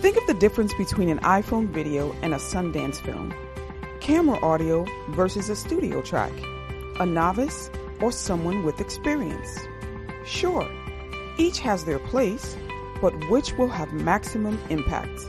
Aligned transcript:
Think 0.00 0.16
of 0.16 0.26
the 0.26 0.32
difference 0.32 0.72
between 0.72 1.10
an 1.10 1.18
iPhone 1.18 1.68
video 1.68 2.16
and 2.22 2.32
a 2.32 2.38
Sundance 2.38 2.96
film, 2.96 3.34
camera 4.00 4.42
audio 4.42 4.86
versus 5.10 5.50
a 5.50 5.54
studio 5.54 6.00
track, 6.00 6.32
a 6.98 7.04
novice 7.04 7.70
or 8.00 8.10
someone 8.10 8.64
with 8.64 8.80
experience. 8.80 9.58
Sure, 10.24 10.66
each 11.36 11.58
has 11.58 11.84
their 11.84 11.98
place, 11.98 12.56
but 13.02 13.12
which 13.28 13.52
will 13.58 13.68
have 13.68 13.92
maximum 13.92 14.58
impact? 14.70 15.20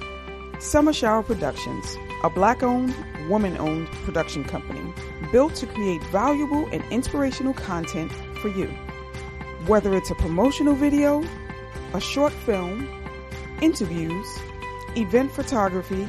Summer 0.60 0.94
Shower 0.94 1.22
Productions, 1.22 1.98
a 2.24 2.30
black 2.30 2.64
owned, 2.64 2.96
woman 3.28 3.58
owned 3.58 3.88
production 4.06 4.46
company 4.46 4.94
built 5.34 5.54
to 5.56 5.68
create 5.68 6.02
valuable 6.06 6.66
and 6.72 6.82
inspirational 6.94 7.54
content 7.54 8.14
for 8.42 8.48
you. 8.48 8.68
Whether 9.68 9.94
it's 9.96 10.12
a 10.12 10.16
promotional 10.16 10.76
video, 10.76 11.26
a 11.94 12.00
short 12.00 12.32
film, 12.32 12.88
interviews, 13.62 14.26
event 14.98 15.32
photography, 15.32 16.08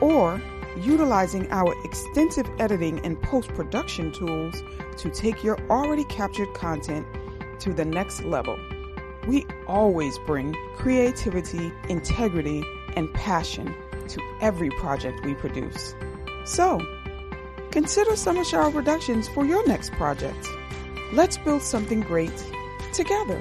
or 0.00 0.40
utilizing 0.76 1.50
our 1.50 1.74
extensive 1.84 2.48
editing 2.58 3.04
and 3.04 3.20
post 3.22 3.48
production 3.54 4.12
tools 4.12 4.62
to 4.96 5.10
take 5.10 5.42
your 5.42 5.58
already 5.68 6.04
captured 6.04 6.52
content 6.54 7.06
to 7.60 7.72
the 7.72 7.84
next 7.84 8.24
level. 8.24 8.58
We 9.26 9.46
always 9.66 10.18
bring 10.20 10.54
creativity, 10.76 11.72
integrity, 11.88 12.64
and 12.96 13.12
passion 13.14 13.74
to 14.08 14.20
every 14.40 14.70
project 14.70 15.24
we 15.24 15.34
produce. 15.34 15.94
So, 16.44 16.80
consider 17.70 18.16
Summer 18.16 18.44
Shower 18.44 18.70
Productions 18.70 19.28
for 19.28 19.44
your 19.44 19.66
next 19.66 19.92
project. 19.92 20.48
Let's 21.12 21.36
build 21.36 21.62
something 21.62 22.00
great 22.00 22.32
together. 22.92 23.40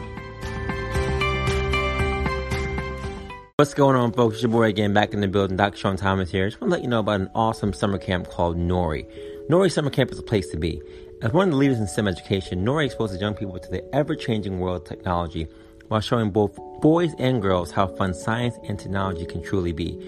What's 3.59 3.73
going 3.73 3.98
on, 3.98 4.13
folks? 4.13 4.36
It's 4.36 4.44
your 4.44 4.54
boy 4.54 4.70
again, 4.70 4.94
back 4.94 5.13
in 5.13 5.20
the 5.20 5.27
building. 5.27 5.58
Dr. 5.58 5.76
Sean 5.76 5.98
Thomas 5.98 6.31
here. 6.31 6.45
I 6.45 6.48
Just 6.48 6.62
want 6.62 6.72
to 6.72 6.76
let 6.76 6.81
you 6.81 6.88
know 6.88 7.02
about 7.02 7.20
an 7.20 7.30
awesome 7.36 7.74
summer 7.74 7.98
camp 7.98 8.29
called 8.29 8.55
Nori. 8.55 9.05
Nori 9.49 9.70
Summer 9.70 9.90
Camp 9.90 10.13
is 10.13 10.20
a 10.20 10.24
place 10.24 10.49
to 10.51 10.57
be. 10.57 10.82
As 11.21 11.34
one 11.34 11.49
of 11.49 11.51
the 11.51 11.57
leaders 11.57 11.77
in 11.77 11.85
STEM 11.85 12.07
education, 12.07 12.63
Nori 12.63 12.85
exposes 12.85 13.20
young 13.20 13.34
people 13.34 13.60
to 13.60 13.70
the 13.70 13.84
ever-changing 13.93 14.62
world 14.62 14.84
of 14.84 14.88
technology 14.88 15.46
while 15.90 15.99
showing 15.99 16.32
both 16.32 16.57
boys 16.79 17.13
and 17.20 17.41
girls 17.41 17.70
how 17.71 17.85
fun 17.85 18.13
science 18.13 18.55
and 18.63 18.79
technology 18.79 19.26
can 19.26 19.43
truly 19.43 19.73
be. 19.73 19.99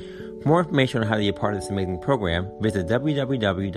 For 0.42 0.48
more 0.48 0.60
information 0.60 1.02
on 1.02 1.10
how 1.10 1.16
to 1.16 1.20
be 1.20 1.28
a 1.28 1.34
part 1.34 1.54
of 1.54 1.60
this 1.60 1.70
amazing 1.70 2.00
program, 2.00 2.50
visit 2.62 2.88
www.nori.com 2.88 3.68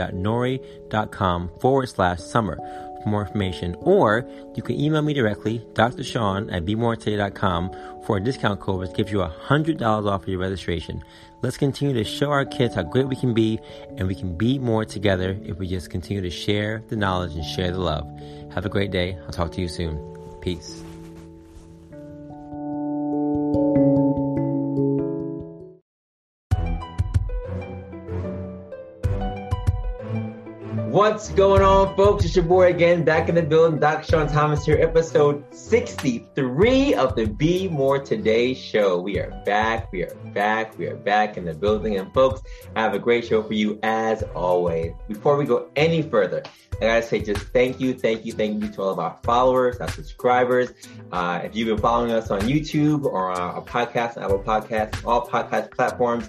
forward 1.58 1.88
slash 1.88 2.20
summer 2.20 2.60
for 3.04 3.10
more 3.10 3.24
information, 3.24 3.76
or 3.80 4.28
you 4.56 4.62
can 4.62 4.80
email 4.80 5.02
me 5.02 5.14
directly, 5.14 5.64
Dr. 5.74 6.02
Sean 6.02 6.50
at 6.50 6.64
BeMoreToday.com 6.64 8.02
for 8.04 8.16
a 8.16 8.20
discount 8.20 8.58
code 8.60 8.80
which 8.80 8.94
gives 8.94 9.12
you 9.12 9.18
$100 9.18 10.10
off 10.10 10.22
of 10.22 10.28
your 10.28 10.40
registration. 10.40 11.04
Let's 11.42 11.56
continue 11.56 11.94
to 11.94 12.04
show 12.04 12.30
our 12.30 12.44
kids 12.44 12.74
how 12.74 12.82
great 12.82 13.06
we 13.06 13.16
can 13.16 13.34
be, 13.34 13.60
and 13.96 14.08
we 14.08 14.14
can 14.14 14.36
be 14.36 14.58
more 14.58 14.84
together 14.84 15.38
if 15.44 15.58
we 15.58 15.68
just 15.68 15.90
continue 15.90 16.22
to 16.22 16.30
share 16.30 16.82
the 16.88 16.96
knowledge 16.96 17.34
and 17.34 17.44
share 17.44 17.70
the 17.70 17.80
love. 17.80 18.08
Have 18.52 18.66
a 18.66 18.70
great 18.70 18.90
day. 18.90 19.16
I'll 19.26 19.32
talk 19.32 19.52
to 19.52 19.60
you 19.60 19.68
soon. 19.68 20.00
Peace. 20.40 20.82
What's 31.14 31.28
going 31.28 31.62
on, 31.62 31.94
folks? 31.94 32.24
It's 32.24 32.34
your 32.34 32.44
boy 32.44 32.70
again, 32.72 33.04
back 33.04 33.28
in 33.28 33.36
the 33.36 33.42
building. 33.42 33.78
Dr. 33.78 34.02
Sean 34.02 34.26
Thomas 34.26 34.66
here, 34.66 34.78
episode 34.82 35.44
63 35.54 36.94
of 36.94 37.14
the 37.14 37.26
Be 37.26 37.68
More 37.68 38.00
Today 38.00 38.52
show. 38.52 39.00
We 39.00 39.20
are 39.20 39.30
back, 39.46 39.92
we 39.92 40.02
are 40.02 40.14
back, 40.34 40.76
we 40.76 40.88
are 40.88 40.96
back 40.96 41.36
in 41.36 41.44
the 41.44 41.54
building. 41.54 41.98
And, 41.98 42.12
folks, 42.12 42.42
I 42.74 42.80
have 42.80 42.94
a 42.94 42.98
great 42.98 43.24
show 43.24 43.44
for 43.44 43.54
you 43.54 43.78
as 43.84 44.24
always. 44.34 44.90
Before 45.06 45.36
we 45.36 45.44
go 45.44 45.70
any 45.76 46.02
further, 46.02 46.42
I 46.82 46.86
gotta 46.86 47.02
say 47.02 47.20
just 47.20 47.46
thank 47.52 47.78
you, 47.78 47.94
thank 47.94 48.26
you, 48.26 48.32
thank 48.32 48.60
you 48.60 48.68
to 48.70 48.82
all 48.82 48.90
of 48.90 48.98
our 48.98 49.16
followers, 49.22 49.76
our 49.76 49.88
subscribers. 49.92 50.72
Uh, 51.12 51.42
if 51.44 51.54
you've 51.54 51.68
been 51.68 51.78
following 51.78 52.10
us 52.10 52.32
on 52.32 52.40
YouTube 52.40 53.04
or 53.04 53.30
our 53.30 53.62
podcast, 53.62 54.20
Apple 54.20 54.42
Podcasts, 54.42 55.06
all 55.06 55.28
podcast 55.28 55.70
platforms, 55.70 56.28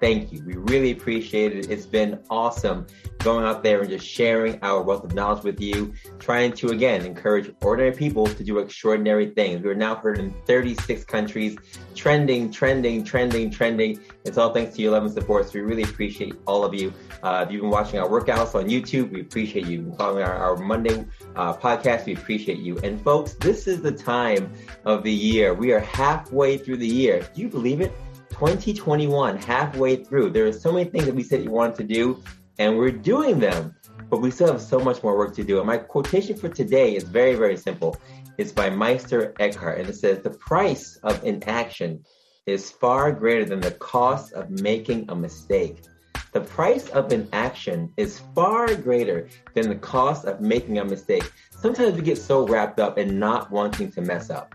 thank 0.00 0.32
you. 0.32 0.42
We 0.44 0.54
really 0.56 0.92
appreciate 0.92 1.56
it. 1.56 1.70
It's 1.70 1.86
been 1.86 2.18
awesome 2.30 2.86
going 3.20 3.44
out 3.44 3.62
there 3.62 3.80
and 3.80 3.90
just 3.90 4.06
sharing 4.06 4.58
our 4.62 4.82
wealth 4.82 5.04
of 5.04 5.14
knowledge 5.14 5.42
with 5.42 5.60
you, 5.60 5.92
trying 6.18 6.52
to 6.52 6.68
again 6.68 7.04
encourage 7.04 7.52
ordinary 7.62 7.92
people 7.92 8.26
to 8.26 8.44
do 8.44 8.58
extraordinary 8.58 9.30
things. 9.30 9.62
We 9.62 9.70
are 9.70 9.74
now 9.74 9.96
heard 9.96 10.18
in 10.18 10.32
36 10.46 11.04
countries, 11.04 11.56
trending, 11.94 12.52
trending, 12.52 13.02
trending, 13.02 13.50
trending. 13.50 14.00
It's 14.24 14.38
all 14.38 14.52
thanks 14.52 14.76
to 14.76 14.82
your 14.82 14.92
love 14.92 15.04
and 15.04 15.12
support. 15.12 15.46
So 15.46 15.54
we 15.54 15.60
really 15.60 15.82
appreciate 15.82 16.34
all 16.46 16.64
of 16.64 16.74
you. 16.74 16.92
Uh, 17.22 17.44
if 17.46 17.52
you've 17.52 17.62
been 17.62 17.70
watching 17.70 17.98
our 17.98 18.08
workouts 18.08 18.54
on 18.54 18.68
YouTube, 18.68 19.10
we 19.10 19.22
appreciate 19.22 19.66
you. 19.66 19.92
Following 19.98 20.22
our, 20.22 20.34
our 20.34 20.56
Monday 20.56 21.04
uh, 21.34 21.54
podcast, 21.54 22.06
we 22.06 22.14
appreciate 22.14 22.58
you. 22.58 22.78
And 22.78 23.00
folks, 23.00 23.34
this 23.34 23.66
is 23.66 23.82
the 23.82 23.92
time 23.92 24.52
of 24.84 25.02
the 25.02 25.12
year. 25.12 25.54
We 25.54 25.72
are 25.72 25.80
halfway 25.80 26.58
through 26.58 26.76
the 26.76 26.86
year. 26.86 27.26
Do 27.34 27.42
you 27.42 27.48
believe 27.48 27.80
it? 27.80 27.92
2021, 28.38 29.38
halfway 29.38 29.96
through. 29.96 30.28
There 30.28 30.46
are 30.46 30.52
so 30.52 30.70
many 30.70 30.84
things 30.90 31.06
that 31.06 31.14
we 31.14 31.22
said 31.22 31.42
you 31.42 31.50
wanted 31.50 31.76
to 31.76 31.84
do, 31.84 32.22
and 32.58 32.76
we're 32.76 32.90
doing 32.90 33.38
them, 33.38 33.74
but 34.10 34.20
we 34.20 34.30
still 34.30 34.48
have 34.48 34.60
so 34.60 34.78
much 34.78 35.02
more 35.02 35.16
work 35.16 35.34
to 35.36 35.42
do. 35.42 35.56
And 35.56 35.66
my 35.66 35.78
quotation 35.78 36.36
for 36.36 36.50
today 36.50 36.96
is 36.96 37.04
very, 37.04 37.34
very 37.34 37.56
simple. 37.56 37.98
It's 38.36 38.52
by 38.52 38.68
Meister 38.68 39.34
Eckhart, 39.40 39.78
and 39.78 39.88
it 39.88 39.94
says, 39.94 40.18
The 40.18 40.30
price 40.30 40.96
of 41.02 41.24
inaction 41.24 42.04
is 42.44 42.70
far 42.70 43.10
greater 43.10 43.46
than 43.46 43.60
the 43.60 43.70
cost 43.70 44.34
of 44.34 44.50
making 44.50 45.06
a 45.08 45.16
mistake. 45.16 45.84
The 46.32 46.42
price 46.42 46.90
of 46.90 47.10
inaction 47.10 47.90
is 47.96 48.20
far 48.34 48.74
greater 48.74 49.30
than 49.54 49.70
the 49.70 49.76
cost 49.76 50.26
of 50.26 50.42
making 50.42 50.76
a 50.76 50.84
mistake. 50.84 51.32
Sometimes 51.58 51.94
we 51.94 52.02
get 52.02 52.18
so 52.18 52.46
wrapped 52.46 52.80
up 52.80 52.98
in 52.98 53.18
not 53.18 53.50
wanting 53.50 53.90
to 53.92 54.02
mess 54.02 54.28
up 54.28 54.54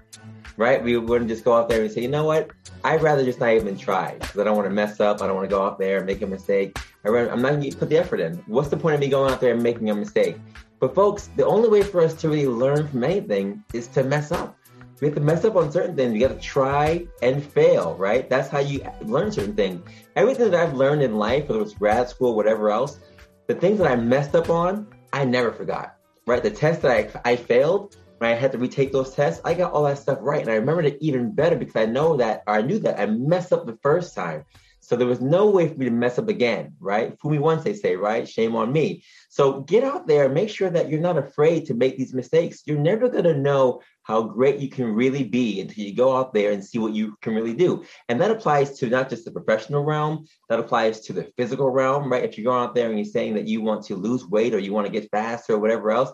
right? 0.61 0.81
We 0.81 0.95
wouldn't 0.95 1.29
just 1.29 1.43
go 1.43 1.53
out 1.53 1.67
there 1.69 1.81
and 1.81 1.91
say, 1.91 2.01
you 2.01 2.07
know 2.07 2.23
what? 2.23 2.51
I'd 2.83 3.01
rather 3.01 3.25
just 3.25 3.39
not 3.39 3.49
even 3.53 3.75
try 3.75 4.13
because 4.13 4.39
I 4.39 4.43
don't 4.43 4.55
want 4.55 4.67
to 4.67 4.73
mess 4.73 4.99
up. 4.99 5.21
I 5.21 5.25
don't 5.25 5.35
want 5.35 5.49
to 5.49 5.55
go 5.55 5.65
out 5.65 5.79
there 5.79 5.97
and 5.97 6.05
make 6.05 6.21
a 6.21 6.27
mistake. 6.27 6.77
I 7.03 7.09
am 7.09 7.41
not 7.41 7.53
going 7.53 7.71
to 7.71 7.75
put 7.75 7.89
the 7.89 7.97
effort 7.97 8.19
in. 8.19 8.35
What's 8.45 8.69
the 8.69 8.77
point 8.77 8.93
of 8.93 9.01
me 9.01 9.09
going 9.09 9.33
out 9.33 9.41
there 9.41 9.53
and 9.53 9.63
making 9.63 9.89
a 9.89 9.95
mistake? 9.95 10.37
But 10.79 10.93
folks, 10.93 11.29
the 11.35 11.45
only 11.45 11.67
way 11.67 11.81
for 11.81 12.01
us 12.01 12.13
to 12.21 12.29
really 12.29 12.47
learn 12.47 12.87
from 12.87 13.03
anything 13.03 13.63
is 13.73 13.87
to 13.89 14.03
mess 14.03 14.31
up. 14.31 14.55
We 14.99 15.07
have 15.07 15.15
to 15.15 15.21
mess 15.21 15.43
up 15.45 15.55
on 15.55 15.71
certain 15.71 15.95
things. 15.95 16.13
We 16.13 16.19
got 16.19 16.29
to 16.29 16.39
try 16.39 17.07
and 17.23 17.43
fail, 17.43 17.95
right? 17.95 18.29
That's 18.29 18.49
how 18.49 18.59
you 18.59 18.85
learn 19.01 19.31
certain 19.31 19.55
things. 19.55 19.83
Everything 20.15 20.51
that 20.51 20.59
I've 20.59 20.75
learned 20.75 21.01
in 21.01 21.17
life, 21.17 21.49
whether 21.49 21.63
it's 21.63 21.73
grad 21.73 22.07
school, 22.07 22.35
whatever 22.35 22.69
else, 22.69 22.99
the 23.47 23.55
things 23.55 23.79
that 23.79 23.91
I 23.91 23.95
messed 23.95 24.35
up 24.35 24.51
on, 24.51 24.85
I 25.11 25.25
never 25.25 25.51
forgot, 25.51 25.95
right? 26.27 26.43
The 26.43 26.51
test 26.51 26.83
that 26.83 26.91
I, 27.25 27.31
I 27.31 27.35
failed, 27.35 27.97
when 28.21 28.29
I 28.29 28.35
had 28.35 28.51
to 28.51 28.59
retake 28.59 28.91
those 28.91 29.15
tests, 29.15 29.41
I 29.43 29.55
got 29.55 29.73
all 29.73 29.85
that 29.85 29.97
stuff 29.97 30.19
right. 30.21 30.43
And 30.43 30.51
I 30.51 30.55
remembered 30.55 30.85
it 30.85 30.99
even 31.01 31.33
better 31.33 31.55
because 31.55 31.75
I 31.75 31.87
know 31.87 32.17
that, 32.17 32.43
or 32.45 32.53
I 32.53 32.61
knew 32.61 32.77
that 32.77 32.99
I 32.99 33.07
messed 33.07 33.51
up 33.51 33.65
the 33.65 33.79
first 33.81 34.13
time. 34.13 34.45
So 34.79 34.95
there 34.95 35.07
was 35.07 35.21
no 35.21 35.49
way 35.49 35.67
for 35.67 35.73
me 35.73 35.85
to 35.85 35.91
mess 35.91 36.19
up 36.19 36.27
again, 36.27 36.75
right? 36.79 37.19
Fool 37.19 37.31
me 37.31 37.39
once, 37.39 37.63
they 37.63 37.73
say, 37.73 37.95
right? 37.95 38.29
Shame 38.29 38.55
on 38.55 38.71
me. 38.71 39.03
So 39.29 39.61
get 39.61 39.83
out 39.83 40.05
there 40.05 40.29
make 40.29 40.49
sure 40.49 40.69
that 40.69 40.87
you're 40.87 40.99
not 40.99 41.17
afraid 41.17 41.65
to 41.65 41.73
make 41.73 41.97
these 41.97 42.13
mistakes. 42.13 42.61
You're 42.67 42.77
never 42.77 43.09
going 43.09 43.23
to 43.23 43.33
know 43.33 43.81
how 44.03 44.21
great 44.21 44.59
you 44.59 44.69
can 44.69 44.93
really 44.93 45.23
be 45.23 45.59
until 45.59 45.83
you 45.83 45.95
go 45.95 46.15
out 46.15 46.31
there 46.31 46.51
and 46.51 46.63
see 46.63 46.77
what 46.77 46.93
you 46.93 47.15
can 47.21 47.33
really 47.33 47.55
do. 47.55 47.83
And 48.07 48.21
that 48.21 48.29
applies 48.29 48.77
to 48.79 48.87
not 48.87 49.09
just 49.09 49.25
the 49.25 49.31
professional 49.31 49.83
realm, 49.83 50.27
that 50.47 50.59
applies 50.59 50.99
to 51.01 51.13
the 51.13 51.31
physical 51.37 51.71
realm, 51.71 52.11
right? 52.11 52.23
If 52.23 52.37
you're 52.37 52.51
going 52.51 52.67
out 52.67 52.75
there 52.75 52.89
and 52.89 52.99
you're 52.99 53.05
saying 53.05 53.33
that 53.33 53.47
you 53.47 53.61
want 53.61 53.83
to 53.85 53.95
lose 53.95 54.27
weight 54.27 54.53
or 54.53 54.59
you 54.59 54.73
want 54.73 54.85
to 54.85 54.93
get 54.93 55.09
faster 55.09 55.53
or 55.53 55.59
whatever 55.59 55.89
else, 55.89 56.11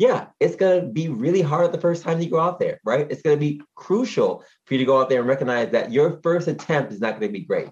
yeah, 0.00 0.28
it's 0.40 0.56
going 0.56 0.80
to 0.80 0.86
be 0.86 1.10
really 1.10 1.42
hard 1.42 1.72
the 1.72 1.80
first 1.80 2.02
time 2.02 2.22
you 2.22 2.30
go 2.30 2.40
out 2.40 2.58
there, 2.58 2.80
right? 2.86 3.06
It's 3.10 3.20
going 3.20 3.36
to 3.36 3.40
be 3.40 3.60
crucial 3.74 4.42
for 4.64 4.72
you 4.72 4.78
to 4.78 4.86
go 4.86 4.98
out 4.98 5.10
there 5.10 5.20
and 5.20 5.28
recognize 5.28 5.72
that 5.72 5.92
your 5.92 6.20
first 6.22 6.48
attempt 6.48 6.90
is 6.90 7.02
not 7.02 7.20
going 7.20 7.30
to 7.30 7.38
be 7.38 7.44
great. 7.44 7.68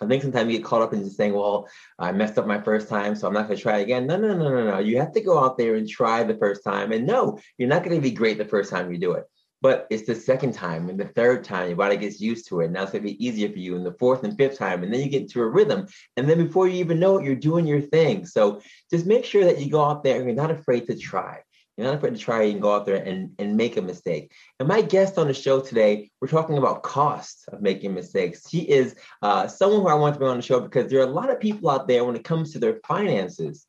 I 0.00 0.06
think 0.06 0.22
sometimes 0.22 0.52
you 0.52 0.58
get 0.58 0.64
caught 0.64 0.82
up 0.82 0.92
in 0.92 1.02
just 1.02 1.16
saying, 1.16 1.34
well, 1.34 1.68
I 1.98 2.12
messed 2.12 2.38
up 2.38 2.46
my 2.46 2.60
first 2.60 2.88
time, 2.88 3.16
so 3.16 3.26
I'm 3.26 3.34
not 3.34 3.48
going 3.48 3.56
to 3.56 3.62
try 3.62 3.78
again. 3.78 4.06
No, 4.06 4.16
no, 4.16 4.36
no, 4.36 4.50
no, 4.50 4.70
no. 4.70 4.78
You 4.78 5.00
have 5.00 5.12
to 5.14 5.20
go 5.20 5.36
out 5.36 5.58
there 5.58 5.74
and 5.74 5.88
try 5.88 6.22
the 6.22 6.38
first 6.38 6.62
time. 6.62 6.92
And 6.92 7.08
no, 7.08 7.40
you're 7.58 7.68
not 7.68 7.82
going 7.82 7.96
to 7.96 8.00
be 8.00 8.12
great 8.12 8.38
the 8.38 8.44
first 8.44 8.70
time 8.70 8.92
you 8.92 8.98
do 8.98 9.14
it. 9.14 9.24
But 9.62 9.86
it's 9.90 10.06
the 10.06 10.14
second 10.14 10.52
time 10.52 10.90
and 10.90 10.98
the 10.98 11.06
third 11.06 11.44
time 11.44 11.68
your 11.68 11.76
body 11.76 11.96
gets 11.96 12.20
used 12.20 12.48
to 12.48 12.60
it. 12.60 12.70
Now 12.72 12.82
it's 12.82 12.92
gonna 12.92 13.04
be 13.04 13.24
easier 13.24 13.48
for 13.48 13.58
you. 13.58 13.76
And 13.76 13.86
the 13.86 13.94
fourth 13.94 14.24
and 14.24 14.36
fifth 14.36 14.58
time, 14.58 14.82
and 14.82 14.92
then 14.92 15.00
you 15.00 15.08
get 15.08 15.22
into 15.22 15.40
a 15.40 15.48
rhythm. 15.48 15.86
And 16.16 16.28
then 16.28 16.44
before 16.44 16.66
you 16.68 16.78
even 16.80 16.98
know 16.98 17.18
it, 17.18 17.24
you're 17.24 17.36
doing 17.36 17.66
your 17.66 17.80
thing. 17.80 18.26
So 18.26 18.60
just 18.90 19.06
make 19.06 19.24
sure 19.24 19.44
that 19.44 19.60
you 19.60 19.70
go 19.70 19.84
out 19.84 20.02
there 20.02 20.16
and 20.16 20.26
you're 20.26 20.34
not 20.34 20.50
afraid 20.50 20.86
to 20.88 20.96
try. 20.96 21.38
You're 21.76 21.86
not 21.86 21.96
afraid 21.96 22.14
to 22.14 22.20
try 22.20 22.42
and 22.42 22.60
go 22.60 22.74
out 22.74 22.84
there 22.84 23.02
and, 23.02 23.32
and 23.38 23.56
make 23.56 23.76
a 23.76 23.82
mistake. 23.82 24.32
And 24.58 24.68
my 24.68 24.82
guest 24.82 25.16
on 25.16 25.28
the 25.28 25.34
show 25.34 25.60
today, 25.60 26.10
we're 26.20 26.28
talking 26.28 26.58
about 26.58 26.82
cost 26.82 27.48
of 27.48 27.62
making 27.62 27.94
mistakes. 27.94 28.48
She 28.48 28.60
is 28.60 28.94
uh, 29.22 29.46
someone 29.46 29.80
who 29.80 29.88
I 29.88 29.94
want 29.94 30.14
to 30.14 30.20
be 30.20 30.26
on 30.26 30.36
the 30.36 30.42
show 30.42 30.60
because 30.60 30.90
there 30.90 31.00
are 31.00 31.08
a 31.08 31.10
lot 31.10 31.30
of 31.30 31.40
people 31.40 31.70
out 31.70 31.88
there 31.88 32.04
when 32.04 32.16
it 32.16 32.24
comes 32.24 32.52
to 32.52 32.58
their 32.58 32.80
finances, 32.86 33.66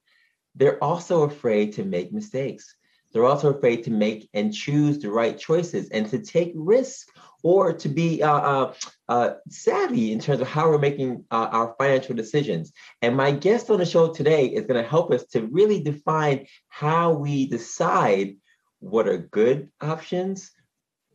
they're 0.56 0.84
also 0.84 1.24
afraid 1.24 1.74
to 1.74 1.86
make 1.86 2.12
mistakes. 2.12 2.75
They're 3.13 3.25
also 3.25 3.54
afraid 3.54 3.83
to 3.83 3.92
make 3.92 4.30
and 4.33 4.54
choose 4.54 5.00
the 5.00 5.12
right 5.12 5.38
choices 5.38 5.89
and 5.89 6.10
to 6.10 6.19
take 6.19 6.51
risks 6.56 7.06
or 7.44 7.74
to 7.74 7.89
be 7.89 8.24
uh, 8.24 8.33
uh, 8.33 8.74
uh, 9.10 9.33
savvy 9.50 10.12
in 10.12 10.19
terms 10.19 10.42
of 10.42 10.48
how 10.48 10.69
we're 10.69 10.80
making 10.80 11.25
uh, 11.30 11.50
our 11.51 11.75
financial 11.77 12.15
decisions. 12.15 12.71
And 13.01 13.15
my 13.15 13.31
guest 13.31 13.69
on 13.69 13.80
the 13.80 13.86
show 13.86 14.12
today 14.12 14.48
is 14.48 14.65
going 14.65 14.81
to 14.81 14.89
help 14.89 15.12
us 15.12 15.25
to 15.27 15.45
really 15.48 15.83
define 15.83 16.48
how 16.69 17.13
we 17.13 17.48
decide 17.48 18.38
what 18.80 19.07
are 19.07 19.18
good 19.18 19.69
options, 19.81 20.51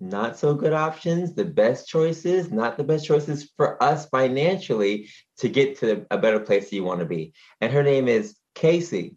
not 0.00 0.38
so 0.38 0.54
good 0.54 0.72
options, 0.72 1.34
the 1.34 1.44
best 1.44 1.88
choices, 1.88 2.50
not 2.50 2.76
the 2.76 2.84
best 2.84 3.06
choices 3.06 3.50
for 3.56 3.82
us 3.82 4.08
financially 4.08 5.08
to 5.38 5.48
get 5.48 5.78
to 5.80 6.06
a 6.10 6.18
better 6.18 6.40
place 6.40 6.70
that 6.70 6.76
you 6.76 6.84
want 6.84 7.00
to 7.00 7.06
be. 7.06 7.32
And 7.60 7.72
her 7.72 7.82
name 7.82 8.06
is 8.06 8.36
Kaysi. 8.54 9.16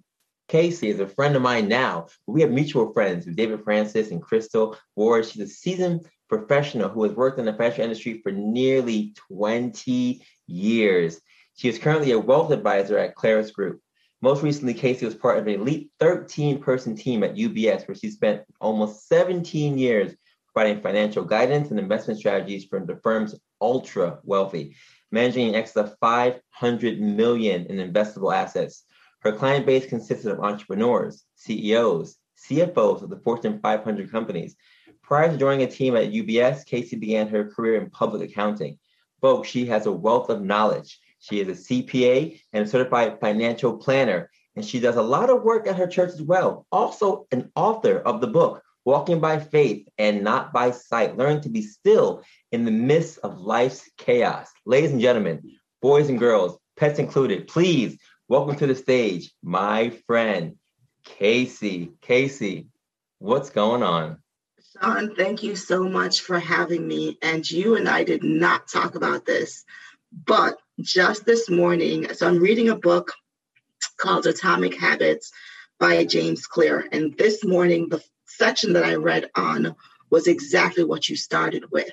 Kaysi 0.51 0.89
is 0.89 0.99
a 0.99 1.07
friend 1.07 1.37
of 1.37 1.41
mine 1.41 1.69
now. 1.69 2.07
We 2.27 2.41
have 2.41 2.51
mutual 2.51 2.91
friends, 2.91 3.25
with 3.25 3.37
David 3.37 3.63
Francis 3.63 4.11
and 4.11 4.21
Crystal 4.21 4.77
Ward. 4.97 5.25
She's 5.25 5.41
a 5.41 5.47
seasoned 5.47 6.05
professional 6.27 6.89
who 6.89 7.03
has 7.03 7.13
worked 7.13 7.39
in 7.39 7.45
the 7.45 7.53
fashion 7.53 7.83
industry 7.83 8.19
for 8.21 8.33
nearly 8.33 9.13
20 9.29 10.21
years. 10.47 11.21
She 11.55 11.69
is 11.69 11.79
currently 11.79 12.11
a 12.11 12.19
wealth 12.19 12.51
advisor 12.51 12.97
at 12.97 13.15
Clarus 13.15 13.51
Group. 13.51 13.79
Most 14.21 14.43
recently, 14.43 14.73
Kaysi 14.73 15.03
was 15.03 15.15
part 15.15 15.37
of 15.37 15.47
an 15.47 15.53
elite 15.53 15.89
13 16.01 16.59
person 16.59 16.97
team 16.97 17.23
at 17.23 17.35
UBS, 17.35 17.87
where 17.87 17.95
she 17.95 18.09
spent 18.09 18.41
almost 18.59 19.07
17 19.07 19.77
years 19.77 20.13
providing 20.53 20.83
financial 20.83 21.23
guidance 21.23 21.71
and 21.71 21.79
investment 21.79 22.19
strategies 22.19 22.65
for 22.65 22.81
the 22.81 22.97
firm's 22.97 23.35
ultra 23.61 24.19
wealthy, 24.23 24.75
managing 25.13 25.47
an 25.47 25.55
excess 25.55 25.77
of 25.77 25.97
500 26.01 26.99
million 26.99 27.67
in 27.67 27.77
investable 27.77 28.35
assets. 28.35 28.83
Her 29.21 29.31
client 29.31 29.67
base 29.67 29.85
consisted 29.85 30.31
of 30.31 30.39
entrepreneurs, 30.39 31.23
CEOs, 31.35 32.17
CFOs 32.49 33.03
of 33.03 33.09
the 33.09 33.19
Fortune 33.19 33.59
500 33.59 34.11
companies. 34.11 34.55
Prior 35.03 35.29
to 35.29 35.37
joining 35.37 35.61
a 35.61 35.71
team 35.71 35.95
at 35.95 36.11
UBS, 36.11 36.65
Kaysi 36.67 36.99
began 36.99 37.27
her 37.27 37.51
career 37.51 37.79
in 37.79 37.91
public 37.91 38.27
accounting. 38.27 38.79
Folks, 39.21 39.47
she 39.47 39.67
has 39.67 39.85
a 39.85 39.91
wealth 39.91 40.29
of 40.29 40.41
knowledge. 40.41 40.99
She 41.19 41.39
is 41.39 41.47
a 41.47 41.51
CPA 41.51 42.41
and 42.51 42.65
a 42.65 42.67
certified 42.67 43.19
financial 43.19 43.77
planner, 43.77 44.31
and 44.55 44.65
she 44.65 44.79
does 44.79 44.95
a 44.95 45.03
lot 45.03 45.29
of 45.29 45.43
work 45.43 45.67
at 45.67 45.75
her 45.75 45.85
church 45.85 46.09
as 46.09 46.21
well. 46.23 46.65
Also, 46.71 47.27
an 47.31 47.51
author 47.55 47.99
of 47.99 48.21
the 48.21 48.27
book, 48.27 48.63
Walking 48.85 49.19
by 49.19 49.37
Faith 49.37 49.87
and 49.99 50.23
Not 50.23 50.51
by 50.51 50.71
Sight. 50.71 51.15
Learn 51.15 51.41
to 51.41 51.49
be 51.49 51.61
still 51.61 52.23
in 52.51 52.65
the 52.65 52.71
midst 52.71 53.19
of 53.19 53.39
life's 53.39 53.87
chaos. 53.97 54.49
Ladies 54.65 54.91
and 54.91 55.01
gentlemen, 55.01 55.43
boys 55.79 56.09
and 56.09 56.17
girls, 56.17 56.57
pets 56.75 56.97
included, 56.97 57.47
please 57.47 57.99
Welcome 58.31 58.55
to 58.59 58.67
the 58.67 58.75
stage, 58.75 59.33
my 59.43 59.89
friend, 60.07 60.55
Kaysi. 61.05 61.91
Kaysi, 61.99 62.67
what's 63.19 63.49
going 63.49 63.83
on? 63.83 64.19
Sean, 64.71 65.13
thank 65.17 65.43
you 65.43 65.57
so 65.57 65.83
much 65.83 66.21
for 66.21 66.39
having 66.39 66.87
me. 66.87 67.17
And 67.21 67.51
you 67.51 67.75
and 67.75 67.89
I 67.89 68.05
did 68.05 68.23
not 68.23 68.69
talk 68.69 68.95
about 68.95 69.25
this, 69.25 69.65
but 70.13 70.57
just 70.79 71.25
this 71.25 71.49
morning, 71.49 72.13
so 72.13 72.25
I'm 72.25 72.39
reading 72.39 72.69
a 72.69 72.77
book 72.77 73.11
called 73.97 74.25
Atomic 74.25 74.79
Habits 74.79 75.33
by 75.77 76.05
James 76.05 76.47
Clear. 76.47 76.87
And 76.89 77.13
this 77.17 77.43
morning, 77.43 77.89
the 77.89 78.01
section 78.27 78.71
that 78.71 78.85
I 78.85 78.95
read 78.95 79.29
on 79.35 79.75
was 80.09 80.27
exactly 80.27 80.85
what 80.85 81.09
you 81.09 81.17
started 81.17 81.69
with 81.69 81.91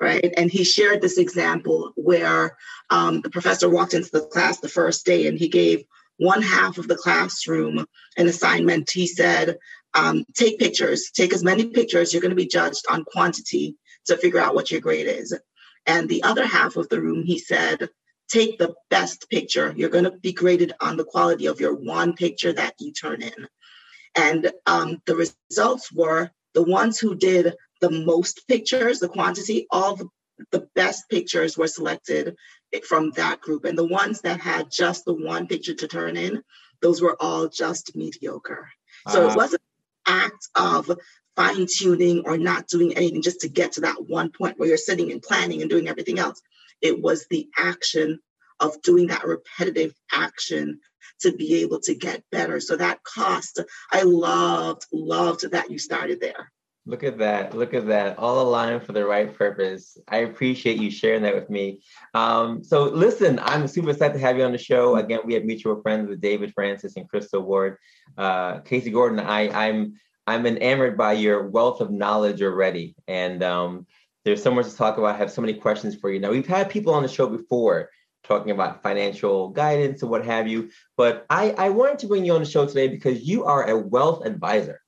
right? 0.00 0.32
And 0.36 0.50
he 0.50 0.64
shared 0.64 1.00
this 1.00 1.18
example 1.18 1.92
where 1.96 2.56
um, 2.88 3.20
the 3.20 3.30
professor 3.30 3.68
walked 3.68 3.94
into 3.94 4.10
the 4.10 4.26
class 4.26 4.58
the 4.58 4.68
first 4.68 5.04
day 5.04 5.26
and 5.26 5.38
he 5.38 5.48
gave 5.48 5.84
one 6.16 6.42
half 6.42 6.78
of 6.78 6.88
the 6.88 6.96
classroom 6.96 7.86
an 8.16 8.26
assignment. 8.26 8.90
He 8.90 9.06
said, 9.06 9.58
um, 9.94 10.24
take 10.34 10.58
pictures, 10.58 11.10
take 11.14 11.32
as 11.32 11.44
many 11.44 11.66
pictures. 11.66 12.12
You're 12.12 12.22
going 12.22 12.30
to 12.30 12.36
be 12.36 12.46
judged 12.46 12.84
on 12.90 13.04
quantity 13.04 13.76
to 14.06 14.16
figure 14.16 14.40
out 14.40 14.54
what 14.54 14.70
your 14.70 14.80
grade 14.80 15.06
is. 15.06 15.38
And 15.86 16.08
the 16.08 16.22
other 16.22 16.46
half 16.46 16.76
of 16.76 16.88
the 16.88 17.00
room, 17.00 17.22
he 17.22 17.38
said, 17.38 17.88
take 18.28 18.58
the 18.58 18.74
best 18.90 19.28
picture. 19.28 19.74
You're 19.76 19.90
going 19.90 20.04
to 20.04 20.12
be 20.12 20.32
graded 20.32 20.72
on 20.80 20.96
the 20.96 21.04
quality 21.04 21.46
of 21.46 21.60
your 21.60 21.74
one 21.74 22.14
picture 22.14 22.52
that 22.52 22.74
you 22.78 22.92
turn 22.92 23.22
in. 23.22 23.48
And 24.14 24.50
um, 24.66 25.02
the 25.06 25.16
results 25.16 25.92
were 25.92 26.30
the 26.54 26.62
ones 26.62 26.98
who 26.98 27.14
did 27.14 27.54
the 27.80 27.90
most 27.90 28.46
pictures, 28.48 28.98
the 28.98 29.08
quantity, 29.08 29.66
all 29.70 29.96
the, 29.96 30.08
the 30.50 30.68
best 30.74 31.08
pictures 31.08 31.56
were 31.56 31.66
selected 31.66 32.36
from 32.88 33.10
that 33.12 33.40
group. 33.40 33.64
And 33.64 33.76
the 33.76 33.86
ones 33.86 34.20
that 34.22 34.40
had 34.40 34.70
just 34.70 35.04
the 35.04 35.14
one 35.14 35.46
picture 35.46 35.74
to 35.74 35.88
turn 35.88 36.16
in, 36.16 36.42
those 36.82 37.02
were 37.02 37.16
all 37.20 37.48
just 37.48 37.96
mediocre. 37.96 38.68
So 39.08 39.26
uh, 39.26 39.30
it 39.30 39.36
wasn't 39.36 39.62
an 40.06 40.14
act 40.24 40.48
of 40.54 40.90
fine 41.36 41.66
tuning 41.70 42.22
or 42.26 42.36
not 42.36 42.68
doing 42.68 42.96
anything 42.96 43.22
just 43.22 43.40
to 43.40 43.48
get 43.48 43.72
to 43.72 43.82
that 43.82 44.08
one 44.08 44.30
point 44.30 44.58
where 44.58 44.68
you're 44.68 44.76
sitting 44.76 45.10
and 45.12 45.22
planning 45.22 45.60
and 45.60 45.70
doing 45.70 45.88
everything 45.88 46.18
else. 46.18 46.40
It 46.80 47.00
was 47.00 47.26
the 47.28 47.48
action 47.56 48.20
of 48.58 48.80
doing 48.82 49.08
that 49.08 49.26
repetitive 49.26 49.94
action 50.12 50.80
to 51.20 51.32
be 51.32 51.62
able 51.62 51.80
to 51.80 51.94
get 51.94 52.24
better. 52.30 52.60
So 52.60 52.76
that 52.76 53.02
cost, 53.04 53.60
I 53.90 54.02
loved, 54.02 54.86
loved 54.92 55.50
that 55.50 55.70
you 55.70 55.78
started 55.78 56.20
there. 56.20 56.50
Look 56.90 57.04
at 57.04 57.18
that. 57.18 57.56
Look 57.56 57.72
at 57.72 57.86
that. 57.86 58.18
All 58.18 58.40
aligned 58.40 58.82
for 58.82 58.90
the 58.90 59.06
right 59.06 59.32
purpose. 59.32 59.96
I 60.08 60.18
appreciate 60.18 60.78
you 60.78 60.90
sharing 60.90 61.22
that 61.22 61.36
with 61.36 61.48
me. 61.48 61.82
Um, 62.14 62.64
so, 62.64 62.82
listen, 62.82 63.38
I'm 63.38 63.68
super 63.68 63.90
excited 63.90 64.14
to 64.14 64.18
have 64.18 64.36
you 64.36 64.42
on 64.42 64.50
the 64.50 64.58
show. 64.58 64.96
Again, 64.96 65.20
we 65.24 65.34
have 65.34 65.44
mutual 65.44 65.80
friends 65.82 66.08
with 66.08 66.20
David 66.20 66.52
Francis 66.52 66.96
and 66.96 67.08
Crystal 67.08 67.42
Ward. 67.42 67.76
Uh, 68.18 68.58
Kaysi 68.62 68.92
Gordon, 68.92 69.20
I, 69.20 69.68
I'm 69.68 70.00
I'm 70.26 70.46
enamored 70.46 70.98
by 70.98 71.12
your 71.12 71.46
wealth 71.46 71.80
of 71.80 71.92
knowledge 71.92 72.42
already. 72.42 72.96
And 73.06 73.44
um, 73.44 73.86
there's 74.24 74.42
so 74.42 74.52
much 74.52 74.68
to 74.68 74.76
talk 74.76 74.98
about. 74.98 75.14
I 75.14 75.18
have 75.18 75.30
so 75.30 75.42
many 75.42 75.54
questions 75.54 75.94
for 75.94 76.10
you. 76.10 76.18
Now, 76.18 76.30
we've 76.30 76.44
had 76.44 76.70
people 76.70 76.92
on 76.92 77.04
the 77.04 77.08
show 77.08 77.28
before 77.28 77.90
talking 78.24 78.50
about 78.50 78.82
financial 78.82 79.50
guidance 79.50 80.02
and 80.02 80.10
what 80.10 80.24
have 80.24 80.48
you. 80.48 80.70
But 80.96 81.24
I, 81.30 81.52
I 81.52 81.68
wanted 81.68 82.00
to 82.00 82.08
bring 82.08 82.24
you 82.24 82.34
on 82.34 82.40
the 82.40 82.50
show 82.50 82.66
today 82.66 82.88
because 82.88 83.22
you 83.22 83.44
are 83.44 83.70
a 83.70 83.78
wealth 83.78 84.26
advisor 84.26 84.80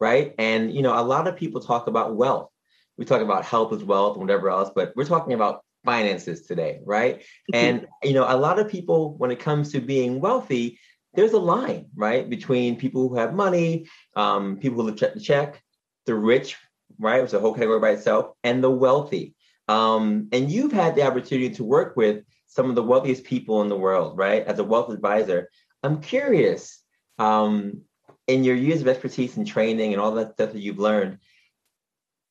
right? 0.00 0.34
And 0.38 0.72
you 0.74 0.82
know, 0.82 0.98
a 0.98 1.02
lot 1.02 1.26
of 1.26 1.36
people 1.36 1.60
talk 1.60 1.86
about 1.86 2.16
wealth. 2.16 2.50
We 2.96 3.04
talk 3.04 3.22
about 3.22 3.44
health 3.44 3.72
as 3.72 3.82
wealth 3.82 4.16
and 4.16 4.22
whatever 4.22 4.50
else, 4.50 4.70
but 4.74 4.92
we're 4.94 5.04
talking 5.04 5.32
about 5.32 5.62
finances 5.84 6.42
today, 6.42 6.80
right? 6.84 7.18
Mm-hmm. 7.18 7.54
And 7.54 7.86
you 8.02 8.12
know, 8.12 8.24
a 8.28 8.36
lot 8.36 8.58
of 8.58 8.68
people, 8.68 9.14
when 9.18 9.30
it 9.30 9.40
comes 9.40 9.72
to 9.72 9.80
being 9.80 10.20
wealthy, 10.20 10.78
there's 11.14 11.32
a 11.32 11.38
line, 11.38 11.86
right, 11.94 12.28
between 12.28 12.76
people 12.76 13.08
who 13.08 13.16
have 13.16 13.34
money, 13.34 13.86
um, 14.16 14.56
people 14.56 14.84
who 14.84 14.94
check 14.94 15.14
the 15.14 15.20
check, 15.20 15.62
the 16.06 16.14
rich, 16.14 16.56
right, 16.98 17.22
it's 17.22 17.32
a 17.32 17.40
whole 17.40 17.54
category 17.54 17.80
by 17.80 17.90
itself, 17.90 18.32
and 18.42 18.62
the 18.62 18.70
wealthy. 18.70 19.34
Um, 19.68 20.28
and 20.32 20.50
you've 20.50 20.72
had 20.72 20.94
the 20.94 21.06
opportunity 21.06 21.54
to 21.54 21.64
work 21.64 21.96
with 21.96 22.24
some 22.46 22.68
of 22.68 22.74
the 22.74 22.82
wealthiest 22.82 23.24
people 23.24 23.62
in 23.62 23.68
the 23.68 23.76
world, 23.76 24.18
right, 24.18 24.44
as 24.44 24.58
a 24.58 24.64
wealth 24.64 24.92
advisor. 24.92 25.50
I'm 25.82 26.00
curious, 26.00 26.82
um, 27.18 27.82
in 28.26 28.44
your 28.44 28.56
years 28.56 28.80
of 28.80 28.88
expertise 28.88 29.36
and 29.36 29.46
training 29.46 29.92
and 29.92 30.00
all 30.00 30.12
that 30.12 30.34
stuff 30.34 30.52
that 30.52 30.60
you've 30.60 30.78
learned, 30.78 31.18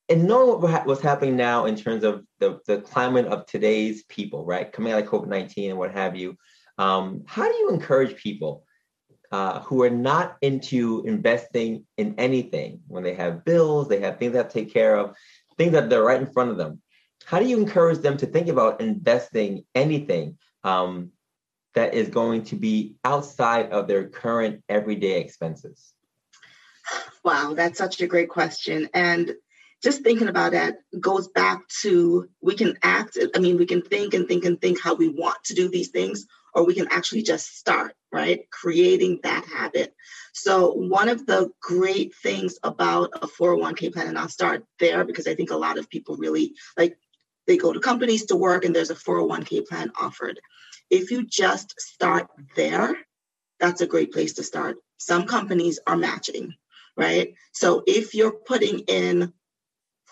and 0.09 0.27
knowing 0.27 0.61
what, 0.61 0.85
what's 0.85 1.01
happening 1.01 1.35
now 1.35 1.65
in 1.65 1.75
terms 1.75 2.03
of 2.03 2.25
the, 2.39 2.59
the 2.67 2.81
climate 2.81 3.25
of 3.27 3.45
today's 3.45 4.03
people, 4.03 4.45
right, 4.45 4.71
coming 4.71 4.91
out 4.91 5.01
of 5.01 5.07
COVID 5.09 5.27
19 5.27 5.71
and 5.71 5.79
what 5.79 5.91
have 5.91 6.15
you, 6.15 6.37
um, 6.77 7.23
how 7.25 7.43
do 7.43 7.55
you 7.55 7.69
encourage 7.69 8.15
people 8.21 8.65
uh, 9.31 9.61
who 9.61 9.81
are 9.83 9.89
not 9.89 10.37
into 10.41 11.03
investing 11.07 11.85
in 11.97 12.15
anything 12.17 12.81
when 12.87 13.03
they 13.03 13.13
have 13.13 13.45
bills, 13.45 13.87
they 13.87 13.99
have 14.01 14.17
things 14.17 14.33
they 14.33 14.37
have 14.37 14.49
to 14.49 14.53
take 14.53 14.73
care 14.73 14.97
of, 14.97 15.15
things 15.57 15.71
that 15.71 15.89
they're 15.89 16.03
right 16.03 16.21
in 16.21 16.31
front 16.31 16.51
of 16.51 16.57
them? 16.57 16.81
How 17.25 17.39
do 17.39 17.47
you 17.47 17.57
encourage 17.57 17.99
them 17.99 18.17
to 18.17 18.25
think 18.25 18.49
about 18.49 18.81
investing 18.81 19.63
anything 19.73 20.37
um, 20.63 21.11
that 21.75 21.93
is 21.93 22.09
going 22.09 22.43
to 22.45 22.55
be 22.55 22.95
outside 23.03 23.71
of 23.71 23.87
their 23.87 24.07
current 24.07 24.63
everyday 24.69 25.19
expenses? 25.19 25.93
Wow, 27.23 27.53
that's 27.53 27.77
such 27.77 28.01
a 28.01 28.07
great 28.07 28.29
question. 28.29 28.89
And 28.93 29.33
just 29.81 30.01
thinking 30.01 30.27
about 30.27 30.53
that 30.53 30.77
goes 30.99 31.27
back 31.27 31.67
to 31.81 32.29
we 32.41 32.55
can 32.55 32.77
act, 32.83 33.17
I 33.35 33.39
mean, 33.39 33.57
we 33.57 33.65
can 33.65 33.81
think 33.81 34.13
and 34.13 34.27
think 34.27 34.45
and 34.45 34.59
think 34.59 34.81
how 34.81 34.95
we 34.95 35.09
want 35.09 35.43
to 35.45 35.53
do 35.53 35.67
these 35.67 35.89
things, 35.89 36.25
or 36.53 36.65
we 36.65 36.73
can 36.73 36.87
actually 36.89 37.23
just 37.23 37.57
start, 37.57 37.93
right? 38.11 38.49
Creating 38.49 39.19
that 39.23 39.45
habit. 39.45 39.93
So, 40.33 40.71
one 40.71 41.09
of 41.09 41.25
the 41.25 41.51
great 41.61 42.15
things 42.15 42.57
about 42.63 43.11
a 43.13 43.27
401k 43.27 43.93
plan, 43.93 44.07
and 44.07 44.17
I'll 44.17 44.29
start 44.29 44.65
there 44.79 45.03
because 45.03 45.27
I 45.27 45.35
think 45.35 45.51
a 45.51 45.57
lot 45.57 45.77
of 45.77 45.89
people 45.89 46.15
really 46.15 46.55
like 46.77 46.97
they 47.45 47.57
go 47.57 47.73
to 47.73 47.79
companies 47.79 48.25
to 48.27 48.35
work 48.37 48.63
and 48.63 48.75
there's 48.75 48.89
a 48.89 48.95
401k 48.95 49.67
plan 49.67 49.91
offered. 49.99 50.39
If 50.93 51.09
you 51.09 51.25
just 51.25 51.73
start 51.81 52.27
there, 52.55 52.95
that's 53.59 53.81
a 53.81 53.87
great 53.87 54.11
place 54.13 54.33
to 54.33 54.43
start. 54.43 54.75
Some 54.99 55.25
companies 55.25 55.79
are 55.87 55.97
matching, 55.97 56.53
right? 56.95 57.33
So 57.51 57.81
if 57.87 58.13
you're 58.13 58.37
putting 58.51 58.77
in 58.81 59.33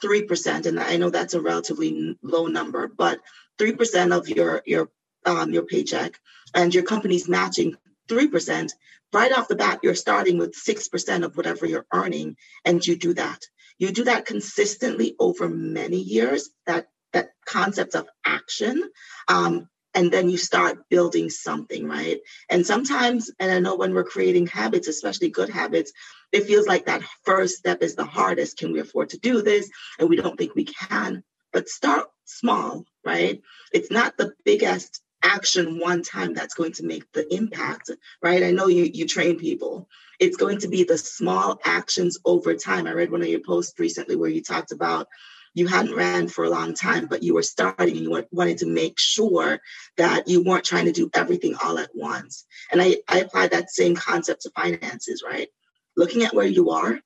3%, 0.04 0.66
and 0.66 0.80
I 0.80 0.98
know 0.98 1.12
that's 1.12 1.36
a 1.36 1.40
relatively 1.40 2.18
low 2.24 2.48
number, 2.48 2.88
but 2.88 3.20
3% 3.60 4.18
of 4.18 4.28
your, 4.28 4.64
your, 4.66 4.90
um, 5.24 5.54
your 5.54 5.68
paycheck 5.68 6.20
and 6.56 6.74
your 6.74 6.84
company's 6.84 7.30
matching 7.30 7.76
3%, 8.10 8.72
right 9.14 9.38
off 9.38 9.50
the 9.50 9.56
bat, 9.56 9.82
you're 9.84 9.94
starting 9.94 10.40
with 10.40 10.56
6% 10.56 11.24
of 11.24 11.38
whatever 11.38 11.68
you're 11.68 11.86
earning, 11.94 12.38
and 12.66 12.86
you 12.88 12.96
do 12.96 13.14
that. 13.14 13.42
you 13.78 13.92
do 13.92 14.06
that 14.06 14.26
consistently 14.26 15.16
over 15.20 15.48
many 15.48 15.98
years, 15.98 16.50
that 16.66 16.88
that 17.14 17.32
concept 17.46 17.94
of 17.96 18.08
action, 18.26 18.90
um, 19.28 19.68
and 19.94 20.12
then 20.12 20.30
you 20.30 20.38
start 20.38 20.90
building 20.90 21.30
something, 21.30 21.88
right? 21.88 22.20
And 22.50 22.66
sometimes, 22.66 23.32
and 23.40 23.52
I 23.52 23.60
know 23.60 23.76
when 23.76 23.94
we're 23.94 24.04
creating 24.04 24.48
habits, 24.48 24.88
especially 24.88 25.30
good 25.30 25.50
habits, 25.50 25.92
it 26.32 26.46
feels 26.46 26.68
like 26.68 26.86
that 26.86 27.04
first 27.24 27.58
step 27.58 27.82
is 27.82 27.96
the 27.96 28.06
hardest. 28.06 28.58
Can 28.58 28.72
we 28.72 28.80
afford 28.80 29.10
to 29.10 29.20
do 29.20 29.42
this? 29.42 29.70
And 30.00 30.10
we 30.10 30.16
don't 30.16 30.38
think 30.38 30.56
we 30.56 30.66
can. 30.66 31.24
But 31.52 31.68
start 31.68 32.08
small, 32.26 32.86
right? 33.06 33.42
It's 33.74 33.92
not 33.92 34.16
the 34.18 34.34
biggest 34.46 35.02
action 35.24 35.80
one 35.80 36.02
time 36.02 36.34
that's 36.34 36.54
going 36.54 36.72
to 36.74 36.86
make 36.86 37.12
the 37.12 37.32
impact, 37.34 37.92
right? 38.22 38.44
I 38.44 38.52
know 38.52 38.68
you 38.68 38.84
you 38.84 39.06
train 39.06 39.38
people. 39.38 39.88
It's 40.20 40.38
going 40.38 40.60
to 40.60 40.68
be 40.68 40.84
the 40.84 40.98
small 40.98 41.60
actions 41.66 42.18
over 42.26 42.54
time. 42.54 42.88
I 42.88 42.94
read 42.94 43.12
one 43.12 43.22
of 43.22 43.28
your 43.28 43.42
posts 43.42 43.80
recently 43.80 44.16
where 44.16 44.30
you 44.30 44.42
talked 44.42 44.72
about 44.72 45.08
you 45.54 45.68
hadn't 45.68 45.96
ran 45.96 46.28
for 46.28 46.46
a 46.46 46.50
long 46.50 46.74
time, 46.74 47.08
but 47.08 47.24
you 47.24 47.34
were 47.34 47.44
starting 47.44 47.98
and 47.98 48.06
you 48.06 48.26
wanted 48.32 48.60
to 48.60 48.66
make 48.66 48.98
sure 48.98 49.60
that 49.98 50.28
you 50.28 50.44
weren't 50.44 50.64
trying 50.64 50.86
to 50.86 50.92
do 50.92 51.10
everything 51.14 51.56
all 51.62 51.78
at 51.78 51.90
once. 51.94 52.46
And 52.72 52.82
I, 52.82 52.98
I 53.08 53.20
apply 53.20 53.48
that 53.48 53.70
same 53.70 53.96
concept 53.96 54.44
to 54.44 54.52
finances, 54.52 55.24
right? 55.26 55.50
Looking 55.98 56.24
at 56.24 56.34
where 56.34 56.46
you 56.46 56.70
are 56.70 57.00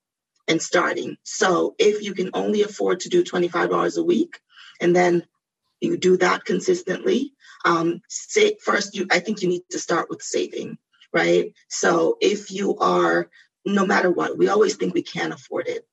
and 0.47 0.61
starting. 0.61 1.17
So 1.23 1.73
if 1.79 2.03
you 2.03 2.13
can 2.13 2.29
only 2.33 2.61
afford 2.61 3.01
to 3.01 3.09
do 3.09 3.23
$25 3.23 3.97
a 3.97 4.03
week 4.03 4.39
and 4.79 4.95
then 4.95 5.25
you 5.81 5.97
do 5.97 6.17
that 6.17 6.45
consistently, 6.45 7.33
um, 7.65 8.01
say 8.09 8.57
first 8.63 8.95
you 8.95 9.07
I 9.11 9.19
think 9.19 9.41
you 9.41 9.49
need 9.49 9.63
to 9.71 9.79
start 9.79 10.09
with 10.09 10.21
saving, 10.21 10.77
right? 11.11 11.51
So 11.67 12.17
if 12.21 12.51
you 12.51 12.77
are 12.77 13.29
no 13.65 13.87
matter 13.87 14.11
what, 14.11 14.37
we 14.37 14.49
always 14.49 14.75
think 14.75 14.93
we 14.93 15.01
can't 15.01 15.33
afford 15.33 15.67
it, 15.67 15.87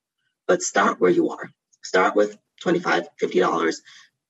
but 0.47 0.61
start 0.61 1.01
where 1.01 1.11
you 1.11 1.31
are. 1.31 1.51
Start 1.83 2.17
with 2.17 2.39
25 2.61 3.09
$50 3.21 3.77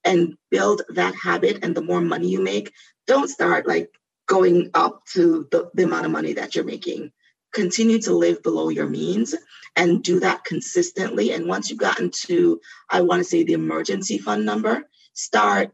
and 0.04 0.37
build 0.50 0.82
that 0.90 1.14
habit. 1.14 1.62
And 1.62 1.75
the 1.75 1.82
more 1.82 2.00
money 2.00 2.28
you 2.28 2.42
make, 2.42 2.73
don't 3.06 3.28
start 3.28 3.66
like 3.66 3.90
going 4.26 4.71
up 4.75 5.04
to 5.12 5.47
the, 5.50 5.71
the 5.75 5.85
amount 5.85 6.06
of 6.06 6.12
money 6.12 6.35
that 6.35 6.54
you're 6.54 6.64
making. 6.64 7.12
Continue 7.52 8.00
to 8.02 8.14
live 8.14 8.42
below 8.42 8.71
your 8.71 8.88
means 8.88 9.35
and 9.76 10.02
do 10.02 10.21
that 10.21 10.44
consistently. 10.44 11.32
And 11.32 11.47
once 11.47 11.68
you've 11.68 11.78
gotten 11.78 12.11
to, 12.26 12.61
I 12.88 13.02
want 13.02 13.21
to 13.21 13.25
say, 13.25 13.42
the 13.42 13.52
emergency 13.52 14.18
fund 14.18 14.47
number, 14.47 14.85
start 15.12 15.73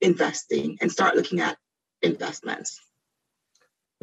investing 0.00 0.78
and 0.80 0.90
start 0.90 1.16
looking 1.16 1.40
at 1.40 1.58
investments. 2.02 2.80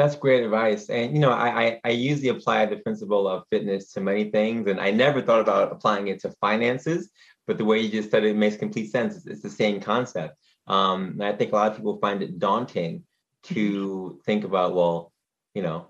That's 0.03 0.17
great 0.17 0.43
advice. 0.43 0.89
And 0.89 1.13
you 1.13 1.19
know, 1.19 1.31
I, 1.31 1.63
I, 1.63 1.81
I 1.85 1.89
usually 1.91 2.27
apply 2.27 2.65
the 2.65 2.75
principle 2.75 3.25
of 3.25 3.45
fitness 3.49 3.93
to 3.93 4.01
many 4.01 4.31
things, 4.31 4.67
and 4.67 4.77
I 4.77 4.91
never 4.91 5.21
thought 5.21 5.39
about 5.39 5.71
applying 5.71 6.09
it 6.09 6.19
to 6.23 6.31
finances. 6.41 7.09
But 7.47 7.57
the 7.57 7.63
way 7.63 7.79
you 7.79 7.87
just 7.87 8.11
said 8.11 8.25
it, 8.25 8.35
makes 8.35 8.57
complete 8.57 8.91
sense. 8.91 9.15
It's, 9.15 9.25
it's 9.27 9.41
the 9.41 9.49
same 9.49 9.79
concept. 9.79 10.35
Um, 10.67 11.11
and 11.11 11.23
I 11.23 11.31
think 11.31 11.53
a 11.53 11.55
lot 11.55 11.71
of 11.71 11.77
people 11.77 11.99
find 11.99 12.21
it 12.21 12.37
daunting 12.37 13.05
to 13.43 14.19
think 14.25 14.43
about, 14.43 14.75
well, 14.75 15.13
you 15.53 15.61
know, 15.61 15.87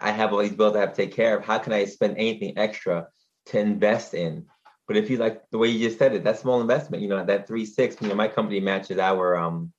I 0.00 0.12
have 0.12 0.32
all 0.32 0.38
these 0.38 0.52
bills 0.52 0.74
I 0.74 0.80
have 0.80 0.94
to 0.94 1.02
take 1.02 1.14
care 1.14 1.36
of. 1.36 1.44
How 1.44 1.58
can 1.58 1.74
I 1.74 1.84
spend 1.84 2.16
anything 2.16 2.56
extra 2.56 3.08
to 3.46 3.60
invest 3.60 4.14
in? 4.14 4.46
But 4.88 4.96
if 4.96 5.10
you 5.10 5.18
like 5.18 5.42
the 5.50 5.58
way 5.58 5.68
you 5.68 5.86
just 5.86 5.98
said 5.98 6.14
it, 6.14 6.24
that 6.24 6.38
small 6.38 6.62
investment, 6.62 7.02
you 7.02 7.10
know, 7.10 7.22
that 7.22 7.46
three 7.46 7.66
six, 7.66 8.00
you 8.00 8.08
know, 8.08 8.14
my 8.14 8.28
company 8.28 8.60
matches 8.60 8.98
our 8.98 9.36
um 9.36 9.74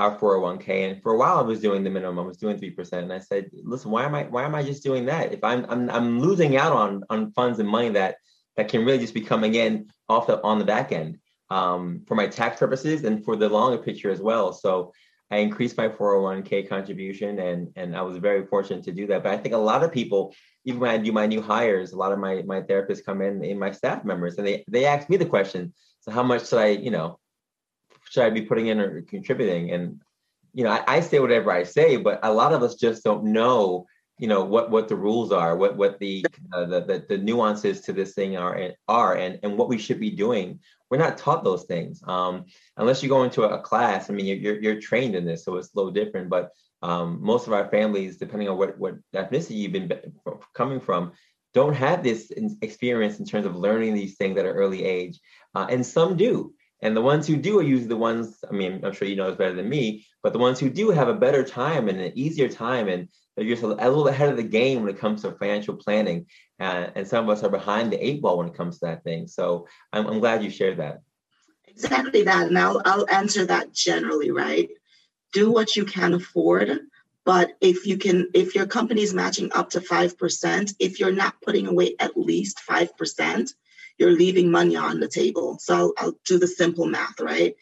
our 0.00 0.18
401k. 0.18 0.90
And 0.90 1.02
for 1.02 1.12
a 1.12 1.18
while 1.18 1.38
I 1.38 1.42
was 1.42 1.60
doing 1.60 1.84
the 1.84 1.90
minimum, 1.90 2.18
I 2.18 2.26
was 2.26 2.38
doing 2.38 2.58
three 2.58 2.70
percent. 2.70 3.04
And 3.04 3.12
I 3.12 3.18
said, 3.18 3.50
listen, 3.52 3.90
why 3.90 4.04
am 4.04 4.14
I 4.14 4.24
why 4.24 4.44
am 4.44 4.54
I 4.54 4.62
just 4.62 4.82
doing 4.82 5.04
that? 5.06 5.32
If 5.32 5.44
I'm 5.44 5.66
I'm 5.68 5.90
I'm 5.90 6.20
losing 6.20 6.56
out 6.56 6.72
on 6.72 7.04
on 7.10 7.32
funds 7.32 7.58
and 7.58 7.68
money 7.68 7.90
that 7.90 8.16
that 8.56 8.68
can 8.68 8.84
really 8.84 8.98
just 8.98 9.14
be 9.14 9.20
coming 9.20 9.54
in 9.54 9.90
off 10.08 10.26
the 10.26 10.42
on 10.42 10.58
the 10.58 10.64
back 10.64 10.90
end 10.92 11.18
um, 11.50 12.02
for 12.06 12.14
my 12.14 12.26
tax 12.26 12.58
purposes 12.58 13.04
and 13.04 13.24
for 13.24 13.36
the 13.36 13.48
longer 13.48 13.78
picture 13.78 14.10
as 14.10 14.20
well. 14.20 14.52
So 14.52 14.92
I 15.30 15.38
increased 15.38 15.76
my 15.76 15.88
401k 15.88 16.68
contribution 16.68 17.38
and 17.38 17.68
and 17.76 17.94
I 17.94 18.02
was 18.02 18.16
very 18.16 18.46
fortunate 18.46 18.84
to 18.84 18.92
do 18.92 19.06
that. 19.08 19.22
But 19.22 19.32
I 19.32 19.36
think 19.36 19.54
a 19.54 19.58
lot 19.58 19.84
of 19.84 19.92
people, 19.92 20.34
even 20.64 20.80
when 20.80 20.90
I 20.90 20.98
do 20.98 21.12
my 21.12 21.26
new 21.26 21.42
hires, 21.42 21.92
a 21.92 21.96
lot 21.96 22.12
of 22.12 22.18
my 22.18 22.42
my 22.42 22.62
therapists 22.62 23.04
come 23.04 23.20
in 23.20 23.44
in 23.44 23.58
my 23.58 23.70
staff 23.70 24.04
members 24.04 24.38
and 24.38 24.46
they 24.46 24.64
they 24.66 24.86
ask 24.86 25.08
me 25.10 25.18
the 25.18 25.26
question, 25.26 25.72
so 26.00 26.10
how 26.10 26.22
much 26.22 26.48
should 26.48 26.58
I, 26.58 26.68
you 26.68 26.90
know, 26.90 27.19
should 28.10 28.24
I 28.24 28.30
be 28.30 28.42
putting 28.42 28.66
in 28.66 28.80
or 28.80 29.02
contributing? 29.02 29.70
And 29.70 30.00
you 30.52 30.64
know, 30.64 30.70
I, 30.70 30.96
I 30.96 31.00
say 31.00 31.20
whatever 31.20 31.50
I 31.52 31.62
say, 31.62 31.96
but 31.96 32.18
a 32.22 32.32
lot 32.32 32.52
of 32.52 32.62
us 32.62 32.74
just 32.74 33.04
don't 33.04 33.24
know 33.24 33.86
you 34.18 34.26
know 34.26 34.44
what 34.44 34.70
what 34.70 34.86
the 34.86 34.96
rules 34.96 35.32
are 35.32 35.56
what 35.56 35.78
what 35.78 35.98
the, 35.98 36.26
uh, 36.52 36.66
the, 36.66 36.80
the 36.82 37.04
the 37.08 37.16
nuances 37.16 37.80
to 37.80 37.94
this 37.94 38.12
thing 38.12 38.36
are 38.36 38.72
are 38.86 39.16
and 39.16 39.38
and 39.42 39.56
what 39.56 39.68
we 39.68 39.78
should 39.78 39.98
be 39.98 40.10
doing. 40.10 40.60
We're 40.90 40.98
not 40.98 41.16
taught 41.16 41.44
those 41.44 41.64
things. 41.64 42.02
Um, 42.06 42.44
unless 42.76 43.02
you 43.02 43.08
go 43.08 43.22
into 43.22 43.44
a, 43.44 43.60
class 43.62 44.10
i 44.10 44.12
mean 44.12 44.26
you're, 44.26 44.60
you're 44.60 44.80
trained 44.80 45.14
in 45.14 45.24
this 45.24 45.44
so 45.44 45.56
it's 45.56 45.72
a 45.72 45.76
little 45.78 45.92
different 45.92 46.28
but 46.28 46.50
um, 46.82 47.18
most 47.22 47.46
of 47.46 47.52
our 47.52 47.68
families 47.70 48.18
depending 48.18 48.48
on 48.48 48.58
what 48.58 48.76
what 48.78 48.96
ethnicity 49.14 49.56
you've 49.56 49.72
been 49.72 49.90
coming 50.54 50.80
from 50.80 51.12
don't 51.52 51.74
have 51.74 52.02
this 52.02 52.32
experience 52.62 53.18
in 53.18 53.26
terms 53.26 53.46
of 53.46 53.56
learning 53.56 53.94
these 53.94 54.16
things 54.16 54.38
at 54.38 54.46
an 54.46 54.52
early 54.52 54.84
age. 54.84 55.18
Uh, 55.54 55.66
and 55.68 55.84
some 55.84 56.16
do 56.16 56.52
and 56.82 56.96
the 56.96 57.02
ones 57.02 57.26
who 57.26 57.36
do 57.36 57.58
are 57.58 57.62
usually 57.62 57.88
the 57.88 57.96
ones 57.96 58.38
i 58.48 58.52
mean 58.52 58.84
i'm 58.84 58.92
sure 58.92 59.08
you 59.08 59.16
know 59.16 59.28
this 59.28 59.38
better 59.38 59.54
than 59.54 59.68
me 59.68 60.04
but 60.22 60.32
the 60.32 60.38
ones 60.38 60.58
who 60.58 60.70
do 60.70 60.90
have 60.90 61.08
a 61.08 61.14
better 61.14 61.44
time 61.44 61.88
and 61.88 62.00
an 62.00 62.12
easier 62.14 62.48
time 62.48 62.88
and 62.88 63.08
they're 63.40 63.48
just 63.48 63.62
a, 63.62 63.68
little 63.68 64.08
ahead 64.08 64.28
of 64.28 64.36
the 64.36 64.42
game 64.42 64.82
when 64.82 64.94
it 64.94 64.98
comes 64.98 65.22
to 65.22 65.32
financial 65.32 65.74
planning. 65.74 66.26
Uh, 66.58 66.88
and 66.94 67.08
some 67.08 67.24
of 67.24 67.30
us 67.30 67.42
are 67.42 67.50
behind 67.50 67.90
the 67.90 68.04
eight 68.04 68.20
ball 68.20 68.36
when 68.36 68.48
it 68.48 68.54
comes 68.54 68.78
to 68.78 68.86
that 68.86 69.02
thing. 69.02 69.26
So 69.26 69.66
I'm, 69.94 70.06
I'm 70.06 70.20
glad 70.20 70.42
you 70.42 70.50
shared 70.50 70.78
that. 70.78 71.00
Exactly 71.66 72.22
that. 72.24 72.48
And 72.48 72.58
I'll, 72.58 72.82
I'll 72.84 73.08
answer 73.08 73.46
that 73.46 73.72
generally, 73.72 74.30
right? 74.30 74.68
Do 75.32 75.50
what 75.50 75.74
you 75.74 75.86
can 75.86 76.12
afford. 76.12 76.80
But 77.24 77.52
if 77.62 77.86
you 77.86 77.96
can, 77.96 78.28
if 78.34 78.54
your 78.54 78.66
company 78.66 79.02
is 79.02 79.14
matching 79.14 79.50
up 79.54 79.70
to 79.70 79.80
5%, 79.80 80.74
if 80.78 81.00
you're 81.00 81.12
not 81.12 81.40
putting 81.40 81.66
away 81.66 81.94
at 81.98 82.18
least 82.18 82.60
5%, 82.68 83.54
you're 84.00 84.12
leaving 84.12 84.50
money 84.50 84.76
on 84.76 84.98
the 84.98 85.08
table. 85.08 85.58
So 85.60 85.74
I'll, 85.76 85.92
I'll 85.98 86.18
do 86.24 86.38
the 86.38 86.48
simple 86.48 86.86
math, 86.86 87.20
right? 87.20 87.54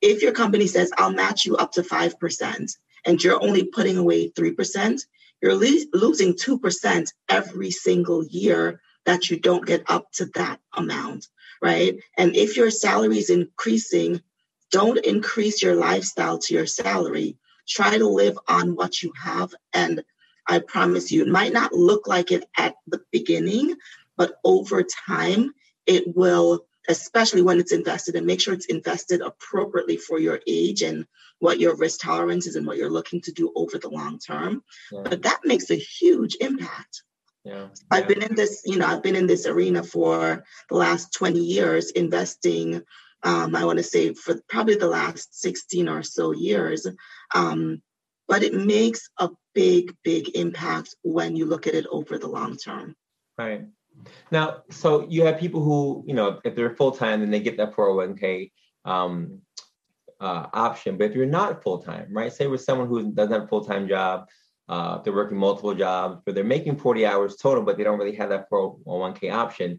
If 0.00 0.22
your 0.22 0.32
company 0.32 0.66
says, 0.66 0.90
I'll 0.96 1.12
match 1.12 1.44
you 1.44 1.56
up 1.56 1.72
to 1.72 1.82
5%, 1.82 2.76
and 3.04 3.22
you're 3.22 3.42
only 3.42 3.64
putting 3.64 3.98
away 3.98 4.30
3%, 4.30 5.00
you're 5.42 5.54
le- 5.54 5.86
losing 5.92 6.34
2% 6.34 7.12
every 7.28 7.70
single 7.70 8.24
year 8.24 8.80
that 9.04 9.30
you 9.30 9.38
don't 9.38 9.66
get 9.66 9.84
up 9.88 10.10
to 10.12 10.26
that 10.34 10.58
amount, 10.74 11.28
right? 11.60 11.98
And 12.16 12.34
if 12.34 12.56
your 12.56 12.70
salary 12.70 13.18
is 13.18 13.30
increasing, 13.30 14.22
don't 14.70 15.04
increase 15.04 15.62
your 15.62 15.74
lifestyle 15.74 16.38
to 16.38 16.54
your 16.54 16.66
salary. 16.66 17.36
Try 17.68 17.98
to 17.98 18.08
live 18.08 18.38
on 18.48 18.74
what 18.74 19.02
you 19.02 19.12
have. 19.22 19.54
And 19.74 20.02
I 20.48 20.60
promise 20.60 21.12
you, 21.12 21.22
it 21.22 21.28
might 21.28 21.52
not 21.52 21.74
look 21.74 22.06
like 22.06 22.32
it 22.32 22.46
at 22.56 22.74
the 22.86 23.02
beginning, 23.12 23.76
but 24.16 24.36
over 24.44 24.82
time, 24.82 25.52
it 25.86 26.16
will 26.16 26.66
especially 26.88 27.42
when 27.42 27.58
it's 27.58 27.72
invested 27.72 28.14
and 28.14 28.26
make 28.26 28.40
sure 28.40 28.52
it's 28.52 28.66
invested 28.66 29.20
appropriately 29.22 29.96
for 29.96 30.18
your 30.18 30.40
age 30.46 30.82
and 30.82 31.06
what 31.38 31.58
your 31.58 31.74
risk 31.76 32.00
tolerance 32.00 32.46
is 32.46 32.56
and 32.56 32.66
what 32.66 32.76
you're 32.76 32.90
looking 32.90 33.20
to 33.22 33.32
do 33.32 33.52
over 33.56 33.78
the 33.78 33.88
long 33.88 34.18
term. 34.18 34.62
Yeah. 34.92 35.02
But 35.04 35.22
that 35.22 35.40
makes 35.44 35.70
a 35.70 35.76
huge 35.76 36.36
impact. 36.40 37.02
Yeah. 37.44 37.68
I've 37.90 38.08
been 38.08 38.22
in 38.22 38.34
this, 38.34 38.62
you 38.64 38.78
know, 38.78 38.86
I've 38.86 39.02
been 39.02 39.16
in 39.16 39.26
this 39.26 39.46
arena 39.46 39.82
for 39.82 40.44
the 40.70 40.76
last 40.76 41.12
20 41.14 41.38
years, 41.38 41.90
investing, 41.90 42.82
um, 43.22 43.54
I 43.54 43.64
want 43.64 43.78
to 43.78 43.82
say 43.82 44.14
for 44.14 44.40
probably 44.48 44.76
the 44.76 44.88
last 44.88 45.40
16 45.40 45.88
or 45.88 46.02
so 46.02 46.32
years. 46.32 46.86
Um, 47.34 47.82
but 48.28 48.42
it 48.42 48.54
makes 48.54 49.08
a 49.18 49.30
big, 49.54 49.94
big 50.02 50.30
impact 50.34 50.94
when 51.02 51.36
you 51.36 51.44
look 51.44 51.66
at 51.66 51.74
it 51.74 51.86
over 51.90 52.18
the 52.18 52.28
long 52.28 52.56
term. 52.56 52.96
Right. 53.36 53.66
Now, 54.30 54.62
so 54.70 55.06
you 55.08 55.24
have 55.24 55.38
people 55.38 55.62
who, 55.62 56.04
you 56.06 56.14
know, 56.14 56.40
if 56.44 56.54
they're 56.54 56.74
full 56.74 56.92
time, 56.92 57.20
then 57.20 57.30
they 57.30 57.40
get 57.40 57.56
that 57.58 57.74
401k 57.74 58.50
um, 58.84 59.40
uh, 60.20 60.46
option. 60.52 60.96
But 60.96 61.10
if 61.10 61.14
you're 61.14 61.26
not 61.26 61.62
full 61.62 61.78
time, 61.78 62.08
right? 62.10 62.32
Say 62.32 62.46
with 62.46 62.62
someone 62.62 62.88
who 62.88 63.12
doesn't 63.12 63.32
have 63.32 63.44
a 63.44 63.48
full 63.48 63.64
time 63.64 63.88
job, 63.88 64.28
uh, 64.68 64.98
they're 64.98 65.12
working 65.12 65.36
multiple 65.36 65.74
jobs, 65.74 66.20
but 66.24 66.34
they're 66.34 66.44
making 66.44 66.76
40 66.76 67.04
hours 67.06 67.36
total, 67.36 67.62
but 67.62 67.76
they 67.76 67.84
don't 67.84 67.98
really 67.98 68.16
have 68.16 68.30
that 68.30 68.48
401k 68.50 69.32
option. 69.32 69.78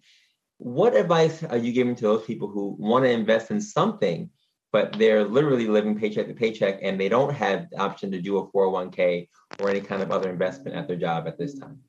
What 0.57 0.95
advice 0.95 1.43
are 1.43 1.57
you 1.57 1.73
giving 1.73 1.95
to 1.95 2.03
those 2.03 2.25
people 2.25 2.47
who 2.47 2.75
want 2.79 3.03
to 3.03 3.09
invest 3.09 3.51
in 3.51 3.59
something, 3.59 4.29
but 4.71 4.97
they're 4.97 5.25
literally 5.25 5.67
living 5.67 5.97
paycheck 5.97 6.27
to 6.27 6.33
paycheck 6.33 6.79
and 6.81 6.99
they 6.99 7.09
don't 7.09 7.33
have 7.33 7.69
the 7.71 7.77
option 7.79 8.11
to 8.11 8.21
do 8.21 8.37
a 8.37 8.47
401k 8.51 9.27
or 9.59 9.69
any 9.69 9.81
kind 9.81 10.01
of 10.01 10.11
other 10.11 10.29
investment 10.29 10.77
at 10.77 10.87
their 10.87 10.97
job 10.97 11.27
at 11.27 11.37
this 11.37 11.57
time? 11.57 11.79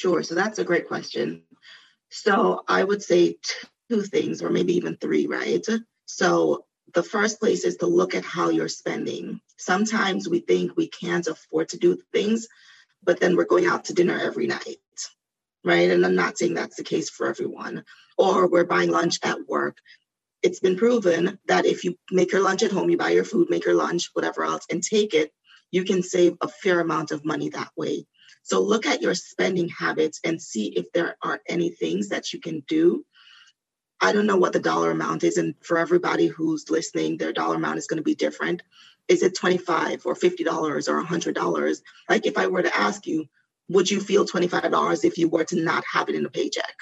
Sure. 0.00 0.22
So 0.24 0.34
that's 0.34 0.58
a 0.58 0.64
great 0.64 0.88
question. 0.88 1.44
So 2.10 2.62
I 2.68 2.82
would 2.84 3.02
say 3.02 3.38
two 3.90 4.02
things, 4.02 4.42
or 4.42 4.50
maybe 4.50 4.74
even 4.76 4.96
three, 4.96 5.26
right? 5.26 5.66
So 6.06 6.64
the 6.94 7.02
first 7.04 7.40
place 7.40 7.64
is 7.64 7.76
to 7.78 7.86
look 7.86 8.14
at 8.14 8.24
how 8.24 8.50
you're 8.50 8.68
spending. 8.82 9.40
Sometimes 9.58 10.28
we 10.28 10.40
think 10.40 10.76
we 10.76 10.88
can't 10.88 11.26
afford 11.28 11.70
to 11.70 11.78
do 11.78 11.98
things, 12.12 12.48
but 13.04 13.20
then 13.20 13.36
we're 13.36 13.46
going 13.54 13.66
out 13.66 13.86
to 13.86 13.94
dinner 13.94 14.18
every 14.18 14.46
night. 14.48 14.78
right? 15.64 15.90
And 15.90 16.04
I'm 16.06 16.16
not 16.16 16.38
saying 16.38 16.54
that's 16.54 16.76
the 16.76 16.84
case 16.84 17.10
for 17.10 17.28
everyone. 17.28 17.84
Or 18.18 18.48
we're 18.48 18.64
buying 18.64 18.90
lunch 18.90 19.18
at 19.22 19.48
work. 19.48 19.78
It's 20.42 20.60
been 20.60 20.76
proven 20.76 21.38
that 21.46 21.66
if 21.66 21.84
you 21.84 21.96
make 22.10 22.32
your 22.32 22.42
lunch 22.42 22.62
at 22.62 22.72
home, 22.72 22.90
you 22.90 22.96
buy 22.98 23.10
your 23.10 23.24
food, 23.24 23.48
make 23.50 23.64
your 23.64 23.74
lunch, 23.74 24.10
whatever 24.14 24.44
else, 24.44 24.66
and 24.70 24.82
take 24.82 25.14
it, 25.14 25.32
you 25.72 25.84
can 25.84 26.02
save 26.02 26.34
a 26.42 26.48
fair 26.48 26.80
amount 26.80 27.12
of 27.12 27.24
money 27.24 27.50
that 27.50 27.70
way. 27.76 28.06
So 28.44 28.60
look 28.60 28.86
at 28.86 29.02
your 29.02 29.14
spending 29.14 29.70
habits 29.70 30.20
and 30.22 30.40
see 30.40 30.66
if 30.66 30.92
there 30.92 31.16
are 31.22 31.40
any 31.48 31.70
things 31.70 32.10
that 32.10 32.32
you 32.32 32.40
can 32.40 32.60
do. 32.68 33.04
I 34.00 34.12
don't 34.12 34.26
know 34.26 34.36
what 34.36 34.52
the 34.52 34.60
dollar 34.60 34.90
amount 34.90 35.24
is, 35.24 35.38
and 35.38 35.54
for 35.62 35.78
everybody 35.78 36.26
who's 36.26 36.68
listening, 36.68 37.16
their 37.16 37.32
dollar 37.32 37.56
amount 37.56 37.78
is 37.78 37.86
going 37.86 37.96
to 37.98 38.02
be 38.04 38.14
different. 38.14 38.62
Is 39.08 39.22
it 39.22 39.34
25 39.34 40.04
or 40.04 40.14
$50 40.14 40.88
or 40.88 41.02
$100? 41.02 41.82
Like 42.08 42.26
if 42.26 42.36
I 42.36 42.46
were 42.46 42.62
to 42.62 42.76
ask 42.76 43.06
you, 43.06 43.26
would 43.70 43.90
you 43.90 44.00
feel 44.00 44.26
$25 44.26 45.04
if 45.04 45.16
you 45.16 45.28
were 45.30 45.44
to 45.44 45.56
not 45.60 45.84
have 45.90 46.10
it 46.10 46.14
in 46.14 46.26
a 46.26 46.30
paycheck? 46.30 46.74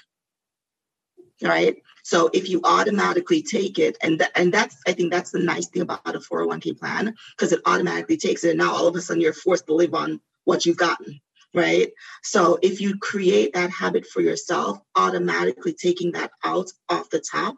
Right. 1.40 1.76
So 2.02 2.30
if 2.32 2.48
you 2.48 2.60
automatically 2.64 3.42
take 3.42 3.78
it, 3.78 3.96
and 4.02 4.18
th- 4.18 4.30
and 4.34 4.52
that's 4.52 4.76
I 4.86 4.92
think 4.92 5.12
that's 5.12 5.30
the 5.30 5.40
nice 5.40 5.68
thing 5.68 5.82
about 5.82 6.16
a 6.16 6.20
401k 6.20 6.78
plan 6.78 7.14
because 7.36 7.52
it 7.52 7.60
automatically 7.66 8.16
takes 8.16 8.44
it, 8.44 8.50
and 8.50 8.58
now 8.58 8.72
all 8.72 8.88
of 8.88 8.96
a 8.96 9.00
sudden 9.00 9.20
you're 9.20 9.32
forced 9.32 9.66
to 9.66 9.74
live 9.74 9.94
on 9.94 10.20
what 10.44 10.66
you've 10.66 10.76
gotten 10.76 11.20
right? 11.54 11.90
So 12.22 12.58
if 12.62 12.80
you 12.80 12.98
create 12.98 13.54
that 13.54 13.70
habit 13.70 14.06
for 14.06 14.20
yourself, 14.20 14.78
automatically 14.96 15.74
taking 15.74 16.12
that 16.12 16.30
out 16.44 16.70
off 16.88 17.10
the 17.10 17.20
top, 17.20 17.56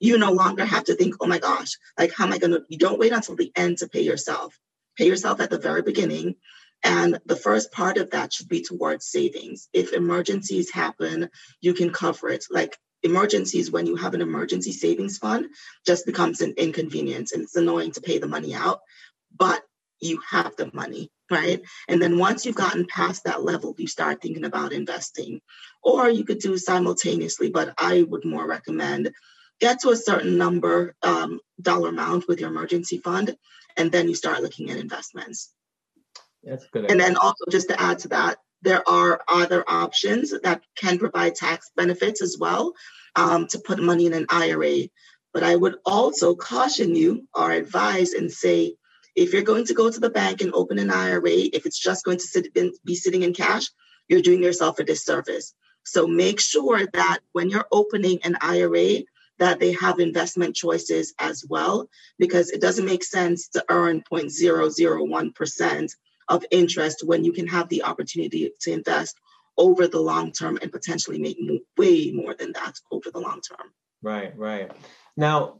you 0.00 0.18
no 0.18 0.32
longer 0.32 0.64
have 0.64 0.84
to 0.84 0.94
think, 0.94 1.14
oh 1.20 1.26
my 1.26 1.38
gosh, 1.38 1.78
like 1.98 2.12
how 2.12 2.26
am 2.26 2.32
I 2.32 2.38
gonna 2.38 2.60
you 2.68 2.78
don't 2.78 2.98
wait 2.98 3.12
until 3.12 3.36
the 3.36 3.52
end 3.56 3.78
to 3.78 3.88
pay 3.88 4.02
yourself. 4.02 4.58
Pay 4.96 5.06
yourself 5.06 5.40
at 5.40 5.50
the 5.50 5.58
very 5.58 5.82
beginning. 5.82 6.36
And 6.82 7.18
the 7.24 7.36
first 7.36 7.72
part 7.72 7.96
of 7.96 8.10
that 8.10 8.32
should 8.32 8.48
be 8.48 8.62
towards 8.62 9.06
savings. 9.06 9.68
If 9.72 9.94
emergencies 9.94 10.70
happen, 10.70 11.30
you 11.62 11.72
can 11.72 11.90
cover 11.90 12.28
it. 12.28 12.44
Like 12.50 12.76
emergencies, 13.02 13.70
when 13.70 13.86
you 13.86 13.96
have 13.96 14.12
an 14.12 14.20
emergency 14.20 14.72
savings 14.72 15.16
fund, 15.16 15.46
just 15.86 16.04
becomes 16.04 16.42
an 16.42 16.54
inconvenience 16.58 17.32
and 17.32 17.42
it's 17.42 17.56
annoying 17.56 17.92
to 17.92 18.02
pay 18.02 18.18
the 18.18 18.26
money 18.26 18.54
out. 18.54 18.80
But 19.36 19.62
you 20.04 20.20
have 20.28 20.54
the 20.56 20.70
money, 20.72 21.10
right? 21.30 21.62
And 21.88 22.00
then 22.00 22.18
once 22.18 22.44
you've 22.44 22.54
gotten 22.54 22.86
past 22.86 23.24
that 23.24 23.42
level, 23.42 23.74
you 23.78 23.86
start 23.86 24.20
thinking 24.20 24.44
about 24.44 24.72
investing. 24.72 25.40
Or 25.82 26.08
you 26.08 26.24
could 26.24 26.38
do 26.38 26.56
simultaneously, 26.58 27.50
but 27.50 27.74
I 27.78 28.02
would 28.02 28.24
more 28.24 28.46
recommend 28.46 29.10
get 29.60 29.80
to 29.80 29.90
a 29.90 29.96
certain 29.96 30.36
number, 30.36 30.94
um, 31.02 31.40
dollar 31.60 31.90
amount 31.90 32.26
with 32.28 32.40
your 32.40 32.50
emergency 32.50 32.98
fund, 32.98 33.36
and 33.76 33.90
then 33.90 34.08
you 34.08 34.14
start 34.14 34.42
looking 34.42 34.70
at 34.70 34.78
investments. 34.78 35.52
That's 36.42 36.66
good. 36.66 36.90
And 36.90 37.00
then 37.00 37.16
also 37.16 37.44
just 37.50 37.68
to 37.68 37.80
add 37.80 38.00
to 38.00 38.08
that, 38.08 38.38
there 38.62 38.86
are 38.88 39.22
other 39.28 39.64
options 39.66 40.34
that 40.42 40.62
can 40.76 40.98
provide 40.98 41.34
tax 41.34 41.70
benefits 41.76 42.22
as 42.22 42.36
well 42.38 42.72
um, 43.16 43.46
to 43.48 43.58
put 43.58 43.78
money 43.78 44.06
in 44.06 44.14
an 44.14 44.26
IRA. 44.28 44.88
But 45.32 45.42
I 45.42 45.56
would 45.56 45.76
also 45.84 46.34
caution 46.34 46.94
you 46.94 47.26
or 47.34 47.50
advise 47.50 48.12
and 48.12 48.30
say 48.30 48.76
if 49.14 49.32
you're 49.32 49.42
going 49.42 49.66
to 49.66 49.74
go 49.74 49.90
to 49.90 50.00
the 50.00 50.10
bank 50.10 50.40
and 50.40 50.54
open 50.54 50.78
an 50.78 50.90
IRA, 50.90 51.30
if 51.52 51.66
it's 51.66 51.78
just 51.78 52.04
going 52.04 52.18
to 52.18 52.24
sit 52.24 52.52
be 52.84 52.94
sitting 52.94 53.22
in 53.22 53.32
cash, 53.32 53.70
you're 54.08 54.22
doing 54.22 54.42
yourself 54.42 54.78
a 54.78 54.84
disservice. 54.84 55.54
So 55.84 56.06
make 56.06 56.40
sure 56.40 56.86
that 56.92 57.18
when 57.32 57.50
you're 57.50 57.68
opening 57.70 58.20
an 58.24 58.36
IRA, 58.40 59.02
that 59.38 59.58
they 59.60 59.72
have 59.72 59.98
investment 59.98 60.54
choices 60.54 61.14
as 61.18 61.44
well, 61.48 61.88
because 62.18 62.50
it 62.50 62.60
doesn't 62.60 62.86
make 62.86 63.04
sense 63.04 63.48
to 63.48 63.64
earn 63.68 64.02
0.001% 64.10 65.90
of 66.28 66.44
interest 66.50 67.02
when 67.04 67.24
you 67.24 67.32
can 67.32 67.46
have 67.46 67.68
the 67.68 67.82
opportunity 67.82 68.50
to 68.60 68.72
invest 68.72 69.18
over 69.56 69.86
the 69.86 70.00
long 70.00 70.32
term 70.32 70.58
and 70.62 70.72
potentially 70.72 71.18
make 71.18 71.38
way 71.76 72.10
more 72.12 72.34
than 72.34 72.52
that 72.52 72.74
over 72.90 73.10
the 73.10 73.20
long 73.20 73.40
term. 73.40 73.72
Right, 74.02 74.36
right. 74.36 74.70
Now, 75.16 75.58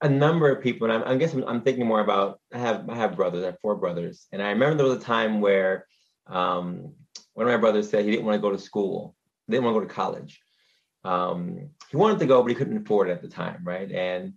a 0.00 0.08
number 0.08 0.50
of 0.50 0.62
people, 0.62 0.90
and 0.90 1.02
I'm, 1.02 1.12
I 1.12 1.16
guess 1.16 1.32
I'm, 1.32 1.44
I'm, 1.44 1.62
thinking 1.62 1.86
more 1.86 2.00
about. 2.00 2.40
I 2.52 2.58
have 2.58 2.88
I 2.88 2.94
have 2.96 3.16
brothers. 3.16 3.42
I 3.42 3.46
have 3.46 3.60
four 3.60 3.76
brothers, 3.76 4.26
and 4.32 4.42
I 4.42 4.50
remember 4.50 4.76
there 4.76 4.86
was 4.86 4.98
a 4.98 5.06
time 5.06 5.40
where 5.40 5.86
um, 6.26 6.92
one 7.34 7.46
of 7.46 7.52
my 7.52 7.56
brothers 7.56 7.90
said 7.90 8.04
he 8.04 8.10
didn't 8.10 8.26
want 8.26 8.36
to 8.36 8.40
go 8.40 8.50
to 8.50 8.58
school, 8.58 9.14
he 9.46 9.52
didn't 9.52 9.64
want 9.64 9.76
to 9.76 9.80
go 9.80 9.86
to 9.86 9.94
college. 9.94 10.40
Um, 11.04 11.70
he 11.90 11.96
wanted 11.96 12.18
to 12.20 12.26
go, 12.26 12.42
but 12.42 12.48
he 12.48 12.54
couldn't 12.54 12.76
afford 12.76 13.08
it 13.08 13.12
at 13.12 13.22
the 13.22 13.28
time, 13.28 13.60
right? 13.64 13.90
And 13.90 14.34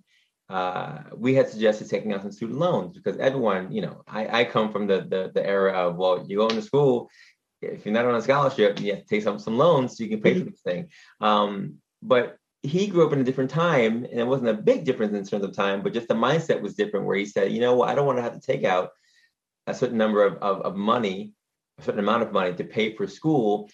uh, 0.50 1.00
we 1.16 1.34
had 1.34 1.50
suggested 1.50 1.90
taking 1.90 2.14
out 2.14 2.22
some 2.22 2.32
student 2.32 2.60
loans 2.60 2.94
because 2.94 3.18
everyone, 3.18 3.72
you 3.72 3.82
know, 3.82 4.04
I, 4.08 4.42
I 4.42 4.44
come 4.46 4.72
from 4.72 4.88
the, 4.88 5.02
the, 5.02 5.32
the 5.34 5.46
era 5.46 5.74
of 5.74 5.96
well, 5.96 6.26
you 6.28 6.38
go 6.38 6.48
into 6.48 6.62
school, 6.62 7.10
if 7.62 7.86
you're 7.86 7.94
not 7.94 8.06
on 8.06 8.16
a 8.16 8.22
scholarship, 8.22 8.80
you 8.80 8.94
have 8.94 9.04
to 9.04 9.08
take 9.08 9.24
some 9.24 9.40
some 9.40 9.58
loans 9.58 9.98
so 9.98 10.04
you 10.04 10.10
can 10.10 10.22
pay 10.22 10.38
for 10.38 10.46
this 10.46 10.62
thing. 10.62 10.90
Um, 11.20 11.76
but 12.02 12.38
he 12.64 12.88
grew 12.88 13.06
up 13.06 13.14
in 13.14 13.20
a 13.20 13.24
different 13.24 13.50
time 13.50 14.06
and 14.06 14.20
it 14.20 14.28
wasn't 14.28 14.50
a 14.50 14.54
big 14.54 14.86
difference 14.86 15.14
in 15.14 15.26
terms 15.26 15.44
of 15.44 15.56
time, 15.56 15.82
but 15.82 15.94
just 15.94 16.08
the 16.08 16.14
mindset 16.14 16.62
was 16.62 16.76
different 16.76 17.06
where 17.06 17.18
he 17.18 17.26
said, 17.26 17.52
you 17.52 17.60
know 17.60 17.76
what, 17.76 17.90
I 17.90 17.96
don't 17.96 18.06
want 18.06 18.20
to 18.20 18.24
have 18.24 18.40
to 18.40 18.40
take 18.40 18.64
out 18.64 18.90
a 19.68 19.74
certain 19.74 19.98
number 19.98 20.24
of, 20.24 20.36
of, 20.36 20.62
of 20.62 20.76
money, 20.76 21.34
a 21.80 21.84
certain 21.84 22.00
amount 22.00 22.24
of 22.24 22.32
money 22.32 22.54
to 22.54 22.64
pay 22.64 22.96
for 22.96 23.08
school. 23.08 23.70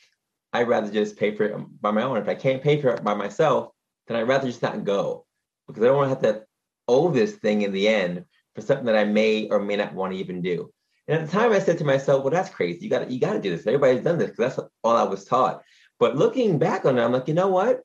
I'd 0.53 0.69
rather 0.69 0.91
just 0.91 1.17
pay 1.17 1.35
for 1.35 1.43
it 1.43 1.81
by 1.81 1.91
my 1.91 2.03
own. 2.03 2.17
If 2.17 2.29
I 2.29 2.35
can't 2.35 2.63
pay 2.63 2.81
for 2.81 2.89
it 2.89 3.03
by 3.03 3.13
myself, 3.13 3.71
then 4.07 4.15
I'd 4.15 4.27
rather 4.27 4.47
just 4.47 4.61
not 4.61 4.85
go 4.85 5.25
because 5.67 5.83
I 5.83 5.87
don't 5.87 5.97
want 5.97 6.21
to 6.21 6.27
have 6.27 6.35
to 6.35 6.45
owe 6.87 7.11
this 7.11 7.33
thing 7.33 7.63
in 7.63 7.73
the 7.73 7.89
end 7.89 8.23
for 8.55 8.61
something 8.61 8.85
that 8.85 8.95
I 8.95 9.03
may 9.03 9.49
or 9.49 9.59
may 9.59 9.75
not 9.75 9.93
want 9.93 10.13
to 10.13 10.19
even 10.19 10.41
do. 10.41 10.71
And 11.07 11.19
at 11.19 11.25
the 11.25 11.31
time 11.31 11.51
I 11.51 11.59
said 11.59 11.77
to 11.79 11.85
myself, 11.85 12.23
well, 12.23 12.31
that's 12.31 12.49
crazy. 12.49 12.79
You 12.81 12.89
got 12.89 13.09
you 13.09 13.19
got 13.19 13.33
to 13.33 13.41
do 13.41 13.49
this. 13.49 13.65
Everybody's 13.65 14.03
done 14.03 14.17
this 14.17 14.31
because 14.31 14.55
that's 14.55 14.69
all 14.83 14.95
I 14.95 15.03
was 15.03 15.25
taught. 15.25 15.61
But 15.99 16.15
looking 16.15 16.59
back 16.59 16.85
on 16.85 16.97
it, 16.97 17.01
I'm 17.01 17.11
like, 17.11 17.27
you 17.27 17.33
know 17.33 17.47
what? 17.47 17.81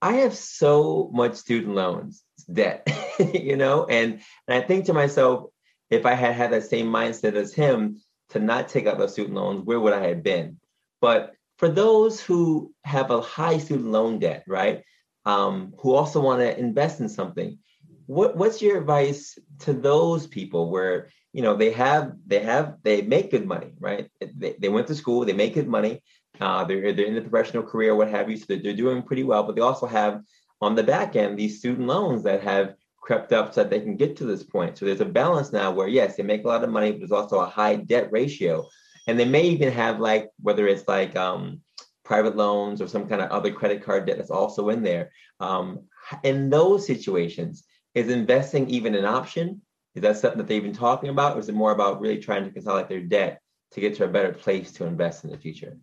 I 0.00 0.14
have 0.14 0.34
so 0.34 1.10
much 1.12 1.34
student 1.34 1.74
loans 1.74 2.22
debt, 2.52 2.88
you 3.34 3.56
know, 3.56 3.86
and 3.86 4.20
and 4.46 4.62
I 4.62 4.66
think 4.66 4.86
to 4.86 4.92
myself, 4.94 5.50
if 5.90 6.06
I 6.06 6.14
had 6.14 6.34
had 6.34 6.52
that 6.52 6.64
same 6.64 6.86
mindset 6.86 7.34
as 7.34 7.52
him 7.52 8.00
to 8.30 8.38
not 8.38 8.68
take 8.68 8.86
out 8.86 8.98
those 8.98 9.12
student 9.12 9.34
loans, 9.34 9.64
where 9.64 9.80
would 9.80 9.92
I 9.92 10.08
have 10.08 10.22
been? 10.22 10.60
But 11.00 11.34
for 11.56 11.68
those 11.68 12.20
who 12.20 12.72
have 12.84 13.10
a 13.10 13.20
high 13.20 13.58
student 13.58 13.88
loan 13.88 14.18
debt, 14.18 14.44
right, 14.46 14.84
um, 15.24 15.74
who 15.78 15.94
also 15.94 16.20
want 16.20 16.40
to 16.40 16.58
invest 16.58 17.00
in 17.00 17.08
something, 17.08 17.58
what 18.06 18.36
what's 18.36 18.62
your 18.62 18.78
advice 18.78 19.38
to 19.60 19.72
those 19.72 20.26
people 20.26 20.70
where 20.70 21.10
you 21.32 21.42
know 21.42 21.56
they 21.56 21.72
have 21.72 22.12
they 22.26 22.40
have 22.40 22.76
they 22.82 23.02
make 23.02 23.30
good 23.30 23.46
money, 23.46 23.72
right? 23.80 24.10
They, 24.20 24.54
they 24.58 24.68
went 24.68 24.86
to 24.86 24.94
school, 24.94 25.24
they 25.24 25.32
make 25.32 25.54
good 25.54 25.68
money, 25.68 26.02
uh, 26.40 26.64
they're, 26.64 26.92
they're 26.92 27.06
in 27.06 27.14
the 27.14 27.20
professional 27.20 27.62
career, 27.62 27.94
what 27.94 28.08
have 28.08 28.30
you. 28.30 28.36
So 28.36 28.46
they're, 28.48 28.58
they're 28.58 28.72
doing 28.74 29.02
pretty 29.02 29.24
well, 29.24 29.42
but 29.42 29.54
they 29.54 29.62
also 29.62 29.86
have 29.86 30.22
on 30.60 30.74
the 30.74 30.82
back 30.82 31.16
end 31.16 31.38
these 31.38 31.58
student 31.58 31.86
loans 31.86 32.22
that 32.24 32.42
have 32.42 32.74
crept 33.00 33.32
up 33.32 33.54
so 33.54 33.62
that 33.62 33.70
they 33.70 33.80
can 33.80 33.96
get 33.96 34.16
to 34.16 34.24
this 34.24 34.42
point. 34.42 34.76
So 34.76 34.84
there's 34.84 35.00
a 35.00 35.06
balance 35.06 35.52
now 35.52 35.70
where 35.70 35.88
yes, 35.88 36.16
they 36.16 36.22
make 36.22 36.44
a 36.44 36.48
lot 36.48 36.64
of 36.64 36.70
money, 36.70 36.92
but 36.92 37.00
there's 37.00 37.12
also 37.12 37.38
a 37.38 37.46
high 37.46 37.76
debt 37.76 38.10
ratio. 38.12 38.68
And 39.06 39.18
they 39.18 39.24
may 39.24 39.44
even 39.44 39.72
have 39.72 40.00
like 40.00 40.30
whether 40.42 40.66
it's 40.66 40.86
like 40.86 41.16
um, 41.16 41.62
private 42.04 42.36
loans 42.36 42.82
or 42.82 42.88
some 42.88 43.08
kind 43.08 43.22
of 43.22 43.30
other 43.30 43.52
credit 43.52 43.82
card 43.82 44.06
debt 44.06 44.18
that's 44.18 44.30
also 44.30 44.68
in 44.68 44.82
there. 44.82 45.10
Um, 45.40 45.84
in 46.22 46.50
those 46.50 46.86
situations, 46.86 47.64
is 47.94 48.08
investing 48.08 48.68
even 48.68 48.94
an 48.94 49.04
option? 49.04 49.62
Is 49.94 50.02
that 50.02 50.18
something 50.18 50.38
that 50.38 50.46
they've 50.46 50.62
been 50.62 50.72
talking 50.72 51.10
about, 51.10 51.36
or 51.36 51.40
is 51.40 51.48
it 51.48 51.54
more 51.54 51.72
about 51.72 52.00
really 52.00 52.18
trying 52.18 52.44
to 52.44 52.50
consolidate 52.50 52.88
their 52.88 53.00
debt 53.00 53.40
to 53.72 53.80
get 53.80 53.96
to 53.96 54.04
a 54.04 54.08
better 54.08 54.32
place 54.32 54.72
to 54.72 54.84
invest 54.84 55.24
in 55.24 55.30
the 55.30 55.38
future? 55.38 55.76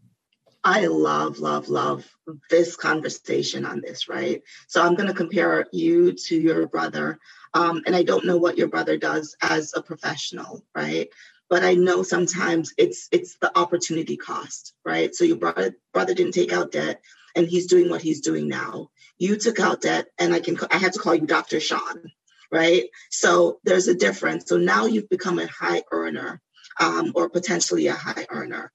I 0.66 0.88
love, 0.88 1.40
love, 1.40 1.70
love 1.70 2.06
this 2.50 2.76
conversation 2.76 3.68
on 3.68 3.82
this, 3.82 4.10
right? 4.10 4.42
So 4.68 4.84
I'm 4.84 4.96
going 4.96 5.10
to 5.10 5.16
compare 5.16 5.68
you 5.72 6.14
to 6.14 6.36
your 6.42 6.68
brother. 6.68 7.20
Um, 7.54 7.84
and 7.88 7.96
I 7.96 8.04
don't 8.04 8.26
know 8.26 8.38
what 8.38 8.58
your 8.58 8.70
brother 8.70 8.98
does 8.98 9.38
as 9.44 9.74
a 9.76 9.84
professional, 9.84 10.66
right? 10.76 11.10
But 11.50 11.64
I 11.64 11.76
know 11.76 12.04
sometimes 12.04 12.74
it's 12.80 13.10
it's 13.12 13.38
the 13.38 13.58
opportunity 13.60 14.18
cost, 14.18 14.74
right? 14.86 15.16
So 15.16 15.26
your 15.26 15.38
brother 15.38 15.78
brother 15.94 16.16
didn't 16.16 16.34
take 16.34 16.54
out 16.54 16.74
debt, 16.74 17.02
and 17.36 17.48
he's 17.48 17.68
doing 17.68 17.90
what 17.92 18.04
he's 18.04 18.22
doing 18.22 18.50
now. 18.50 18.90
You 19.20 19.38
took 19.38 19.60
out 19.60 19.82
debt, 19.82 20.08
and 20.20 20.34
I 20.34 20.42
can 20.42 20.58
I 20.72 20.78
had 20.80 20.94
to 20.94 21.00
call 21.00 21.16
you 21.16 21.28
Dr. 21.28 21.60
Sean, 21.62 22.12
right? 22.52 22.86
So 23.12 23.60
there's 23.66 23.90
a 23.90 23.96
difference. 23.96 24.46
So 24.50 24.58
now 24.58 24.88
you've 24.88 25.10
become 25.10 25.40
a 25.40 25.48
high 25.48 25.84
earner, 25.92 26.42
um, 26.82 27.14
or 27.16 27.30
potentially 27.30 27.88
a 27.88 27.94
high 27.94 28.28
earner 28.32 28.72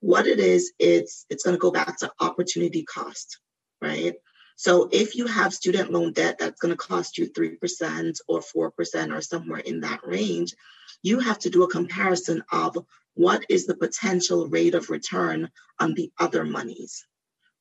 what 0.00 0.26
it 0.26 0.38
is, 0.38 0.72
it's 0.78 1.26
it's 1.30 1.42
going 1.42 1.56
to 1.56 1.60
go 1.60 1.70
back 1.70 1.98
to 1.98 2.12
opportunity 2.20 2.82
cost, 2.82 3.38
right? 3.80 4.14
So 4.56 4.90
if 4.92 5.14
you 5.14 5.26
have 5.26 5.54
student 5.54 5.90
loan 5.90 6.12
debt 6.12 6.36
that's 6.38 6.60
going 6.60 6.72
to 6.72 6.76
cost 6.76 7.16
you 7.16 7.30
3% 7.30 8.20
or 8.28 8.40
4% 8.40 9.16
or 9.16 9.20
somewhere 9.22 9.60
in 9.60 9.80
that 9.80 10.00
range, 10.06 10.54
you 11.02 11.18
have 11.18 11.38
to 11.40 11.50
do 11.50 11.62
a 11.62 11.70
comparison 11.70 12.42
of 12.52 12.76
what 13.14 13.44
is 13.48 13.66
the 13.66 13.76
potential 13.76 14.48
rate 14.48 14.74
of 14.74 14.90
return 14.90 15.50
on 15.78 15.94
the 15.94 16.12
other 16.18 16.44
monies, 16.44 17.06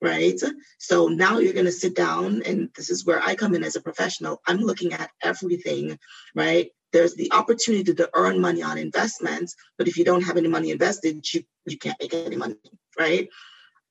right? 0.01 0.39
So 0.77 1.07
now 1.07 1.39
you're 1.39 1.53
going 1.53 1.65
to 1.65 1.71
sit 1.71 1.95
down, 1.95 2.43
and 2.43 2.69
this 2.75 2.89
is 2.89 3.05
where 3.05 3.21
I 3.21 3.35
come 3.35 3.55
in 3.55 3.63
as 3.63 3.77
a 3.77 3.81
professional. 3.81 4.41
I'm 4.45 4.57
looking 4.59 4.91
at 4.91 5.09
everything, 5.21 5.97
right? 6.35 6.69
There's 6.91 7.15
the 7.15 7.31
opportunity 7.31 7.93
to 7.93 8.09
earn 8.13 8.39
money 8.39 8.61
on 8.63 8.77
investments, 8.77 9.55
but 9.77 9.87
if 9.87 9.97
you 9.97 10.05
don't 10.05 10.23
have 10.23 10.37
any 10.37 10.47
money 10.47 10.71
invested, 10.71 11.23
you, 11.33 11.43
you 11.65 11.77
can't 11.77 11.97
make 11.99 12.13
any 12.13 12.35
money, 12.35 12.55
right? 12.97 13.29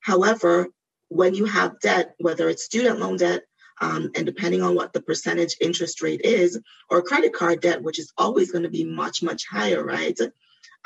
However, 0.01 0.67
when 1.09 1.33
you 1.33 1.45
have 1.45 1.79
debt, 1.79 2.15
whether 2.19 2.49
it's 2.49 2.63
student 2.63 2.99
loan 2.99 3.17
debt, 3.17 3.43
um, 3.81 4.11
and 4.15 4.25
depending 4.25 4.61
on 4.61 4.75
what 4.75 4.91
the 4.91 5.01
percentage 5.01 5.55
interest 5.61 6.01
rate 6.01 6.21
is, 6.23 6.59
or 6.89 7.01
credit 7.01 7.33
card 7.33 7.61
debt, 7.61 7.81
which 7.81 7.99
is 7.99 8.11
always 8.17 8.51
going 8.51 8.63
to 8.63 8.69
be 8.69 8.83
much, 8.83 9.23
much 9.23 9.47
higher, 9.49 9.83
right? 9.83 10.19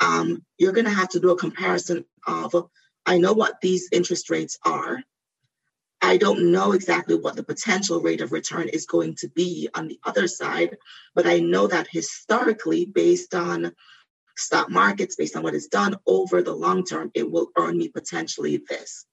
Um, 0.00 0.44
you're 0.58 0.72
going 0.72 0.86
to 0.86 0.90
have 0.92 1.08
to 1.10 1.20
do 1.20 1.30
a 1.30 1.38
comparison 1.38 2.04
of, 2.26 2.54
I 3.04 3.18
know 3.18 3.32
what 3.32 3.60
these 3.60 3.88
interest 3.92 4.30
rates 4.30 4.58
are. 4.64 5.02
I 6.04 6.18
don't 6.18 6.52
know 6.52 6.72
exactly 6.72 7.14
what 7.14 7.34
the 7.34 7.42
potential 7.42 8.00
rate 8.00 8.20
of 8.20 8.30
return 8.30 8.68
is 8.68 8.84
going 8.84 9.14
to 9.16 9.28
be 9.28 9.70
on 9.74 9.88
the 9.88 9.98
other 10.04 10.28
side, 10.28 10.76
but 11.14 11.26
I 11.26 11.38
know 11.38 11.66
that 11.66 11.88
historically, 11.90 12.84
based 12.84 13.34
on 13.34 13.72
stock 14.36 14.68
markets, 14.68 15.16
based 15.16 15.34
on 15.34 15.42
what 15.42 15.54
is 15.54 15.68
done 15.68 15.96
over 16.06 16.42
the 16.42 16.52
long 16.54 16.84
term, 16.84 17.10
it 17.14 17.30
will 17.30 17.48
earn 17.56 17.78
me 17.78 17.88
potentially 17.88 18.62
this. 18.68 19.06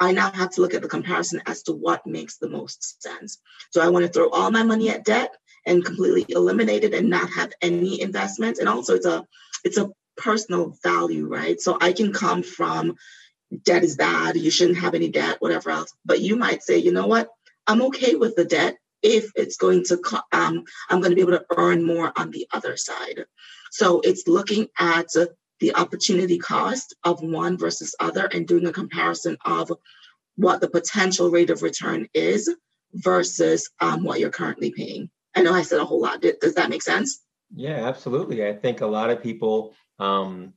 I 0.00 0.12
now 0.12 0.32
have 0.32 0.50
to 0.52 0.62
look 0.62 0.72
at 0.72 0.80
the 0.80 0.88
comparison 0.88 1.42
as 1.44 1.62
to 1.64 1.72
what 1.72 2.06
makes 2.06 2.38
the 2.38 2.48
most 2.48 3.02
sense. 3.02 3.38
So 3.70 3.82
I 3.82 3.90
want 3.90 4.06
to 4.06 4.10
throw 4.10 4.30
all 4.30 4.50
my 4.50 4.62
money 4.62 4.88
at 4.88 5.04
debt 5.04 5.36
and 5.66 5.84
completely 5.84 6.24
eliminate 6.30 6.84
it 6.84 6.94
and 6.94 7.10
not 7.10 7.28
have 7.32 7.52
any 7.60 8.00
investments. 8.00 8.60
And 8.60 8.68
also 8.68 8.94
it's 8.94 9.04
a 9.04 9.26
it's 9.62 9.76
a 9.76 9.90
personal 10.16 10.74
value, 10.82 11.26
right? 11.26 11.60
So 11.60 11.76
I 11.82 11.92
can 11.92 12.14
come 12.14 12.42
from 12.42 12.96
debt 13.64 13.84
is 13.84 13.96
bad, 13.96 14.36
you 14.36 14.50
shouldn't 14.50 14.78
have 14.78 14.94
any 14.94 15.08
debt, 15.08 15.36
whatever 15.40 15.70
else. 15.70 15.92
But 16.04 16.20
you 16.20 16.36
might 16.36 16.62
say, 16.62 16.78
you 16.78 16.92
know 16.92 17.06
what? 17.06 17.28
I'm 17.66 17.82
okay 17.82 18.14
with 18.14 18.36
the 18.36 18.44
debt 18.44 18.76
if 19.02 19.30
it's 19.34 19.56
going 19.56 19.84
to 19.84 20.00
um, 20.32 20.64
I'm 20.88 21.00
going 21.00 21.10
to 21.10 21.16
be 21.16 21.22
able 21.22 21.32
to 21.32 21.46
earn 21.56 21.84
more 21.84 22.12
on 22.16 22.30
the 22.30 22.46
other 22.52 22.76
side. 22.76 23.24
So 23.70 24.00
it's 24.00 24.28
looking 24.28 24.68
at 24.78 25.08
the 25.60 25.74
opportunity 25.74 26.38
cost 26.38 26.94
of 27.04 27.22
one 27.22 27.56
versus 27.56 27.94
other 28.00 28.26
and 28.26 28.46
doing 28.46 28.66
a 28.66 28.72
comparison 28.72 29.36
of 29.44 29.70
what 30.36 30.60
the 30.60 30.70
potential 30.70 31.30
rate 31.30 31.50
of 31.50 31.62
return 31.62 32.08
is 32.14 32.52
versus 32.94 33.70
um, 33.80 34.04
what 34.04 34.20
you're 34.20 34.30
currently 34.30 34.70
paying. 34.70 35.10
I 35.34 35.42
know 35.42 35.52
I 35.52 35.62
said 35.62 35.80
a 35.80 35.84
whole 35.84 36.00
lot. 36.00 36.22
Does 36.40 36.54
that 36.54 36.70
make 36.70 36.82
sense? 36.82 37.22
Yeah, 37.54 37.86
absolutely. 37.86 38.46
I 38.46 38.54
think 38.54 38.80
a 38.80 38.86
lot 38.86 39.10
of 39.10 39.22
people 39.22 39.74
um, 39.98 40.54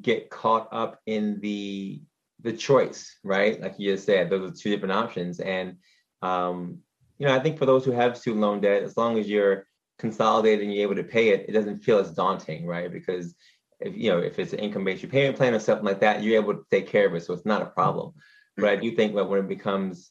get 0.00 0.30
caught 0.30 0.68
up 0.72 1.00
in 1.06 1.40
the 1.40 2.02
the 2.42 2.52
choice, 2.52 3.18
right? 3.24 3.60
Like 3.60 3.74
you 3.78 3.92
just 3.92 4.06
said, 4.06 4.28
those 4.28 4.50
are 4.50 4.54
two 4.54 4.70
different 4.70 4.92
options. 4.92 5.40
And 5.40 5.76
um, 6.22 6.78
you 7.18 7.26
know, 7.26 7.34
I 7.34 7.40
think 7.40 7.58
for 7.58 7.66
those 7.66 7.84
who 7.84 7.92
have 7.92 8.16
student 8.16 8.42
loan 8.42 8.60
debt, 8.60 8.82
as 8.82 8.96
long 8.96 9.18
as 9.18 9.28
you're 9.28 9.66
consolidated 9.98 10.64
and 10.64 10.74
you're 10.74 10.82
able 10.82 10.96
to 10.96 11.04
pay 11.04 11.30
it, 11.30 11.46
it 11.48 11.52
doesn't 11.52 11.82
feel 11.82 11.98
as 11.98 12.10
daunting, 12.12 12.66
right? 12.66 12.92
Because 12.92 13.34
if 13.80 13.96
you 13.96 14.10
know 14.10 14.18
if 14.18 14.38
it's 14.38 14.52
an 14.52 14.58
income-based 14.58 15.02
repayment 15.02 15.36
plan 15.36 15.54
or 15.54 15.58
something 15.58 15.84
like 15.84 16.00
that, 16.00 16.22
you're 16.22 16.40
able 16.40 16.54
to 16.54 16.64
take 16.70 16.88
care 16.88 17.06
of 17.06 17.14
it, 17.14 17.24
so 17.24 17.34
it's 17.34 17.46
not 17.46 17.62
a 17.62 17.66
problem. 17.66 18.12
But 18.56 18.70
I 18.70 18.76
do 18.76 18.94
think 18.94 19.14
that 19.14 19.28
when 19.28 19.40
it 19.40 19.48
becomes 19.48 20.10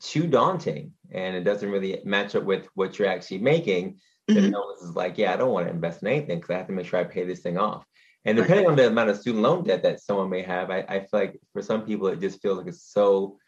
too 0.00 0.26
daunting 0.26 0.92
and 1.10 1.34
it 1.34 1.42
doesn't 1.42 1.70
really 1.70 2.00
match 2.04 2.36
up 2.36 2.44
with 2.44 2.68
what 2.74 2.98
you're 2.98 3.08
actually 3.08 3.38
making, 3.38 3.98
mm-hmm. 4.30 4.34
then 4.34 4.54
is 4.82 4.96
like, 4.96 5.18
yeah, 5.18 5.32
I 5.32 5.36
don't 5.36 5.50
want 5.50 5.66
to 5.66 5.72
invest 5.72 6.02
in 6.02 6.08
anything 6.08 6.38
because 6.38 6.50
I 6.50 6.58
have 6.58 6.68
to 6.68 6.72
make 6.72 6.86
sure 6.86 7.00
I 7.00 7.04
pay 7.04 7.24
this 7.24 7.40
thing 7.40 7.58
off. 7.58 7.84
And 8.24 8.36
depending 8.36 8.66
on 8.66 8.76
the 8.76 8.86
amount 8.86 9.10
of 9.10 9.18
student 9.18 9.42
loan 9.42 9.64
debt 9.64 9.82
that 9.82 10.00
someone 10.00 10.30
may 10.30 10.42
have, 10.42 10.70
I, 10.70 10.84
I 10.88 11.00
feel 11.00 11.20
like 11.20 11.40
for 11.52 11.62
some 11.62 11.84
people 11.84 12.06
it 12.08 12.20
just 12.20 12.40
feels 12.40 12.58
like 12.58 12.68
it's 12.68 12.84
so, 12.84 13.38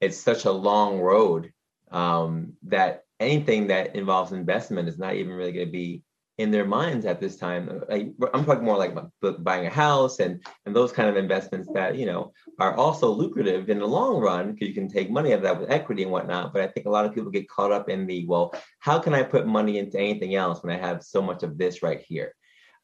it's 0.00 0.18
such 0.18 0.44
a 0.44 0.50
long 0.50 0.98
road 0.98 1.52
um, 1.92 2.54
that 2.64 3.02
anything 3.20 3.68
that 3.68 3.94
involves 3.94 4.32
investment 4.32 4.88
is 4.88 4.98
not 4.98 5.14
even 5.14 5.32
really 5.32 5.52
going 5.52 5.66
to 5.66 5.72
be 5.72 6.02
in 6.38 6.50
their 6.50 6.66
minds 6.66 7.06
at 7.06 7.20
this 7.20 7.36
time. 7.36 7.82
I, 7.90 8.10
am 8.34 8.44
talking 8.44 8.64
more 8.64 8.76
like 8.76 8.94
buying 9.38 9.66
a 9.66 9.70
house 9.70 10.18
and 10.20 10.44
and 10.66 10.76
those 10.76 10.92
kind 10.92 11.08
of 11.08 11.16
investments 11.16 11.68
that 11.72 11.96
you 11.96 12.04
know 12.04 12.32
are 12.58 12.74
also 12.74 13.08
lucrative 13.10 13.70
in 13.70 13.78
the 13.78 13.86
long 13.86 14.20
run 14.20 14.52
because 14.52 14.68
you 14.68 14.74
can 14.74 14.88
take 14.88 15.10
money 15.10 15.32
out 15.32 15.38
of 15.38 15.42
that 15.42 15.60
with 15.60 15.70
equity 15.70 16.02
and 16.02 16.12
whatnot. 16.12 16.52
But 16.52 16.62
I 16.62 16.68
think 16.68 16.86
a 16.86 16.90
lot 16.90 17.06
of 17.06 17.14
people 17.14 17.30
get 17.30 17.48
caught 17.48 17.72
up 17.72 17.88
in 17.88 18.06
the 18.06 18.26
well, 18.26 18.54
how 18.80 18.98
can 18.98 19.14
I 19.14 19.22
put 19.22 19.46
money 19.46 19.78
into 19.78 19.98
anything 19.98 20.34
else 20.34 20.62
when 20.62 20.74
I 20.74 20.78
have 20.78 21.02
so 21.02 21.22
much 21.22 21.42
of 21.42 21.56
this 21.56 21.82
right 21.82 22.02
here? 22.06 22.34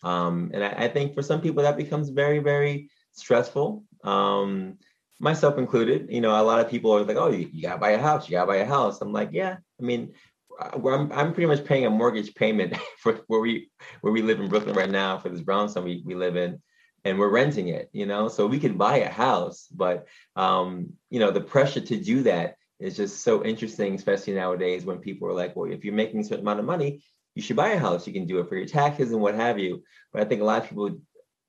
Um, 0.03 0.51
and 0.53 0.65
I, 0.65 0.85
I, 0.85 0.89
think 0.89 1.15
for 1.15 1.23
some 1.23 1.41
people 1.41 1.63
that 1.63 1.77
becomes 1.77 2.09
very 2.09 2.41
very 2.41 2.91
stressful. 3.13 3.85
Um, 4.03 4.79
myself 5.21 5.59
included, 5.59 6.09
you 6.11 6.21
know, 6.21 6.31
a 6.31 6.43
lot 6.43 6.59
of 6.59 6.69
people 6.69 6.91
are 6.93 7.05
like, 7.05 7.17
"Oh, 7.17 7.31
you, 7.31 7.49
you 7.53 7.63
gotta 7.63 7.79
buy 7.79 7.91
a 7.91 7.99
house. 7.99 8.29
You 8.29 8.33
gotta 8.33 8.49
buy 8.49 8.57
a 8.57 8.67
house." 8.67 9.01
I'm 9.01 9.13
like, 9.13 9.31
"Yeah, 9.33 9.57
I 9.81 9.83
mean, 9.85 10.13
I'm, 10.61 11.13
I'm 11.13 11.33
pretty 11.33 11.47
much 11.47 11.65
paying 11.65 11.87
a 11.87 11.91
mortgage 11.91 12.35
payment 12.35 12.77
for 12.99 13.21
where 13.27 13.41
we 13.41 13.71
where 14.01 14.13
we 14.13 14.23
live 14.23 14.41
in 14.41 14.49
Brooklyn 14.49 14.77
right 14.77 14.91
now 14.91 15.19
for 15.19 15.29
this 15.29 15.41
brownstone 15.41 15.85
we, 15.85 16.03
we 16.05 16.15
live 16.15 16.37
in 16.37 16.61
and 17.05 17.19
we're 17.19 17.31
renting 17.31 17.69
it 17.69 17.89
you 17.93 18.07
know 18.07 18.29
so 18.29 18.47
we 18.47 18.59
can 18.59 18.77
buy 18.77 18.99
a 18.99 19.11
house 19.11 19.67
but 19.73 20.07
um 20.37 20.93
you 21.11 21.19
know 21.19 21.31
the 21.31 21.41
pressure 21.41 21.81
to 21.81 21.97
do 21.97 22.23
that 22.23 22.57
is 22.79 22.97
just 22.97 23.23
so 23.23 23.45
interesting 23.45 23.95
especially 23.95 24.35
nowadays 24.35 24.85
when 24.85 24.99
people 24.99 25.29
are 25.29 25.35
like 25.35 25.57
well 25.57 25.71
if 25.71 25.85
you're 25.85 25.95
making 25.95 26.21
a 26.21 26.25
certain 26.25 26.45
amount 26.45 26.61
of 26.61 26.65
money 26.67 27.03
you 27.35 27.43
should 27.43 27.57
buy 27.57 27.71
a 27.71 27.79
house 27.79 28.07
you 28.07 28.13
can 28.13 28.27
do 28.27 28.39
it 28.41 28.49
for 28.49 28.57
your 28.57 28.67
taxes 28.67 29.13
and 29.13 29.21
what 29.21 29.35
have 29.35 29.59
you. 29.59 29.83
But 30.13 30.23
i 30.23 30.25
think 30.25 30.41
a 30.41 30.45
lot 30.45 30.63
of 30.63 30.69
people 30.69 30.99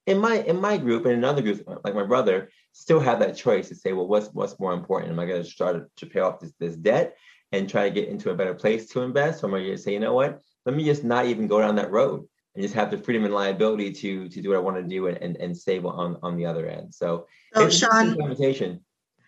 in 0.06 0.18
my 0.18 0.36
in 0.36 0.60
my 0.60 0.78
group 0.78 1.06
and 1.06 1.14
in 1.14 1.24
other 1.24 1.42
groups 1.42 1.62
like 1.84 1.96
my 1.96 2.06
brother 2.06 2.50
still 2.74 3.00
have 3.00 3.20
that 3.20 3.38
choice 3.38 3.70
to 3.70 3.76
say 3.76 3.94
well 3.94 4.08
what's 4.08 4.28
what's 4.34 4.60
more 4.60 4.74
important? 4.74 5.12
Am 5.12 5.20
i 5.20 5.26
going 5.26 5.44
to 5.44 5.50
start 5.50 5.90
to 5.98 6.06
pay 6.06 6.20
off 6.20 6.40
this, 6.40 6.54
this 6.60 6.76
debt 6.76 7.16
and 7.54 7.70
try 7.70 7.88
to 7.88 7.94
get 7.94 8.10
into 8.10 8.32
a 8.32 8.36
better 8.36 8.56
place 8.56 8.88
to 8.90 9.02
invest, 9.02 9.44
or 9.44 9.48
am 9.48 9.54
I 9.54 9.60
going 9.60 9.72
to 9.72 9.78
say, 9.78 9.94
you 9.94 10.00
know 10.00 10.16
what, 10.16 10.40
let 10.66 10.76
me 10.76 10.84
just 10.84 11.04
not 11.04 11.28
even 11.28 11.48
go 11.48 11.60
down 11.60 11.76
that 11.76 11.92
road 11.92 12.28
and 12.56 12.64
just 12.64 12.74
have 12.74 12.90
the 12.90 12.98
freedom 12.98 13.26
and 13.26 13.34
liability 13.34 13.92
to 13.92 14.28
to 14.28 14.42
do 14.42 14.50
what 14.50 14.58
I 14.58 14.62
want 14.62 14.78
to 14.78 14.84
do 14.84 15.08
and, 15.08 15.18
and, 15.18 15.38
and 15.38 15.56
save 15.56 15.86
on 15.86 16.18
on 16.24 16.36
the 16.36 16.46
other 16.46 16.68
end. 16.68 16.94
So, 16.94 17.28
so 17.54 17.70
Sean, 17.70 18.16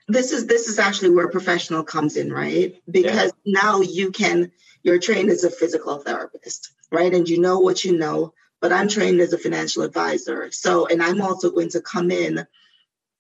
this 0.08 0.32
is 0.32 0.48
this 0.48 0.68
is 0.68 0.80
actually 0.80 1.12
where 1.12 1.26
a 1.26 1.32
professional 1.32 1.84
comes 1.84 2.18
in, 2.18 2.32
right? 2.32 2.76
Because 2.90 3.34
yeah. 3.44 3.62
now 3.62 3.82
you 3.82 4.12
can 4.12 4.52
you're 4.84 5.00
trained 5.00 5.30
as 5.30 5.44
a 5.44 5.50
physical 5.50 5.98
therapist, 5.98 6.72
right? 6.92 7.14
And 7.14 7.28
you 7.28 7.40
know 7.40 7.60
what 7.60 7.84
you 7.84 7.98
know, 7.98 8.34
but 8.62 8.72
I'm 8.72 8.88
trained 8.88 9.20
as 9.20 9.34
a 9.34 9.38
financial 9.38 9.84
advisor. 9.84 10.52
So, 10.52 10.86
and 10.88 11.02
I'm 11.02 11.22
also 11.22 11.50
going 11.50 11.70
to 11.70 11.82
come 11.82 12.12
in 12.12 12.46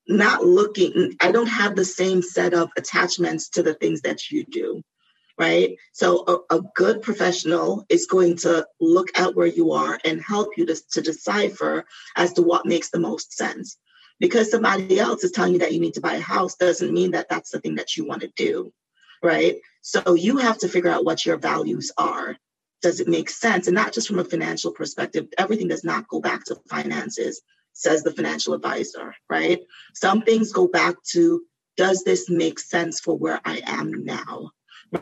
not 0.07 0.43
looking, 0.43 1.15
I 1.19 1.31
don't 1.31 1.47
have 1.47 1.75
the 1.75 1.85
same 1.85 2.21
set 2.21 2.53
of 2.53 2.69
attachments 2.77 3.49
to 3.49 3.63
the 3.63 3.73
things 3.73 4.01
that 4.01 4.29
you 4.29 4.43
do 4.43 4.83
right? 5.37 5.75
So 5.91 6.23
a, 6.49 6.55
a, 6.55 6.61
good 6.75 7.01
professional 7.01 7.85
is 7.89 8.05
going 8.05 8.37
to 8.37 8.65
look 8.79 9.17
at 9.19 9.35
where 9.35 9.47
you 9.47 9.73
are 9.73 9.99
and 10.05 10.21
help 10.21 10.57
you 10.57 10.65
to, 10.65 10.75
to 10.91 11.01
decipher 11.01 11.85
as 12.15 12.33
to 12.33 12.41
what 12.41 12.65
makes 12.65 12.89
the 12.89 12.99
most 12.99 13.33
sense. 13.33 13.77
Because 14.19 14.49
somebody 14.49 14.99
else 14.99 15.23
is 15.23 15.31
telling 15.31 15.53
you 15.53 15.59
that 15.59 15.73
you 15.73 15.79
need 15.79 15.95
to 15.95 16.01
buy 16.01 16.15
a 16.15 16.21
house 16.21 16.55
doesn't 16.55 16.93
mean 16.93 17.11
that 17.11 17.29
that's 17.29 17.51
the 17.51 17.59
thing 17.59 17.75
that 17.75 17.97
you 17.97 18.05
want 18.05 18.21
to 18.21 18.31
do, 18.35 18.71
right? 19.21 19.57
So 19.81 20.13
you 20.13 20.37
have 20.37 20.57
to 20.59 20.67
figure 20.67 20.89
out 20.89 21.05
what 21.05 21.25
your 21.25 21.37
values 21.37 21.91
are. 21.97 22.37
Does 22.81 22.99
it 22.99 23.07
make 23.07 23.29
sense? 23.29 23.67
And 23.67 23.75
not 23.75 23.93
just 23.93 24.07
from 24.07 24.19
a 24.19 24.23
financial 24.23 24.71
perspective, 24.71 25.27
everything 25.37 25.67
does 25.67 25.83
not 25.83 26.07
go 26.07 26.21
back 26.21 26.45
to 26.45 26.59
finances, 26.69 27.41
says 27.73 28.03
the 28.03 28.13
financial 28.13 28.53
advisor, 28.53 29.13
right? 29.29 29.59
Some 29.93 30.21
things 30.21 30.53
go 30.53 30.67
back 30.67 30.95
to 31.11 31.43
does 31.77 32.03
this 32.03 32.29
make 32.29 32.59
sense 32.59 33.01
for 33.01 33.17
where 33.17 33.41
I 33.43 33.61
am 33.65 34.05
now? 34.05 34.51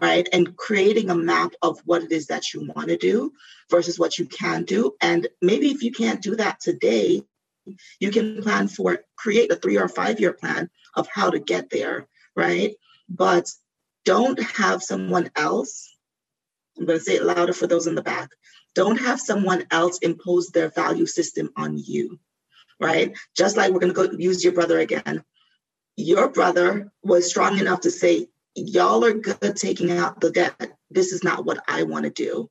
right? 0.01 0.27
And 0.31 0.55
creating 0.55 1.09
a 1.09 1.15
map 1.15 1.53
of 1.61 1.79
what 1.85 2.03
it 2.03 2.11
is 2.11 2.27
that 2.27 2.53
you 2.53 2.71
want 2.75 2.89
to 2.89 2.97
do 2.97 3.33
versus 3.69 3.99
what 3.99 4.17
you 4.17 4.25
can 4.25 4.63
do. 4.63 4.93
And 5.01 5.27
maybe 5.41 5.69
if 5.71 5.83
you 5.83 5.91
can't 5.91 6.21
do 6.21 6.35
that 6.37 6.59
today, 6.59 7.23
you 7.99 8.11
can 8.11 8.41
plan 8.41 8.67
for 8.67 8.99
create 9.15 9.51
a 9.51 9.55
three 9.55 9.77
or 9.77 9.87
five 9.87 10.19
year 10.19 10.33
plan 10.33 10.69
of 10.95 11.07
how 11.11 11.29
to 11.29 11.39
get 11.39 11.69
there, 11.69 12.07
right? 12.35 12.75
But 13.09 13.49
don't 14.05 14.41
have 14.41 14.83
someone 14.83 15.29
else, 15.35 15.95
I'm 16.77 16.85
going 16.85 16.99
to 16.99 17.05
say 17.05 17.15
it 17.15 17.23
louder 17.23 17.53
for 17.53 17.67
those 17.67 17.87
in 17.87 17.95
the 17.95 18.01
back, 18.01 18.29
don't 18.75 18.99
have 18.99 19.19
someone 19.19 19.65
else 19.71 19.99
impose 19.99 20.47
their 20.47 20.69
value 20.69 21.05
system 21.05 21.49
on 21.55 21.77
you, 21.77 22.19
right? 22.79 23.15
Just 23.35 23.55
like 23.55 23.71
we're 23.71 23.79
going 23.79 23.93
to 23.93 24.07
go 24.09 24.17
use 24.17 24.43
your 24.43 24.53
brother 24.53 24.79
again. 24.79 25.23
Your 25.95 26.29
brother 26.29 26.91
was 27.03 27.29
strong 27.29 27.59
enough 27.59 27.81
to 27.81 27.91
say, 27.91 28.27
y'all 28.55 29.05
are 29.05 29.13
good 29.13 29.55
taking 29.55 29.91
out 29.91 30.19
the 30.19 30.31
debt. 30.31 30.71
This 30.89 31.11
is 31.11 31.23
not 31.23 31.45
what 31.45 31.63
I 31.67 31.83
want 31.83 32.05
to 32.05 32.11
do. 32.11 32.49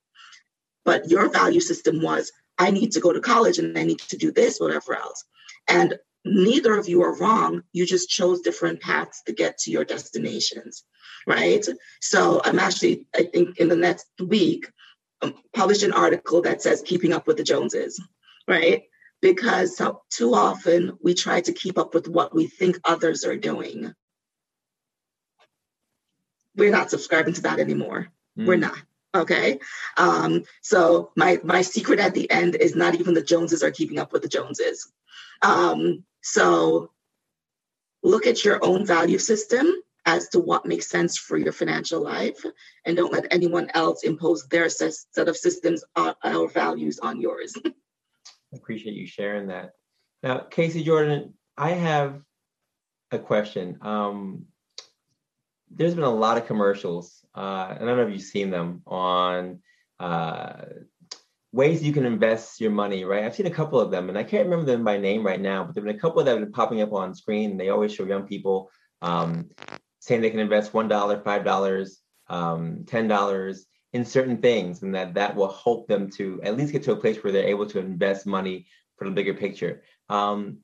But 0.85 1.11
your 1.11 1.29
value 1.29 1.61
system 1.61 2.03
was, 2.03 2.33
I 2.59 2.71
need 2.71 2.93
to 2.93 3.01
go 3.01 3.13
to 3.13 3.21
college 3.21 3.59
and 3.59 3.79
I 3.79 3.85
need 3.85 3.99
to 4.01 4.17
do 4.17 4.33
this, 4.33 4.59
whatever 4.59 4.95
else. 4.97 5.25
And 5.69 5.99
neither 6.25 6.79
of 6.79 6.89
you 6.89 7.03
are 7.03 7.19
wrong. 7.19 7.63
You 7.73 7.87
just 7.87 8.09
chose 8.09 8.41
different 8.41 8.81
paths 8.81 9.23
to 9.27 9.33
get 9.33 9.59
to 9.59 9.71
your 9.71 9.85
destinations, 9.85 10.85
right? 11.27 11.67
So 12.01 12.41
I'm 12.45 12.59
actually, 12.59 13.07
I 13.15 13.25
think 13.25 13.59
in 13.59 13.69
the 13.69 13.77
next 13.77 14.07
week, 14.21 14.71
um, 15.23 15.35
published 15.55 15.83
an 15.83 15.93
article 15.93 16.43
that 16.43 16.63
says 16.63 16.83
keeping 16.85 17.13
up 17.13 17.27
with 17.27 17.37
the 17.37 17.45
Joneses, 17.45 18.01
right? 18.49 18.83
Because 19.21 19.77
so, 19.77 20.03
too 20.11 20.35
often 20.35 20.99
we 21.01 21.15
try 21.15 21.41
to 21.41 21.53
keep 21.53 21.79
up 21.79 21.95
with 21.95 22.09
what 22.09 22.35
we 22.35 22.49
think 22.49 22.81
others 22.85 23.25
are 23.25 23.37
doing 23.37 23.95
we're 26.57 26.71
not 26.71 26.91
subscribing 26.91 27.35
to 27.35 27.43
that 27.43 27.59
anymore. 27.59 28.09
Mm. 28.39 28.47
We're 28.47 28.57
not. 28.57 28.77
Okay. 29.15 29.59
Um, 29.97 30.45
so 30.63 31.11
my 31.17 31.39
my 31.45 31.63
secret 31.63 32.01
at 32.01 32.15
the 32.15 32.31
end 32.31 32.57
is 32.57 32.75
not 32.75 32.95
even 32.95 33.15
the 33.15 33.23
Joneses 33.23 33.63
are 33.63 33.71
keeping 33.71 33.99
up 33.99 34.13
with 34.13 34.23
the 34.23 34.29
Joneses. 34.29 34.91
Um, 35.43 36.05
so 36.23 36.91
look 38.03 38.27
at 38.27 38.45
your 38.45 38.65
own 38.65 38.87
value 38.87 39.19
system 39.19 39.67
as 40.05 40.29
to 40.31 40.41
what 40.41 40.67
makes 40.67 40.89
sense 40.89 41.17
for 41.17 41.37
your 41.37 41.53
financial 41.53 42.01
life 42.01 42.45
and 42.85 42.97
don't 42.97 43.13
let 43.13 43.27
anyone 43.31 43.71
else 43.75 44.03
impose 44.03 44.47
their 44.49 44.69
set 44.69 45.29
of 45.29 45.37
systems 45.37 45.85
or, 45.97 46.49
values 46.49 46.99
on 46.99 47.21
yours. 47.21 47.55
I 47.67 47.71
appreciate 48.57 48.95
you 48.95 49.07
sharing 49.07 49.49
that. 49.49 49.73
Now, 50.23 50.47
Kaysi 50.51 50.85
Gordon, 50.85 51.35
I 51.57 51.71
have 51.71 52.21
a 53.11 53.19
question. 53.19 53.79
Um, 53.81 54.47
there's 55.71 55.95
been 55.95 56.05
a 56.05 56.11
lot 56.11 56.37
of 56.37 56.47
commercials, 56.47 57.22
uh, 57.37 57.69
I 57.71 57.77
don't 57.79 57.97
know 57.97 58.07
if 58.07 58.13
you've 58.13 58.23
seen 58.23 58.51
them 58.51 58.83
on 58.87 59.61
uh, 60.01 60.65
ways 61.53 61.83
you 61.83 61.93
can 61.93 62.07
invest 62.07 62.61
your 62.61 62.71
money, 62.71 63.05
right? 63.05 63.25
I've 63.25 63.35
seen 63.35 63.47
a 63.47 63.51
couple 63.51 63.81
of 63.81 63.91
them, 63.91 64.09
and 64.09 64.19
I 64.19 64.25
can't 64.25 64.45
remember 64.45 64.71
them 64.71 64.85
by 64.85 64.99
name 64.99 65.25
right 65.25 65.41
now, 65.41 65.65
but 65.65 65.75
there've 65.75 65.85
been 65.85 65.97
a 65.97 65.99
couple 66.01 66.23
that 66.23 66.31
have 66.31 66.41
been 66.41 66.53
popping 66.53 66.81
up 66.81 66.93
on 66.93 67.15
screen. 67.15 67.53
And 67.53 67.61
they 67.61 67.69
always 67.69 67.93
show 67.95 68.05
young 68.05 68.27
people 68.27 68.71
um, 69.03 69.51
saying 70.01 70.21
they 70.21 70.31
can 70.31 70.41
invest 70.41 70.75
one 70.75 70.89
dollar, 70.89 71.21
five 71.23 71.45
dollars, 71.45 72.01
um, 72.29 72.85
ten 72.87 73.09
dollars 73.09 73.67
in 73.93 74.05
certain 74.05 74.39
things, 74.39 74.83
and 74.83 74.95
that 74.95 75.15
that 75.15 75.37
will 75.37 75.53
help 75.53 75.87
them 75.87 76.11
to 76.11 76.41
at 76.43 76.57
least 76.57 76.73
get 76.73 76.83
to 76.85 76.93
a 76.93 76.97
place 76.97 77.23
where 77.23 77.33
they're 77.33 77.49
able 77.49 77.67
to 77.67 77.79
invest 77.79 78.27
money 78.27 78.67
for 78.97 79.05
the 79.05 79.15
bigger 79.15 79.35
picture. 79.35 79.83
Um, 80.09 80.59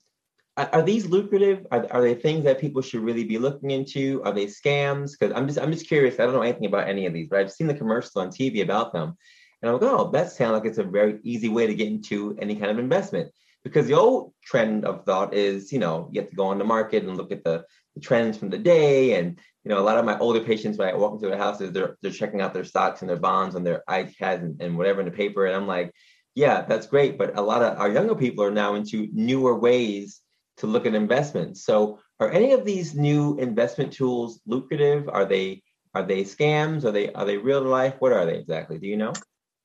are 0.67 0.83
these 0.83 1.07
lucrative? 1.07 1.67
Are, 1.71 1.87
are 1.91 2.03
they 2.03 2.15
things 2.15 2.45
that 2.45 2.61
people 2.61 2.83
should 2.83 3.01
really 3.01 3.25
be 3.25 3.39
looking 3.39 3.71
into? 3.71 4.23
Are 4.25 4.33
they 4.33 4.47
scams? 4.47 5.13
Because 5.13 5.35
I'm 5.37 5.47
just 5.47 5.59
I'm 5.59 5.73
just 5.73 5.87
curious. 5.87 6.19
I 6.19 6.25
don't 6.25 6.35
know 6.35 6.43
anything 6.43 6.67
about 6.67 6.89
any 6.89 7.07
of 7.07 7.13
these, 7.13 7.29
but 7.29 7.39
I've 7.39 7.53
seen 7.53 7.67
the 7.67 7.75
commercials 7.75 8.17
on 8.17 8.29
TV 8.29 8.63
about 8.63 8.93
them, 8.93 9.17
and 9.63 9.71
I'm 9.71 9.79
like, 9.79 9.91
oh, 9.91 10.11
that 10.13 10.33
sounds 10.33 10.53
like 10.53 10.65
it's 10.65 10.79
a 10.79 10.85
very 10.85 11.19
easy 11.23 11.49
way 11.49 11.67
to 11.67 11.75
get 11.75 11.89
into 11.89 12.37
any 12.41 12.55
kind 12.55 12.71
of 12.71 12.79
investment. 12.79 13.31
Because 13.65 13.87
the 13.87 13.95
old 13.95 14.33
trend 14.45 14.85
of 14.85 15.05
thought 15.05 15.35
is, 15.35 15.73
you 15.73 15.79
know, 15.79 16.09
you 16.13 16.21
have 16.21 16.31
to 16.31 16.37
go 16.37 16.47
on 16.47 16.59
the 16.59 16.65
market 16.65 17.03
and 17.03 17.17
look 17.17 17.33
at 17.33 17.45
the, 17.45 17.65
the 17.95 18.01
trends 18.01 18.39
from 18.39 18.51
the 18.51 18.59
day. 18.59 19.19
And, 19.19 19.39
you 19.65 19.69
know, 19.69 19.79
a 19.79 19.83
lot 19.83 19.99
of 19.99 20.05
my 20.05 20.17
older 20.19 20.41
patients, 20.41 20.79
when 20.79 20.89
I 20.89 20.95
walk 20.95 21.15
into 21.15 21.29
their 21.29 21.37
houses, 21.37 21.73
they're, 21.73 21.97
they're 22.01 22.13
checking 22.13 22.41
out 22.41 22.55
their 22.55 22.65
stocks 22.65 23.01
and 23.01 23.11
their 23.11 23.19
bonds 23.19 23.57
and 23.57 23.67
their 23.67 23.83
iPads 23.89 24.43
and, 24.43 24.63
and 24.63 24.79
whatever 24.79 25.01
in 25.01 25.07
the 25.07 25.13
paper. 25.13 25.45
And 25.45 25.57
I'm 25.57 25.67
like, 25.67 25.93
yeah, 26.37 26.63
that's 26.63 26.87
great. 26.87 27.19
But 27.19 27.37
a 27.37 27.43
lot 27.43 27.63
of 27.63 27.79
our 27.79 27.91
younger 27.91 28.15
people 28.15 28.45
are 28.45 28.53
now 28.53 28.75
into 28.75 29.09
newer 29.13 29.59
ways 29.59 30.21
to 30.59 30.67
look 30.67 30.87
at 30.87 30.95
investments. 30.95 31.65
So 31.65 32.01
are 32.21 32.31
any 32.31 32.53
of 32.53 32.65
these 32.65 32.95
new 32.95 33.39
investment 33.39 33.93
tools 33.93 34.41
lucrative? 34.47 35.09
Are 35.09 35.25
they 35.25 35.63
are 35.95 36.03
they 36.03 36.23
scams? 36.23 36.85
Are 36.85 36.93
they 36.93 37.13
are 37.13 37.25
they 37.25 37.37
real 37.37 37.63
life? 37.63 37.95
What 37.99 38.13
are 38.13 38.27
they 38.27 38.37
exactly? 38.37 38.79
Do 38.79 38.87
you 38.87 38.97
know? 38.97 39.13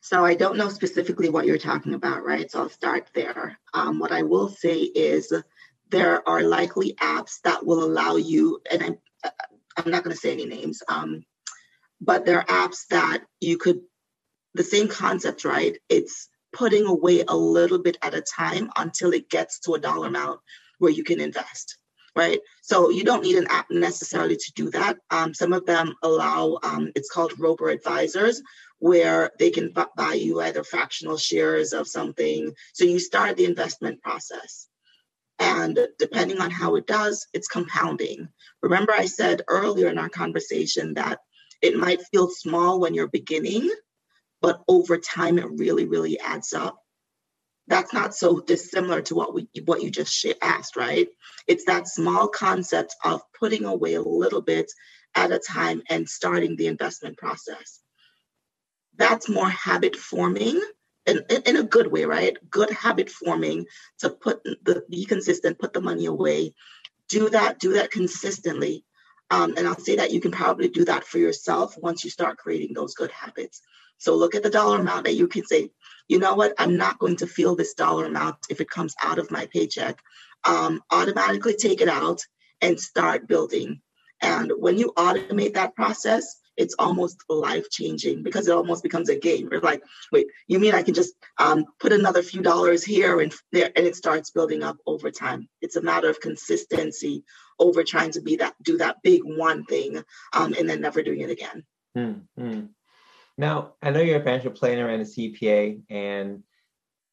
So 0.01 0.25
I 0.25 0.35
don't 0.35 0.57
know 0.57 0.67
specifically 0.69 1.29
what 1.29 1.45
you're 1.45 1.57
talking 1.57 1.93
about, 1.93 2.25
right? 2.25 2.51
So 2.51 2.59
I'll 2.59 2.69
start 2.69 3.09
there. 3.13 3.57
Um, 3.73 3.99
what 3.99 4.11
I 4.11 4.23
will 4.23 4.49
say 4.49 4.79
is 4.79 5.31
there 5.89 6.27
are 6.27 6.43
likely 6.43 6.95
apps 6.95 7.39
that 7.45 7.65
will 7.65 7.85
allow 7.85 8.17
you, 8.17 8.59
and 8.69 8.83
I'm, 8.83 8.97
I'm 9.77 9.91
not 9.91 10.03
going 10.03 10.13
to 10.13 10.19
say 10.19 10.33
any 10.33 10.45
names, 10.45 10.83
um, 10.89 11.23
but 12.01 12.25
there 12.25 12.39
are 12.39 12.67
apps 12.67 12.87
that 12.89 13.23
you 13.39 13.57
could, 13.57 13.79
the 14.55 14.63
same 14.63 14.89
concept, 14.89 15.45
right? 15.45 15.77
It's 15.87 16.27
putting 16.51 16.85
away 16.85 17.23
a 17.25 17.35
little 17.35 17.79
bit 17.79 17.97
at 18.01 18.13
a 18.13 18.21
time 18.21 18.71
until 18.75 19.13
it 19.13 19.29
gets 19.29 19.61
to 19.61 19.75
a 19.75 19.79
dollar 19.79 20.07
amount 20.07 20.41
where 20.83 20.91
you 20.91 21.03
can 21.03 21.19
invest 21.19 21.77
right? 22.15 22.39
So 22.61 22.89
you 22.89 23.03
don't 23.03 23.23
need 23.23 23.37
an 23.37 23.47
app 23.49 23.67
necessarily 23.69 24.35
to 24.35 24.53
do 24.55 24.69
that. 24.71 24.97
Um, 25.09 25.33
some 25.33 25.53
of 25.53 25.65
them 25.65 25.93
allow, 26.03 26.59
um, 26.63 26.91
it's 26.95 27.09
called 27.09 27.39
robo 27.39 27.67
advisors, 27.67 28.41
where 28.79 29.31
they 29.39 29.49
can 29.49 29.73
buy 29.95 30.13
you 30.13 30.41
either 30.41 30.63
fractional 30.63 31.17
shares 31.17 31.73
of 31.73 31.87
something. 31.87 32.53
So 32.73 32.85
you 32.85 32.99
start 32.99 33.37
the 33.37 33.45
investment 33.45 34.01
process. 34.01 34.67
And 35.39 35.79
depending 35.97 36.39
on 36.39 36.51
how 36.51 36.75
it 36.75 36.85
does, 36.85 37.25
it's 37.33 37.47
compounding. 37.47 38.29
Remember, 38.61 38.93
I 38.93 39.07
said 39.07 39.41
earlier 39.47 39.87
in 39.87 39.97
our 39.97 40.09
conversation 40.09 40.93
that 40.93 41.19
it 41.61 41.75
might 41.75 42.03
feel 42.11 42.29
small 42.29 42.79
when 42.79 42.93
you're 42.93 43.07
beginning, 43.07 43.71
but 44.41 44.61
over 44.67 44.97
time, 44.97 45.39
it 45.39 45.49
really, 45.49 45.85
really 45.85 46.19
adds 46.19 46.53
up 46.53 46.82
that's 47.67 47.93
not 47.93 48.13
so 48.13 48.39
dissimilar 48.39 49.01
to 49.03 49.15
what 49.15 49.33
we 49.33 49.47
what 49.65 49.81
you 49.81 49.89
just 49.89 50.25
asked 50.41 50.75
right? 50.75 51.07
It's 51.47 51.65
that 51.65 51.87
small 51.87 52.27
concept 52.27 52.95
of 53.03 53.21
putting 53.39 53.65
away 53.65 53.93
a 53.93 54.01
little 54.01 54.41
bit 54.41 54.71
at 55.15 55.31
a 55.31 55.39
time 55.39 55.81
and 55.89 56.09
starting 56.09 56.55
the 56.55 56.67
investment 56.67 57.17
process. 57.17 57.79
That's 58.95 59.29
more 59.29 59.49
habit 59.49 59.95
forming 59.95 60.61
in, 61.05 61.23
in 61.45 61.57
a 61.57 61.63
good 61.63 61.87
way 61.87 62.05
right? 62.05 62.37
Good 62.49 62.69
habit 62.69 63.09
forming 63.09 63.65
to 63.99 64.09
put 64.09 64.43
the 64.43 64.83
be 64.89 65.05
consistent 65.05 65.59
put 65.59 65.73
the 65.73 65.81
money 65.81 66.05
away. 66.05 66.53
Do 67.09 67.29
that 67.29 67.59
do 67.59 67.73
that 67.73 67.91
consistently 67.91 68.85
um, 69.31 69.53
and 69.57 69.67
i'll 69.67 69.79
say 69.79 69.95
that 69.95 70.11
you 70.11 70.19
can 70.19 70.31
probably 70.31 70.67
do 70.67 70.85
that 70.85 71.03
for 71.03 71.17
yourself 71.17 71.77
once 71.77 72.03
you 72.03 72.09
start 72.09 72.37
creating 72.37 72.73
those 72.73 72.93
good 72.93 73.11
habits 73.11 73.61
so 73.97 74.15
look 74.15 74.35
at 74.35 74.43
the 74.43 74.49
dollar 74.49 74.79
amount 74.79 75.05
that 75.05 75.15
you 75.15 75.27
can 75.27 75.45
say 75.45 75.69
you 76.07 76.19
know 76.19 76.35
what, 76.35 76.53
I'm 76.57 76.77
not 76.77 76.99
going 76.99 77.17
to 77.17 77.27
feel 77.27 77.55
this 77.55 77.73
dollar 77.73 78.05
amount 78.05 78.37
if 78.49 78.61
it 78.61 78.69
comes 78.69 78.95
out 79.01 79.19
of 79.19 79.31
my 79.31 79.47
paycheck. 79.47 80.01
Um, 80.45 80.81
automatically 80.91 81.55
take 81.55 81.79
it 81.79 81.87
out 81.87 82.21
and 82.61 82.79
start 82.79 83.27
building. 83.27 83.81
And 84.21 84.51
when 84.57 84.77
you 84.77 84.93
automate 84.97 85.53
that 85.53 85.75
process, 85.75 86.39
it's 86.57 86.75
almost 86.77 87.23
life 87.29 87.69
changing 87.69 88.23
because 88.23 88.47
it 88.47 88.53
almost 88.53 88.83
becomes 88.83 89.09
a 89.09 89.19
game. 89.19 89.49
You're 89.51 89.61
like, 89.61 89.83
wait, 90.11 90.27
you 90.47 90.59
mean 90.59 90.75
I 90.75 90.83
can 90.83 90.93
just 90.93 91.13
um, 91.39 91.65
put 91.79 91.93
another 91.93 92.21
few 92.21 92.41
dollars 92.41 92.83
here 92.83 93.19
and 93.19 93.33
there, 93.51 93.71
and 93.75 93.85
it 93.85 93.95
starts 93.95 94.31
building 94.31 94.63
up 94.63 94.77
over 94.85 95.11
time. 95.11 95.47
It's 95.61 95.75
a 95.75 95.81
matter 95.81 96.09
of 96.09 96.19
consistency 96.19 97.23
over 97.59 97.83
trying 97.83 98.11
to 98.11 98.21
be 98.21 98.35
that, 98.37 98.55
do 98.61 98.77
that 98.77 98.97
big 99.03 99.21
one 99.23 99.65
thing, 99.65 100.03
um, 100.33 100.53
and 100.57 100.69
then 100.69 100.81
never 100.81 101.01
doing 101.01 101.21
it 101.21 101.29
again. 101.29 101.63
Hmm. 101.95 102.65
Now, 103.37 103.73
I 103.81 103.89
know 103.89 104.01
you're 104.01 104.21
a 104.21 104.23
financial 104.23 104.51
planner 104.51 104.89
and 104.89 105.01
a 105.01 105.05
CPA, 105.05 105.81
and 105.89 106.43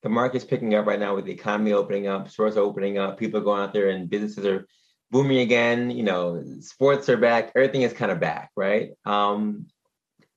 the 0.03 0.09
market's 0.09 0.45
picking 0.45 0.75
up 0.75 0.87
right 0.87 1.01
now 1.01 1.15
with 1.15 1.25
the 1.25 1.33
economy 1.33 1.73
opening 1.73 2.07
up, 2.07 2.31
stores 2.31 2.57
opening 2.57 2.99
up, 2.99 3.19
people 3.19 3.41
are 3.41 3.45
going 3.45 3.63
out 3.63 3.73
there, 3.73 3.91
and 3.91 4.09
businesses 4.09 4.45
are 4.47 4.67
booming 5.11 5.39
again. 5.39 5.91
You 5.91 6.03
know, 6.03 6.43
sports 6.61 7.09
are 7.09 7.17
back, 7.17 7.53
everything 7.55 7.83
is 7.83 7.93
kind 7.93 8.11
of 8.11 8.21
back, 8.21 8.51
right? 8.57 8.91
Um, 9.05 9.67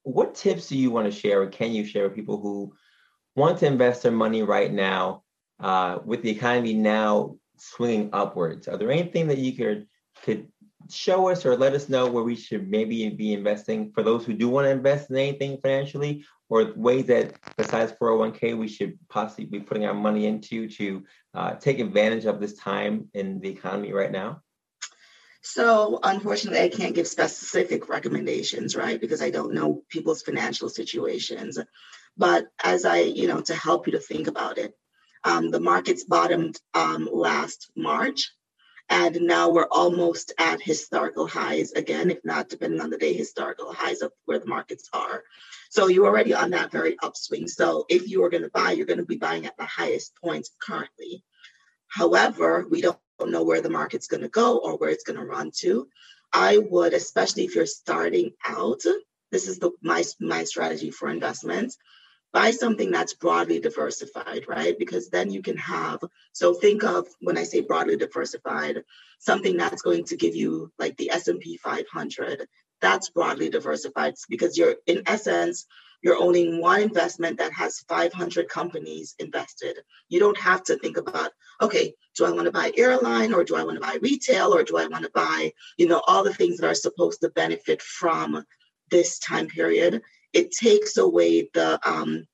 what 0.04 0.36
tips 0.36 0.68
do 0.68 0.78
you 0.78 0.92
want 0.92 1.12
to 1.12 1.18
share, 1.18 1.42
or 1.42 1.48
can 1.48 1.72
you 1.72 1.86
share 1.86 2.04
with 2.04 2.16
people 2.16 2.40
who 2.40 2.74
want 3.36 3.60
to 3.60 3.68
invest 3.68 4.04
their 4.04 4.12
money 4.12 4.44
right 4.44 4.72
now 4.72 5.24
uh, 5.60 6.00
with 6.04 6.22
the 6.22 6.30
economy 6.30 6.74
now 6.74 7.36
swinging 7.58 8.10
upwards? 8.14 8.68
Are 8.68 8.78
there 8.78 8.92
anything 8.92 9.28
that 9.28 9.38
you 9.38 9.54
could 9.54 9.88
could 10.24 10.48
show 10.90 11.30
us 11.30 11.46
or 11.46 11.56
let 11.56 11.74
us 11.74 11.90
know 11.90 12.08
where 12.10 12.24
we 12.24 12.36
should 12.36 12.70
maybe 12.70 13.10
be 13.10 13.34
investing 13.34 13.92
for 13.94 14.04
those 14.04 14.26
who 14.26 14.34
do 14.34 14.50
want 14.50 14.66
to 14.66 14.72
invest 14.72 15.10
in 15.10 15.18
anything 15.18 15.58
financially 15.62 16.26
or 16.50 16.74
ways 16.76 17.06
that 17.06 17.34
besides 17.58 17.94
401k 17.94 18.58
we 18.58 18.68
should 18.68 18.98
possibly 19.10 19.46
be 19.46 19.60
putting 19.60 19.86
our 19.86 19.94
money 19.94 20.26
into 20.26 20.68
to 20.70 21.04
uh, 21.34 21.56
take 21.56 21.80
advantage 21.80 22.26
of 22.26 22.40
this 22.40 22.56
time 22.56 23.10
in 23.14 23.40
the 23.40 23.50
economy 23.50 23.94
right 23.94 24.12
now 24.12 24.42
so 25.44 26.00
unfortunately 26.04 26.62
i 26.62 26.70
can't 26.70 26.96
give 26.96 27.08
specific 27.08 27.90
recommendations 27.90 28.76
right 28.76 29.00
because 29.00 29.22
i 29.22 29.30
don't 29.30 29.54
know 29.54 29.84
people's 29.90 30.22
financial 30.22 30.70
situations 30.70 31.60
but 32.18 32.48
as 32.64 32.86
i 32.86 33.00
you 33.00 33.28
know 33.28 33.42
to 33.42 33.54
help 33.54 33.86
you 33.86 33.94
to 33.94 34.00
think 34.00 34.28
about 34.28 34.58
it 34.58 34.74
um, 35.26 35.52
the 35.52 35.60
markets 35.60 36.04
bottomed 36.04 36.60
um, 36.74 37.08
last 37.12 37.72
march 37.76 38.32
and 38.90 39.22
now 39.22 39.50
we're 39.50 39.68
almost 39.72 40.34
at 40.38 40.62
historical 40.62 41.28
highs 41.28 41.72
again, 41.72 42.12
if 42.12 42.20
not, 42.24 42.50
depending 42.50 42.82
on 42.82 42.90
the 42.90 42.98
day, 42.98 43.14
historical 43.14 43.74
highs 43.74 44.02
of 44.02 44.12
where 44.26 44.40
the 44.40 44.46
markets 44.46 44.90
are. 44.94 45.24
So 45.70 45.88
you're 45.88 46.06
already 46.06 46.34
on 46.34 46.52
that 46.52 46.72
very 46.72 46.98
upswing. 47.02 47.48
So 47.48 47.86
if 47.90 48.10
you 48.10 48.24
are 48.24 48.30
going 48.30 48.44
to 48.44 48.52
buy, 48.54 48.72
you're 48.72 48.86
going 48.86 49.00
to 49.00 49.06
be 49.06 49.18
buying 49.18 49.46
at 49.46 49.58
the 49.58 49.66
highest 49.66 50.14
points 50.22 50.52
currently. 50.62 51.24
However, 51.88 52.66
we 52.70 52.82
don't 52.82 53.00
know 53.32 53.44
where 53.44 53.62
the 53.62 53.70
market's 53.70 54.08
going 54.08 54.24
to 54.24 54.30
go 54.30 54.58
or 54.58 54.78
where 54.78 54.90
it's 54.90 55.04
going 55.04 55.20
to 55.20 55.26
run 55.26 55.52
to. 55.60 55.88
I 56.32 56.58
would, 56.58 56.94
especially 56.94 57.46
if 57.46 57.56
you're 57.56 57.66
starting 57.66 58.32
out, 58.46 58.82
this 59.32 59.48
is 59.48 59.60
the 59.60 59.72
my 59.82 60.04
my 60.20 60.44
strategy 60.44 60.92
for 60.92 61.10
investments 61.10 61.78
buy 62.34 62.50
something 62.50 62.92
that's 62.92 63.14
broadly 63.14 63.60
diversified, 63.60 64.46
right? 64.48 64.78
Because 64.78 65.10
then 65.10 65.32
you 65.32 65.42
can 65.44 65.56
have, 65.58 66.00
so 66.34 66.54
think 66.56 66.84
of 66.84 67.08
when 67.22 67.38
I 67.38 67.44
say 67.44 67.62
broadly 67.62 67.96
diversified, 67.96 68.84
something 69.20 69.56
that's 69.56 69.84
going 69.84 70.06
to 70.06 70.18
give 70.18 70.36
you 70.36 70.72
like 70.80 70.98
the 70.98 71.12
S&P 71.12 71.58
500. 71.58 72.48
That's 72.82 73.12
broadly 73.12 73.50
diversified 73.50 74.16
because 74.30 74.58
you're 74.58 74.76
in 74.88 75.04
essence, 75.06 75.68
you're 76.04 76.22
owning 76.22 76.62
one 76.62 76.82
investment 76.82 77.40
that 77.40 77.54
has 77.54 77.84
500 77.88 78.48
companies 78.48 79.16
invested. 79.18 79.80
You 80.10 80.20
don't 80.20 80.38
have 80.38 80.64
to 80.66 80.78
think 80.78 80.98
about, 80.98 81.32
okay, 81.62 81.96
do 82.16 82.26
I 82.26 82.32
want 82.32 82.46
to 82.46 82.52
buy 82.52 82.72
airline 82.78 83.34
or 83.34 83.44
do 83.44 83.56
I 83.56 83.64
want 83.64 83.78
to 83.78 83.82
buy 83.82 83.98
retail 84.02 84.54
or 84.54 84.64
do 84.64 84.78
I 84.78 84.86
want 84.86 85.06
to 85.06 85.12
buy, 85.16 85.52
you 85.78 85.88
know, 85.88 86.02
all 86.08 86.24
the 86.24 86.34
things 86.34 86.58
that 86.58 86.70
are 86.70 86.76
supposed 86.76 87.22
to 87.22 87.30
benefit 87.30 87.82
from 87.82 88.46
this 88.92 89.18
time 89.18 89.48
period 89.48 90.02
it 90.34 90.52
takes 90.52 90.98
away 90.98 91.50
the 91.54 91.80
um, 91.88 92.26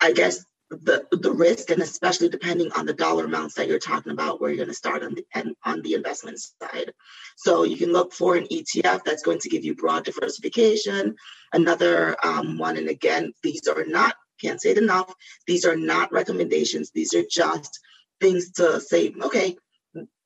I 0.00 0.12
guess 0.12 0.44
the 0.70 1.06
the 1.12 1.32
risk 1.32 1.70
and 1.70 1.80
especially 1.80 2.28
depending 2.28 2.70
on 2.72 2.86
the 2.86 2.92
dollar 2.92 3.24
amounts 3.24 3.54
that 3.54 3.68
you're 3.68 3.78
talking 3.78 4.12
about 4.12 4.40
where 4.40 4.50
you're 4.50 4.56
going 4.56 4.68
to 4.68 4.74
start 4.74 5.04
on 5.04 5.14
the 5.14 5.24
and 5.34 5.54
on 5.64 5.80
the 5.82 5.94
investment 5.94 6.38
side. 6.40 6.92
So 7.36 7.62
you 7.62 7.76
can 7.76 7.92
look 7.92 8.12
for 8.12 8.36
an 8.36 8.46
etf 8.50 9.04
that's 9.04 9.22
going 9.22 9.38
to 9.40 9.48
give 9.48 9.64
you 9.64 9.76
broad 9.76 10.04
diversification. 10.04 11.14
Another 11.52 12.16
um, 12.24 12.58
one 12.58 12.76
and 12.76 12.88
again 12.88 13.32
these 13.42 13.68
are 13.68 13.84
not 13.86 14.16
can't 14.40 14.60
say 14.60 14.70
it 14.70 14.78
enough 14.78 15.12
these 15.46 15.64
are 15.64 15.76
not 15.76 16.12
recommendations. 16.12 16.90
These 16.90 17.14
are 17.14 17.24
just 17.30 17.78
things 18.20 18.50
to 18.52 18.80
say 18.80 19.14
okay 19.22 19.56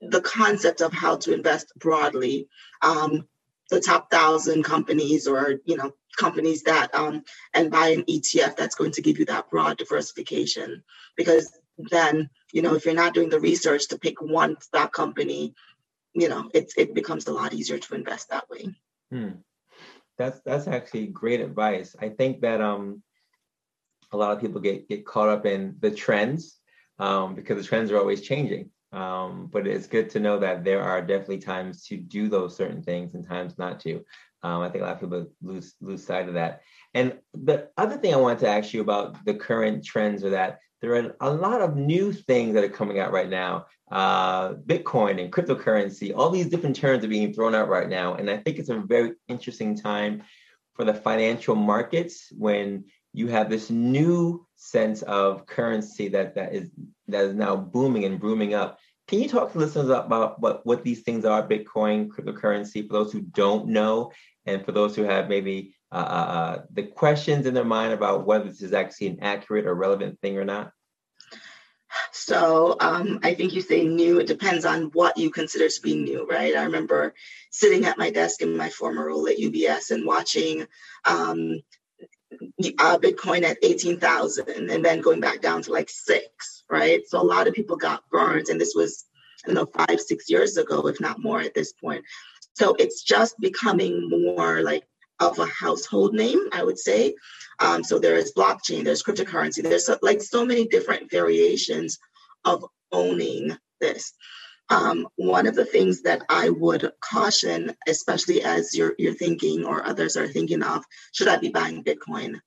the 0.00 0.22
concept 0.22 0.80
of 0.80 0.92
how 0.92 1.16
to 1.16 1.34
invest 1.34 1.70
broadly 1.76 2.48
um, 2.82 3.28
the 3.70 3.80
top 3.80 4.10
thousand 4.10 4.64
companies 4.64 5.26
or 5.26 5.60
you 5.64 5.76
know 5.76 5.92
companies 6.16 6.64
that 6.64 6.94
um, 6.94 7.22
and 7.54 7.70
buy 7.70 7.88
an 7.88 8.02
ETF 8.02 8.56
that's 8.56 8.74
going 8.74 8.92
to 8.92 9.02
give 9.02 9.18
you 9.18 9.24
that 9.26 9.48
broad 9.50 9.78
diversification. 9.78 10.82
Because 11.16 11.50
then, 11.78 12.28
you 12.52 12.62
know, 12.62 12.74
if 12.74 12.84
you're 12.84 12.94
not 12.94 13.14
doing 13.14 13.30
the 13.30 13.40
research 13.40 13.88
to 13.88 13.98
pick 13.98 14.20
one 14.20 14.60
stock 14.60 14.92
company, 14.92 15.54
you 16.12 16.28
know, 16.28 16.50
it 16.52 16.72
it 16.76 16.94
becomes 16.94 17.26
a 17.26 17.32
lot 17.32 17.54
easier 17.54 17.78
to 17.78 17.94
invest 17.94 18.30
that 18.30 18.48
way. 18.50 18.74
Hmm. 19.10 19.40
That's 20.18 20.40
that's 20.40 20.66
actually 20.66 21.06
great 21.06 21.40
advice. 21.40 21.96
I 21.98 22.10
think 22.10 22.42
that 22.42 22.60
um 22.60 23.02
a 24.12 24.16
lot 24.16 24.32
of 24.32 24.40
people 24.40 24.60
get 24.60 24.88
get 24.88 25.06
caught 25.06 25.28
up 25.28 25.46
in 25.46 25.76
the 25.80 25.90
trends 25.90 26.58
um, 26.98 27.34
because 27.34 27.56
the 27.56 27.68
trends 27.68 27.90
are 27.90 27.98
always 27.98 28.20
changing. 28.20 28.70
Um, 28.92 29.48
but 29.52 29.66
it's 29.66 29.86
good 29.86 30.10
to 30.10 30.20
know 30.20 30.38
that 30.38 30.64
there 30.64 30.82
are 30.82 31.00
definitely 31.00 31.38
times 31.38 31.84
to 31.86 31.96
do 31.96 32.28
those 32.28 32.56
certain 32.56 32.82
things 32.82 33.14
and 33.14 33.26
times 33.26 33.56
not 33.56 33.80
to. 33.80 34.04
Um, 34.42 34.62
I 34.62 34.68
think 34.68 34.82
a 34.82 34.86
lot 34.86 34.94
of 34.94 35.00
people 35.00 35.26
lose 35.42 35.74
lose 35.80 36.04
sight 36.04 36.28
of 36.28 36.34
that. 36.34 36.62
And 36.94 37.18
the 37.34 37.68
other 37.76 37.98
thing 37.98 38.14
I 38.14 38.18
wanted 38.18 38.40
to 38.40 38.48
ask 38.48 38.72
you 38.72 38.80
about 38.80 39.24
the 39.24 39.34
current 39.34 39.84
trends 39.84 40.24
are 40.24 40.30
that 40.30 40.60
there 40.80 40.94
are 40.94 41.14
a 41.20 41.30
lot 41.30 41.60
of 41.60 41.76
new 41.76 42.12
things 42.12 42.54
that 42.54 42.64
are 42.64 42.68
coming 42.68 42.98
out 42.98 43.12
right 43.12 43.28
now. 43.28 43.66
Uh, 43.90 44.54
Bitcoin 44.54 45.22
and 45.22 45.32
cryptocurrency, 45.32 46.14
all 46.16 46.30
these 46.30 46.48
different 46.48 46.76
terms 46.76 47.04
are 47.04 47.08
being 47.08 47.34
thrown 47.34 47.54
out 47.54 47.68
right 47.68 47.88
now. 47.88 48.14
And 48.14 48.30
I 48.30 48.38
think 48.38 48.58
it's 48.58 48.70
a 48.70 48.78
very 48.78 49.12
interesting 49.28 49.76
time 49.76 50.22
for 50.74 50.84
the 50.84 50.94
financial 50.94 51.54
markets 51.54 52.32
when 52.36 52.84
you 53.12 53.28
have 53.28 53.50
this 53.50 53.70
new 53.70 54.46
sense 54.56 55.02
of 55.02 55.46
currency 55.46 56.08
that 56.08 56.34
that 56.34 56.54
is 56.54 56.70
that 57.08 57.24
is 57.24 57.34
now 57.34 57.56
booming 57.56 58.04
and 58.04 58.20
booming 58.20 58.54
up. 58.54 58.78
Can 59.08 59.20
you 59.20 59.28
talk 59.28 59.52
to 59.52 59.58
listeners 59.58 59.88
about 59.88 60.40
what, 60.40 60.64
what 60.64 60.84
these 60.84 61.00
things 61.00 61.24
are, 61.24 61.46
Bitcoin, 61.46 62.08
cryptocurrency, 62.08 62.86
for 62.86 62.92
those 62.92 63.12
who 63.12 63.22
don't 63.22 63.66
know, 63.66 64.12
and 64.46 64.64
for 64.64 64.70
those 64.70 64.94
who 64.94 65.02
have 65.02 65.28
maybe 65.28 65.74
uh, 65.90 65.96
uh, 65.96 65.98
uh, 65.98 66.62
the 66.72 66.84
questions 66.84 67.46
in 67.46 67.54
their 67.54 67.64
mind 67.64 67.92
about 67.92 68.24
whether 68.24 68.44
this 68.44 68.62
is 68.62 68.72
actually 68.72 69.08
an 69.08 69.18
accurate 69.20 69.66
or 69.66 69.74
relevant 69.74 70.20
thing 70.20 70.38
or 70.38 70.44
not? 70.44 70.70
So 72.12 72.76
um, 72.78 73.18
I 73.24 73.34
think 73.34 73.52
you 73.52 73.60
say 73.60 73.84
new. 73.84 74.20
It 74.20 74.28
depends 74.28 74.64
on 74.64 74.90
what 74.92 75.18
you 75.18 75.30
consider 75.30 75.68
to 75.68 75.82
be 75.82 75.96
new, 75.96 76.26
right? 76.26 76.56
I 76.56 76.64
remember 76.64 77.14
sitting 77.50 77.84
at 77.86 77.98
my 77.98 78.10
desk 78.10 78.42
in 78.42 78.56
my 78.56 78.68
former 78.68 79.06
role 79.06 79.26
at 79.26 79.38
UBS 79.38 79.90
and 79.90 80.06
watching 80.06 80.66
um, 81.04 81.60
uh, 82.78 82.98
Bitcoin 82.98 83.42
at 83.42 83.58
18,000 83.62 84.70
and 84.70 84.84
then 84.84 85.00
going 85.00 85.20
back 85.20 85.40
down 85.40 85.62
to 85.62 85.72
like 85.72 85.90
six, 85.90 86.64
right? 86.70 87.02
So 87.06 87.20
a 87.20 87.22
lot 87.22 87.48
of 87.48 87.54
people 87.54 87.76
got 87.76 88.08
burned. 88.10 88.48
And 88.48 88.60
this 88.60 88.74
was, 88.74 89.04
I 89.44 89.48
don't 89.48 89.56
know, 89.56 89.86
five, 89.86 90.00
six 90.00 90.28
years 90.28 90.56
ago, 90.56 90.86
if 90.86 91.00
not 91.00 91.22
more 91.22 91.40
at 91.40 91.54
this 91.54 91.72
point. 91.72 92.04
So 92.54 92.74
it's 92.78 93.02
just 93.02 93.38
becoming 93.40 94.08
more 94.08 94.62
like 94.62 94.84
of 95.20 95.38
a 95.38 95.46
household 95.46 96.14
name, 96.14 96.48
I 96.52 96.64
would 96.64 96.78
say. 96.78 97.14
Um, 97.58 97.84
so 97.84 97.98
there 97.98 98.16
is 98.16 98.32
blockchain, 98.32 98.84
there's 98.84 99.02
cryptocurrency, 99.02 99.62
there's 99.62 99.86
so, 99.86 99.98
like 100.02 100.22
so 100.22 100.44
many 100.44 100.66
different 100.66 101.10
variations 101.10 101.98
of 102.44 102.64
owning 102.90 103.56
this. 103.80 104.14
Um, 104.70 105.08
one 105.16 105.46
of 105.48 105.56
the 105.56 105.64
things 105.64 106.02
that 106.02 106.22
I 106.28 106.48
would 106.50 106.92
caution, 107.00 107.74
especially 107.88 108.42
as 108.42 108.74
you're, 108.74 108.94
you're 108.98 109.14
thinking 109.14 109.64
or 109.64 109.84
others 109.84 110.16
are 110.16 110.28
thinking 110.28 110.62
of, 110.62 110.84
should 111.12 111.28
I 111.28 111.38
be 111.38 111.50
buying 111.50 111.84
Bitcoin? 111.84 112.40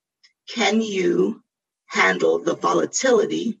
Can 0.48 0.80
you 0.80 1.42
handle 1.86 2.38
the 2.38 2.56
volatility, 2.56 3.60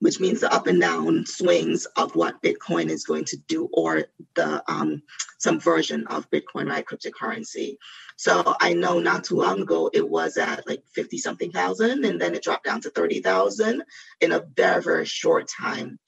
which 0.00 0.18
means 0.18 0.40
the 0.40 0.52
up 0.52 0.66
and 0.66 0.80
down 0.80 1.26
swings 1.26 1.86
of 1.96 2.16
what 2.16 2.42
Bitcoin 2.42 2.88
is 2.88 3.04
going 3.04 3.24
to 3.26 3.36
do, 3.36 3.68
or 3.72 4.04
the 4.34 4.62
um, 4.66 5.02
some 5.38 5.60
version 5.60 6.06
of 6.08 6.30
Bitcoin, 6.30 6.68
right, 6.68 6.84
cryptocurrency. 6.84 7.76
So 8.16 8.54
I 8.60 8.72
know 8.72 8.98
not 8.98 9.24
too 9.24 9.36
long 9.36 9.60
ago 9.60 9.90
it 9.92 10.08
was 10.08 10.36
at 10.36 10.66
like 10.66 10.82
fifty 10.94 11.18
something 11.18 11.52
thousand, 11.52 12.04
and 12.04 12.20
then 12.20 12.34
it 12.34 12.42
dropped 12.42 12.64
down 12.64 12.80
to 12.82 12.90
thirty 12.90 13.20
thousand 13.20 13.82
in 14.20 14.32
a 14.32 14.44
very 14.56 14.82
very 14.82 15.06
short 15.06 15.48
time 15.48 15.98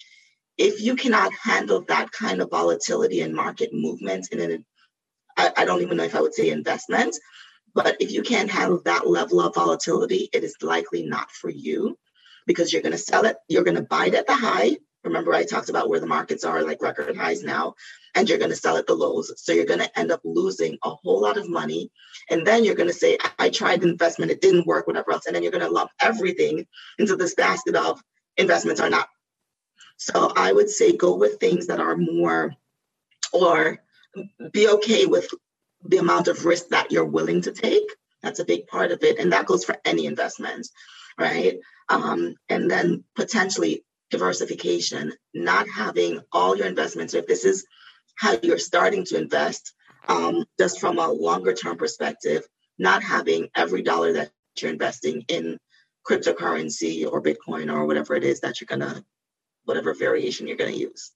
if 0.59 0.81
you 0.81 0.97
cannot 0.97 1.33
handle 1.33 1.85
that 1.89 2.13
kind 2.13 2.41
of 2.41 2.51
volatility 2.51 3.21
and 3.21 3.35
market 3.35 3.71
movement 3.73 4.29
in 4.33 4.41
an 4.41 4.65
I, 5.37 5.51
I 5.59 5.65
don't 5.65 5.83
even 5.83 5.97
know 5.97 6.05
if 6.05 6.15
I 6.15 6.21
would 6.21 6.35
say 6.35 6.51
investment, 6.51 7.17
but 7.75 7.97
if 8.01 8.13
you 8.13 8.23
can't 8.23 8.51
handle 8.51 8.83
that 8.85 9.09
level 9.09 9.41
of 9.41 9.55
volatility, 9.55 10.29
it 10.33 10.45
is 10.45 10.57
likely 10.61 11.07
not 11.07 11.31
for 11.31 11.51
you 11.51 11.97
because 12.47 12.73
you're 12.73 12.83
going 12.83 12.93
to 12.93 12.99
sell 12.99 13.25
it, 13.25 13.37
you're 13.49 13.65
going 13.65 13.77
to 13.77 13.83
buy 13.83 14.07
it 14.07 14.15
at 14.15 14.27
the 14.27 14.35
high. 14.35 14.77
Remember, 15.05 15.33
I 15.33 15.45
talked 15.45 15.69
about 15.69 15.89
where 15.89 16.01
the 16.01 16.07
markets 16.07 16.45
are 16.45 16.63
like 16.63 16.83
record 16.83 17.17
highs 17.17 17.43
now, 17.43 17.75
and 18.15 18.29
you're 18.29 18.39
going 18.39 18.51
to 18.51 18.57
sell 18.57 18.77
at 18.77 18.87
the 18.87 18.95
lows. 18.95 19.33
So 19.37 19.53
you're 19.53 19.65
going 19.65 19.81
to 19.81 19.99
end 19.99 20.13
up 20.13 20.21
losing 20.23 20.79
a 20.85 20.91
whole 20.91 21.21
lot 21.21 21.39
of 21.39 21.49
money. 21.49 21.91
And 22.31 22.47
then 22.47 22.65
you're 22.65 22.77
going 22.77 22.89
to 22.89 22.95
say, 22.95 23.19
I 23.39 23.49
tried 23.49 23.83
investment, 23.83 24.31
it 24.31 24.41
didn't 24.41 24.67
work, 24.67 24.87
whatever 24.87 25.13
else. 25.13 25.27
And 25.27 25.35
then 25.35 25.43
you're 25.43 25.51
going 25.51 25.65
to 25.65 25.73
lump 25.73 25.91
everything 26.01 26.67
into 26.99 27.17
this 27.17 27.35
basket 27.35 27.75
of 27.75 28.01
investments 28.37 28.81
are 28.81 28.91
not 28.91 29.09
so 30.03 30.33
I 30.35 30.53
would 30.53 30.69
say 30.69 30.97
go 30.97 31.15
with 31.15 31.39
things 31.39 31.69
that 31.69 31.79
are 31.79 31.97
more, 31.97 32.57
or 33.33 33.79
be 34.51 34.69
okay 34.69 35.07
with 35.07 35.29
the 35.85 35.99
amount 35.99 36.27
of 36.27 36.45
risk 36.45 36.71
that 36.71 36.91
you're 36.91 37.05
willing 37.05 37.43
to 37.43 37.53
take. 37.53 37.89
That's 38.21 38.41
a 38.41 38.45
big 38.45 38.67
part 38.67 38.91
of 38.91 39.05
it. 39.05 39.21
And 39.21 39.33
that 39.33 39.47
goes 39.47 39.65
for 39.65 39.77
any 39.85 40.07
investment, 40.07 40.67
right? 41.17 41.61
Um, 41.89 42.35
and 42.49 42.69
then 42.69 43.05
potentially 43.15 43.85
diversification, 44.11 45.13
not 45.35 45.69
having 45.69 46.21
all 46.33 46.57
your 46.57 46.67
investments. 46.67 47.15
If 47.15 47.29
this 47.29 47.45
is 47.45 47.65
how 48.17 48.37
you're 48.43 48.59
starting 48.59 49.05
to 49.05 49.19
invest, 49.19 49.73
um, 50.09 50.45
just 50.59 50.81
from 50.81 50.99
a 50.99 51.13
longer 51.13 51.55
term 51.55 51.77
perspective, 51.77 52.45
not 52.77 53.05
having 53.05 53.51
every 53.55 53.83
dollar 53.83 54.15
that 54.15 54.33
you're 54.61 54.73
investing 54.73 55.25
in 55.29 55.59
cryptocurrency 56.05 57.07
or 57.07 57.23
Bitcoin 57.23 57.73
or 57.73 57.87
whatever 57.87 58.17
it 58.17 58.25
is 58.25 58.41
that 58.41 58.61
you're 58.61 58.67
going 58.67 58.81
to 58.81 59.05
whatever 59.65 59.95
variation 59.95 60.47
you're 60.47 60.57
going 60.57 60.73
to 60.73 60.79
use. 60.79 61.13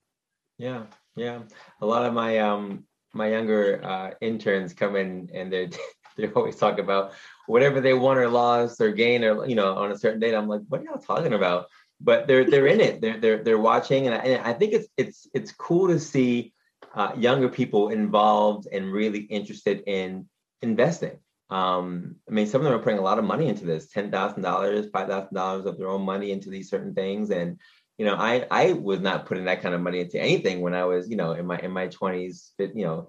Yeah, 0.57 0.83
yeah. 1.15 1.41
A 1.81 1.85
lot 1.85 2.05
of 2.05 2.13
my 2.13 2.39
um 2.39 2.85
my 3.13 3.29
younger 3.29 3.83
uh, 3.83 4.11
interns 4.21 4.73
come 4.73 4.95
in 4.95 5.29
and 5.33 5.51
they 5.51 5.69
they 6.17 6.27
always 6.29 6.55
talk 6.55 6.79
about 6.79 7.13
whatever 7.47 7.81
they 7.81 7.93
won 7.93 8.17
or 8.17 8.27
lost 8.27 8.81
or 8.81 8.91
gain 8.91 9.23
or 9.23 9.45
you 9.47 9.55
know 9.55 9.75
on 9.75 9.91
a 9.91 9.97
certain 9.97 10.19
date. 10.19 10.35
I'm 10.35 10.47
like, 10.47 10.61
what 10.67 10.81
are 10.81 10.83
y'all 10.83 10.97
talking 10.97 11.33
about? 11.33 11.67
But 11.99 12.27
they're 12.27 12.49
they're 12.49 12.67
in 12.67 12.79
it. 12.79 13.01
They're 13.01 13.19
they're 13.19 13.43
they're 13.43 13.59
watching, 13.59 14.07
and 14.07 14.15
I, 14.15 14.19
and 14.19 14.43
I 14.45 14.53
think 14.53 14.73
it's 14.73 14.87
it's 14.97 15.27
it's 15.33 15.51
cool 15.51 15.87
to 15.87 15.99
see 15.99 16.53
uh, 16.93 17.11
younger 17.17 17.49
people 17.49 17.89
involved 17.89 18.67
and 18.71 18.91
really 18.91 19.19
interested 19.19 19.83
in 19.87 20.27
investing. 20.61 21.17
Um, 21.49 22.17
I 22.27 22.33
mean, 22.33 22.47
some 22.47 22.61
of 22.61 22.65
them 22.65 22.73
are 22.73 22.83
putting 22.83 22.99
a 22.99 23.03
lot 23.03 23.19
of 23.19 23.25
money 23.25 23.47
into 23.47 23.65
this, 23.65 23.87
ten 23.87 24.11
thousand 24.11 24.43
dollars, 24.43 24.89
five 24.91 25.07
thousand 25.07 25.33
dollars 25.33 25.65
of 25.65 25.77
their 25.77 25.87
own 25.87 26.01
money 26.01 26.31
into 26.31 26.49
these 26.49 26.69
certain 26.69 26.93
things, 26.93 27.31
and 27.31 27.59
you 27.97 28.05
know, 28.05 28.15
I 28.15 28.45
I 28.51 28.73
was 28.73 28.99
not 28.99 29.25
putting 29.25 29.45
that 29.45 29.61
kind 29.61 29.73
of 29.73 29.81
money 29.81 29.99
into 29.99 30.19
anything 30.19 30.61
when 30.61 30.75
I 30.75 30.85
was, 30.85 31.09
you 31.09 31.15
know, 31.15 31.31
in 31.31 31.45
my 31.45 31.59
in 31.59 31.71
my 31.71 31.87
twenties, 31.87 32.53
you 32.59 32.85
know, 32.85 33.07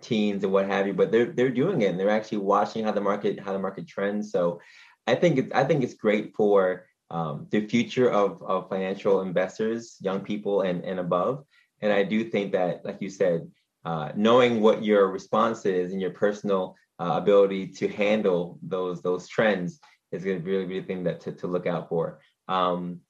teens 0.00 0.44
and 0.44 0.52
what 0.52 0.66
have 0.66 0.86
you. 0.86 0.94
But 0.94 1.12
they're 1.12 1.32
they're 1.32 1.50
doing 1.50 1.82
it 1.82 1.90
and 1.90 2.00
they're 2.00 2.10
actually 2.10 2.38
watching 2.38 2.84
how 2.84 2.92
the 2.92 3.00
market 3.00 3.38
how 3.38 3.52
the 3.52 3.58
market 3.58 3.86
trends. 3.86 4.32
So 4.32 4.60
I 5.06 5.14
think 5.14 5.38
it's 5.38 5.52
I 5.54 5.64
think 5.64 5.84
it's 5.84 5.94
great 5.94 6.34
for 6.34 6.86
um, 7.10 7.46
the 7.50 7.66
future 7.66 8.10
of 8.10 8.42
of 8.42 8.68
financial 8.68 9.20
investors, 9.20 9.96
young 10.00 10.20
people 10.20 10.62
and 10.62 10.84
and 10.84 11.00
above. 11.00 11.44
And 11.82 11.92
I 11.92 12.02
do 12.02 12.24
think 12.24 12.52
that, 12.52 12.84
like 12.84 13.00
you 13.00 13.10
said, 13.10 13.50
uh, 13.84 14.12
knowing 14.14 14.60
what 14.60 14.84
your 14.84 15.08
response 15.08 15.64
is 15.64 15.92
and 15.92 16.00
your 16.00 16.10
personal 16.10 16.76
uh, 16.98 17.14
ability 17.16 17.68
to 17.68 17.88
handle 17.88 18.58
those 18.62 19.02
those 19.02 19.28
trends 19.28 19.80
is 20.12 20.24
going 20.24 20.42
to 20.42 20.50
really 20.50 20.64
be 20.64 20.74
really 20.74 20.86
thing 20.86 21.04
that 21.04 21.20
to, 21.20 21.32
to 21.32 21.46
look 21.46 21.66
out 21.66 21.88
for. 21.88 22.20
Um, 22.48 23.00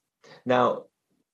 now, 0.45 0.83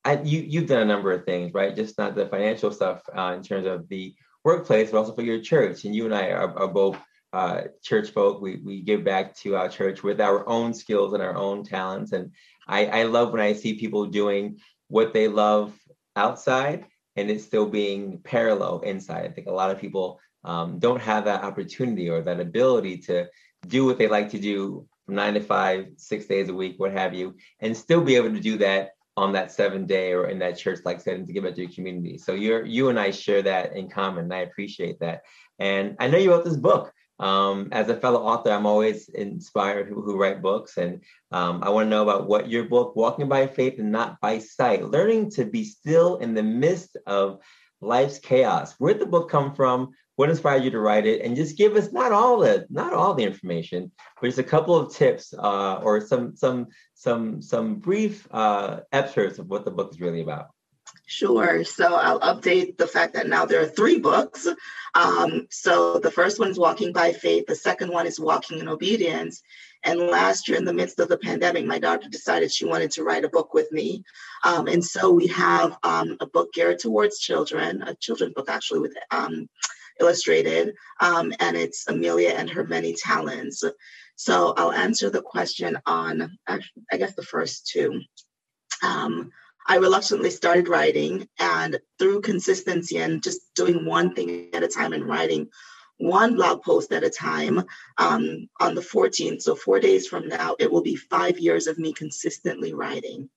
I, 0.07 0.21
you 0.21 0.39
you've 0.39 0.67
done 0.67 0.83
a 0.83 0.85
number 0.85 1.11
of 1.11 1.25
things, 1.25 1.53
right? 1.53 1.75
Just 1.75 1.97
not 1.97 2.15
the 2.15 2.27
financial 2.27 2.71
stuff 2.71 3.01
uh, 3.13 3.33
in 3.35 3.43
terms 3.43 3.67
of 3.67 3.89
the 3.89 4.15
workplace, 4.45 4.91
but 4.91 4.99
also 4.99 5.13
for 5.13 5.21
your 5.21 5.41
church. 5.41 5.83
And 5.83 5.93
you 5.93 6.05
and 6.05 6.15
I 6.15 6.29
are, 6.29 6.57
are 6.57 6.69
both 6.69 6.97
uh, 7.33 7.63
church 7.83 8.11
folk. 8.11 8.41
We 8.41 8.61
we 8.63 8.81
give 8.81 9.03
back 9.03 9.35
to 9.39 9.57
our 9.57 9.67
church 9.67 10.03
with 10.03 10.21
our 10.21 10.47
own 10.47 10.73
skills 10.73 11.11
and 11.11 11.21
our 11.21 11.35
own 11.35 11.65
talents. 11.65 12.13
And 12.13 12.31
I, 12.69 12.85
I 12.85 13.03
love 13.03 13.33
when 13.33 13.41
I 13.41 13.51
see 13.51 13.73
people 13.73 14.05
doing 14.05 14.59
what 14.87 15.13
they 15.13 15.27
love 15.27 15.73
outside 16.15 16.85
and 17.17 17.29
it's 17.29 17.43
still 17.43 17.65
being 17.65 18.19
parallel 18.19 18.79
inside. 18.81 19.25
I 19.25 19.29
think 19.29 19.47
a 19.47 19.51
lot 19.51 19.71
of 19.71 19.79
people 19.79 20.21
um, 20.45 20.79
don't 20.79 21.01
have 21.01 21.25
that 21.25 21.43
opportunity 21.43 22.09
or 22.09 22.21
that 22.21 22.39
ability 22.39 22.99
to 23.09 23.27
do 23.67 23.85
what 23.85 23.97
they 23.97 24.07
like 24.07 24.29
to 24.29 24.39
do 24.39 24.87
from 25.05 25.15
nine 25.15 25.33
to 25.33 25.41
five, 25.41 25.87
six 25.97 26.27
days 26.27 26.47
a 26.47 26.53
week, 26.53 26.75
what 26.77 26.93
have 26.93 27.13
you, 27.13 27.35
and 27.59 27.75
still 27.75 28.01
be 28.01 28.15
able 28.15 28.31
to 28.31 28.39
do 28.39 28.57
that 28.59 28.91
on 29.17 29.33
that 29.33 29.51
seventh 29.51 29.87
day 29.87 30.13
or 30.13 30.27
in 30.27 30.39
that 30.39 30.57
church-like 30.57 31.01
setting 31.01 31.25
to 31.25 31.33
give 31.33 31.43
back 31.43 31.55
to 31.55 31.61
your 31.61 31.71
community. 31.71 32.17
So 32.17 32.33
you're 32.33 32.63
you 32.63 32.89
and 32.89 32.99
I 32.99 33.11
share 33.11 33.41
that 33.41 33.75
in 33.75 33.89
common, 33.89 34.25
and 34.25 34.33
I 34.33 34.41
appreciate 34.41 34.99
that. 34.99 35.23
And 35.59 35.95
I 35.99 36.07
know 36.07 36.19
you 36.19 36.31
wrote 36.31 36.45
this 36.45 36.55
book. 36.55 36.93
Um, 37.19 37.69
as 37.71 37.89
a 37.89 37.99
fellow 37.99 38.21
author, 38.21 38.51
I'm 38.51 38.67
always 38.67 39.09
inspired 39.09 39.87
who, 39.87 40.03
who 40.03 40.17
write 40.21 40.43
books, 40.43 40.77
and 40.77 41.01
um, 41.31 41.63
I 41.63 41.69
want 41.69 41.87
to 41.87 41.89
know 41.89 42.03
about 42.03 42.27
what 42.27 42.47
your 42.47 42.65
book, 42.65 42.95
"Walking 42.95 43.27
by 43.27 43.47
Faith 43.47 43.79
and 43.79 43.91
Not 43.91 44.21
by 44.21 44.37
Sight," 44.37 44.85
learning 44.85 45.31
to 45.31 45.45
be 45.45 45.63
still 45.63 46.17
in 46.17 46.35
the 46.35 46.43
midst 46.43 46.95
of 47.07 47.39
life's 47.81 48.19
chaos. 48.19 48.75
Where'd 48.77 48.99
the 48.99 49.07
book 49.07 49.31
come 49.31 49.55
from? 49.55 49.93
What 50.17 50.31
inspired 50.31 50.63
you 50.63 50.71
to 50.71 50.79
write 50.79 51.05
it? 51.05 51.21
And 51.21 51.35
just 51.35 51.57
give 51.57 51.75
us 51.75 51.91
not 51.93 52.11
all 52.11 52.39
the 52.39 52.65
not 52.71 52.91
all 52.91 53.13
the 53.13 53.23
information, 53.23 53.91
but 54.19 54.27
just 54.27 54.39
a 54.39 54.43
couple 54.43 54.75
of 54.75 54.91
tips 54.91 55.31
uh, 55.31 55.75
or 55.75 56.01
some 56.01 56.35
some 56.35 56.67
some 56.95 57.39
some 57.41 57.75
brief 57.75 58.27
uh, 58.31 58.79
excerpts 58.91 59.37
of 59.37 59.47
what 59.47 59.63
the 59.63 59.71
book 59.71 59.91
is 59.91 60.01
really 60.01 60.21
about. 60.21 60.47
Sure. 61.05 61.63
So 61.63 61.93
I'll 61.95 62.19
update 62.19 62.77
the 62.77 62.87
fact 62.87 63.13
that 63.13 63.27
now 63.27 63.45
there 63.45 63.61
are 63.61 63.67
three 63.67 63.99
books. 63.99 64.47
Um, 64.95 65.47
so 65.51 65.99
the 65.99 66.11
first 66.11 66.39
one 66.39 66.49
is 66.49 66.57
Walking 66.57 66.91
by 66.91 67.13
Faith, 67.13 67.45
the 67.47 67.55
second 67.55 67.91
one 67.91 68.07
is 68.07 68.19
Walking 68.19 68.59
in 68.59 68.67
Obedience. 68.67 69.43
And 69.83 69.99
last 69.99 70.47
year, 70.47 70.57
in 70.57 70.65
the 70.65 70.73
midst 70.73 70.99
of 70.99 71.09
the 71.09 71.17
pandemic, 71.19 71.65
my 71.65 71.77
daughter 71.77 72.09
decided 72.09 72.51
she 72.51 72.65
wanted 72.65 72.91
to 72.91 73.03
write 73.03 73.23
a 73.23 73.29
book 73.29 73.53
with 73.53 73.71
me. 73.71 74.03
Um, 74.43 74.67
and 74.67 74.83
so 74.83 75.11
we 75.11 75.27
have 75.27 75.77
um, 75.83 76.17
a 76.19 76.25
book 76.25 76.51
geared 76.53 76.79
towards 76.79 77.19
children, 77.19 77.83
a 77.83 77.93
children's 77.93 78.33
book 78.33 78.49
actually 78.49 78.79
with 78.79 78.97
um, 79.11 79.47
illustrated, 79.99 80.73
um, 80.99 81.33
and 81.39 81.57
it's 81.57 81.87
Amelia 81.87 82.29
and 82.29 82.49
her 82.49 82.63
many 82.63 82.93
talents. 82.93 83.63
So 84.15 84.53
I'll 84.57 84.71
answer 84.71 85.09
the 85.09 85.21
question 85.21 85.77
on, 85.85 86.37
I 86.47 86.97
guess, 86.97 87.15
the 87.15 87.23
first 87.23 87.67
two. 87.67 88.01
Um, 88.83 89.31
I 89.67 89.77
reluctantly 89.77 90.29
started 90.29 90.69
writing, 90.69 91.27
and 91.39 91.79
through 91.99 92.21
consistency 92.21 92.97
and 92.97 93.21
just 93.21 93.41
doing 93.53 93.85
one 93.85 94.15
thing 94.15 94.49
at 94.53 94.63
a 94.63 94.67
time 94.67 94.93
and 94.93 95.05
writing 95.05 95.49
one 95.97 96.35
blog 96.35 96.63
post 96.63 96.91
at 96.93 97.03
a 97.03 97.09
time 97.09 97.63
um, 97.97 98.47
on 98.59 98.75
the 98.75 98.81
14th. 98.81 99.41
So, 99.41 99.55
four 99.55 99.79
days 99.79 100.07
from 100.07 100.27
now, 100.27 100.55
it 100.59 100.71
will 100.71 100.81
be 100.81 100.95
five 100.95 101.39
years 101.39 101.67
of 101.67 101.79
me 101.79 101.91
consistently 101.93 102.73
writing. 102.73 103.29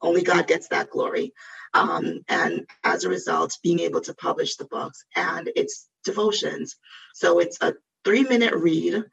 Only 0.00 0.22
God 0.22 0.46
gets 0.46 0.68
that 0.68 0.90
glory. 0.90 1.32
Um, 1.72 2.20
and 2.28 2.66
as 2.84 3.04
a 3.04 3.08
result, 3.08 3.58
being 3.62 3.80
able 3.80 4.00
to 4.02 4.14
publish 4.14 4.56
the 4.56 4.66
books 4.66 5.04
and 5.16 5.50
it's 5.56 5.88
devotions. 6.04 6.76
So, 7.14 7.40
it's 7.40 7.58
a 7.60 7.74
three 8.04 8.22
minute 8.22 8.54
read 8.54 9.04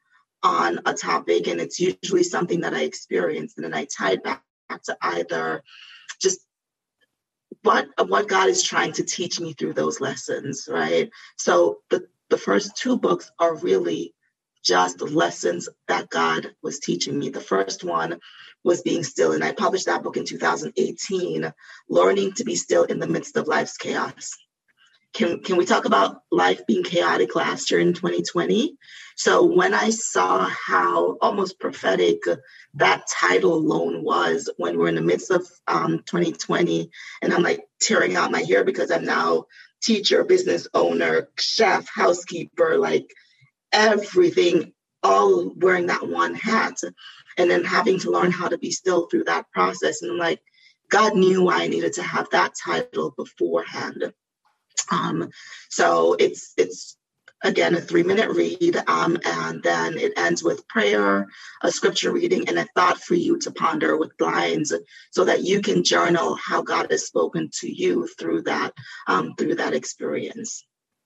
on 0.42 0.80
a 0.86 0.94
topic, 0.94 1.46
and 1.46 1.60
it's 1.60 1.80
usually 1.80 2.22
something 2.22 2.60
that 2.60 2.74
I 2.74 2.82
experienced, 2.82 3.58
and 3.58 3.64
then 3.64 3.74
I 3.74 3.86
tie 3.86 4.12
it 4.12 4.24
back 4.24 4.42
to 4.84 4.96
either 5.00 5.62
just 6.20 6.40
what 7.62 7.88
what 8.08 8.28
God 8.28 8.48
is 8.48 8.62
trying 8.62 8.92
to 8.94 9.04
teach 9.04 9.40
me 9.40 9.52
through 9.52 9.74
those 9.74 10.00
lessons, 10.00 10.68
right? 10.70 11.10
So 11.36 11.78
the 11.90 12.06
the 12.30 12.38
first 12.38 12.76
two 12.76 12.98
books 12.98 13.30
are 13.38 13.54
really 13.56 14.14
just 14.64 15.00
lessons 15.00 15.68
that 15.88 16.08
God 16.08 16.54
was 16.62 16.78
teaching 16.78 17.18
me. 17.18 17.30
The 17.30 17.40
first 17.40 17.84
one 17.84 18.18
was 18.64 18.82
Being 18.82 19.02
Still, 19.02 19.32
and 19.32 19.42
I 19.42 19.52
published 19.52 19.86
that 19.86 20.02
book 20.02 20.16
in 20.16 20.24
2018, 20.24 21.52
Learning 21.88 22.32
to 22.32 22.44
Be 22.44 22.54
Still 22.54 22.84
in 22.84 23.00
the 23.00 23.08
Midst 23.08 23.36
of 23.36 23.48
Life's 23.48 23.76
Chaos 23.76 24.36
can 25.12 25.40
can 25.40 25.56
we 25.56 25.66
talk 25.66 25.84
about 25.84 26.22
life 26.30 26.66
being 26.66 26.82
chaotic 26.82 27.34
last 27.34 27.70
year 27.70 27.80
in 27.80 27.92
2020 27.92 28.76
so 29.16 29.44
when 29.44 29.74
i 29.74 29.90
saw 29.90 30.48
how 30.48 31.16
almost 31.20 31.60
prophetic 31.60 32.22
that 32.74 33.04
title 33.08 33.54
alone 33.54 34.02
was 34.02 34.50
when 34.56 34.78
we're 34.78 34.88
in 34.88 34.94
the 34.94 35.00
midst 35.00 35.30
of 35.30 35.46
um, 35.68 35.98
2020 36.06 36.90
and 37.20 37.32
i'm 37.32 37.42
like 37.42 37.64
tearing 37.80 38.16
out 38.16 38.30
my 38.30 38.42
hair 38.42 38.64
because 38.64 38.90
i'm 38.90 39.04
now 39.04 39.44
teacher 39.82 40.24
business 40.24 40.66
owner 40.74 41.28
chef 41.38 41.88
housekeeper 41.88 42.78
like 42.78 43.06
everything 43.72 44.72
all 45.02 45.52
wearing 45.56 45.86
that 45.86 46.06
one 46.08 46.34
hat 46.34 46.76
and 47.36 47.50
then 47.50 47.64
having 47.64 47.98
to 47.98 48.10
learn 48.10 48.30
how 48.30 48.46
to 48.46 48.58
be 48.58 48.70
still 48.70 49.06
through 49.06 49.24
that 49.24 49.50
process. 49.50 50.02
And 50.02 50.12
i'm 50.12 50.18
like 50.18 50.40
god 50.88 51.16
knew 51.16 51.42
why 51.42 51.62
i 51.62 51.66
needed 51.66 51.94
to 51.94 52.02
have 52.02 52.28
that 52.30 52.54
title 52.54 53.12
beforehand 53.16 54.12
um, 54.90 55.30
so 55.68 56.14
it's 56.18 56.52
it's 56.56 56.96
again 57.44 57.74
a 57.74 57.80
three 57.80 58.02
minute 58.02 58.30
read, 58.30 58.82
um, 58.86 59.18
and 59.24 59.62
then 59.62 59.98
it 59.98 60.12
ends 60.16 60.42
with 60.42 60.66
prayer, 60.68 61.28
a 61.62 61.70
scripture 61.70 62.12
reading, 62.12 62.48
and 62.48 62.58
a 62.58 62.66
thought 62.74 62.98
for 62.98 63.14
you 63.14 63.38
to 63.40 63.50
ponder 63.50 63.96
with 63.96 64.12
lines, 64.20 64.72
so 65.10 65.24
that 65.24 65.42
you 65.42 65.60
can 65.60 65.84
journal 65.84 66.36
how 66.36 66.62
God 66.62 66.88
has 66.90 67.06
spoken 67.06 67.50
to 67.60 67.72
you 67.72 68.08
through 68.18 68.42
that 68.42 68.72
um, 69.06 69.34
through 69.36 69.56
that 69.56 69.74
experience. 69.74 70.64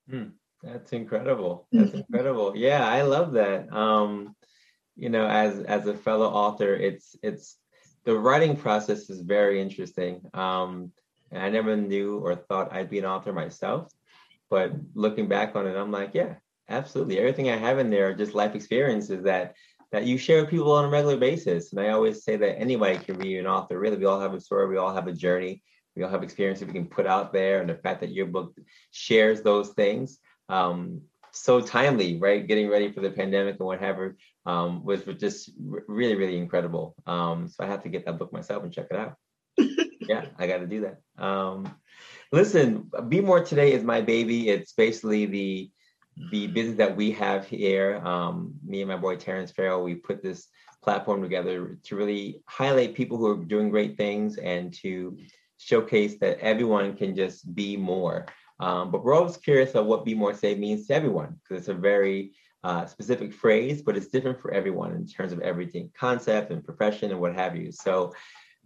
Hmm. 0.09 0.29
That's 0.63 0.93
incredible. 0.93 1.69
That's 1.71 1.91
mm-hmm. 1.91 1.99
incredible. 1.99 2.57
Yeah, 2.57 2.87
I 2.87 3.03
love 3.03 3.33
that. 3.33 3.73
Um, 3.73 4.35
you 4.97 5.11
know, 5.11 5.27
as 5.27 5.61
as 5.61 5.87
a 5.87 5.95
fellow 5.95 6.27
author, 6.27 6.75
it's 6.75 7.15
it's 7.23 7.57
the 8.05 8.19
writing 8.19 8.57
process 8.57 9.11
is 9.11 9.21
very 9.21 9.61
interesting. 9.61 10.23
Um, 10.33 10.93
and 11.31 11.43
I 11.43 11.49
never 11.51 11.77
knew 11.77 12.19
or 12.19 12.35
thought 12.35 12.73
I'd 12.73 12.91
be 12.91 12.99
an 12.99 13.05
author 13.05 13.33
myself. 13.33 13.93
But 14.49 14.73
looking 14.95 15.29
back 15.29 15.57
on 15.57 15.67
it, 15.67 15.77
I'm 15.77 15.91
like, 15.91 16.11
yeah, 16.15 16.35
absolutely. 16.69 17.19
Everything 17.19 17.51
I 17.51 17.57
have 17.57 17.79
in 17.79 17.91
there 17.91 18.11
are 18.11 18.15
just 18.15 18.35
life 18.35 18.55
experiences 18.55 19.25
that 19.25 19.55
that 19.93 20.05
you 20.05 20.19
share 20.19 20.41
with 20.41 20.51
people 20.51 20.73
on 20.73 20.85
a 20.85 20.89
regular 20.89 21.17
basis. 21.17 21.73
And 21.73 21.81
I 21.81 21.91
always 21.91 22.25
say 22.25 22.37
that 22.37 22.59
anybody 22.59 22.99
can 22.99 23.19
be 23.19 23.39
an 23.39 23.47
author. 23.47 23.79
Really, 23.79 23.97
we 23.97 24.05
all 24.05 24.21
have 24.21 24.35
a 24.35 24.41
story. 24.41 24.69
We 24.69 24.79
all 24.79 24.93
have 24.93 25.07
a 25.07 25.13
journey. 25.13 25.63
We 25.95 26.03
all 26.03 26.11
have 26.11 26.25
experiences 26.25 26.67
we 26.67 26.73
can 26.73 26.87
put 26.89 27.07
out 27.07 27.33
there. 27.33 27.61
And 27.61 27.71
the 27.71 27.77
fact 27.77 28.01
that 28.01 28.13
your 28.13 28.27
book 28.27 28.59
shares 28.91 29.43
those 29.43 29.71
things, 29.71 30.19
um, 30.49 31.03
so 31.31 31.61
timely, 31.61 32.19
right? 32.19 32.47
Getting 32.47 32.69
ready 32.69 32.91
for 32.91 33.01
the 33.01 33.11
pandemic 33.11 33.57
and 33.61 33.67
whatever 33.67 34.17
um, 34.45 34.85
was 34.85 35.03
just 35.19 35.51
really, 35.59 36.17
really 36.17 36.37
incredible. 36.37 36.97
Um, 37.07 37.49
so 37.49 37.63
I 37.63 37.69
have 37.69 37.85
to 37.85 37.89
get 37.89 38.05
that 38.07 38.19
book 38.19 38.33
myself 38.33 38.65
and 38.65 38.73
check 38.73 38.89
it 38.91 38.97
out 38.97 39.17
yeah, 40.09 40.27
I 40.39 40.47
got 40.47 40.59
to 40.59 40.67
do 40.67 40.83
that. 40.83 41.25
Um, 41.25 41.75
listen, 42.33 42.91
Be 43.09 43.21
More 43.21 43.43
Today 43.45 43.73
is 43.73 43.83
my 43.83 44.01
baby. 44.01 44.49
It's 44.49 44.73
basically 44.73 45.27
the 45.27 45.71
the 46.31 46.47
business 46.47 46.79
that 46.79 46.97
we 46.97 47.11
have 47.11 47.47
here. 47.47 47.99
Um, 47.99 48.55
me 48.65 48.81
and 48.81 48.89
my 48.89 48.97
boy 48.97 49.17
Terrence 49.17 49.51
Farrell, 49.51 49.83
we 49.83 49.95
put 49.95 50.23
this 50.23 50.49
platform 50.83 51.21
together 51.21 51.79
to 51.83 51.97
really 51.97 52.41
highlight 52.47 52.95
people 52.95 53.19
who 53.19 53.27
are 53.27 53.45
doing 53.45 53.69
great 53.69 53.99
things 53.99 54.39
and 54.39 54.73
to 54.73 55.19
showcase 55.59 56.19
that 56.21 56.39
everyone 56.39 56.97
can 56.97 57.15
just 57.15 57.55
be 57.55 57.77
more. 57.77 58.25
Um, 58.61 58.91
but 58.91 59.05
we're 59.05 59.15
always 59.15 59.37
curious 59.37 59.75
of 59.75 59.85
what 59.87 60.05
Be 60.05 60.15
More 60.15 60.33
say" 60.33 60.55
means 60.55 60.87
to 60.87 60.95
everyone 60.95 61.39
because 61.43 61.63
it's 61.63 61.69
a 61.69 61.75
very 61.75 62.33
uh, 62.65 62.87
specific 62.87 63.33
phrase, 63.33 63.83
but 63.83 63.97
it's 63.97 64.09
different 64.09 64.41
for 64.41 64.53
everyone 64.53 64.93
in 64.93 65.07
terms 65.07 65.33
of 65.33 65.41
everything, 65.41 65.91
concept 65.97 66.51
and 66.51 66.65
profession 66.65 67.11
and 67.11 67.21
what 67.21 67.35
have 67.35 67.55
you. 67.57 67.71
So 67.71 68.13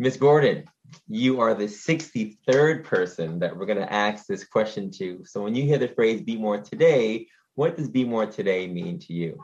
Miss 0.00 0.16
Gordon, 0.16 0.64
you 1.08 1.40
are 1.42 1.52
the 1.52 1.66
63rd 1.66 2.84
person 2.84 3.38
that 3.40 3.54
we're 3.54 3.66
going 3.66 3.76
to 3.76 3.92
ask 3.92 4.26
this 4.26 4.44
question 4.44 4.90
to. 4.92 5.22
So 5.26 5.42
when 5.42 5.54
you 5.54 5.64
hear 5.64 5.76
the 5.76 5.88
phrase 5.88 6.22
be 6.22 6.38
more 6.38 6.56
today, 6.56 7.26
what 7.54 7.76
does 7.76 7.90
be 7.90 8.06
more 8.06 8.24
today 8.24 8.66
mean 8.66 8.98
to 9.00 9.12
you? 9.12 9.38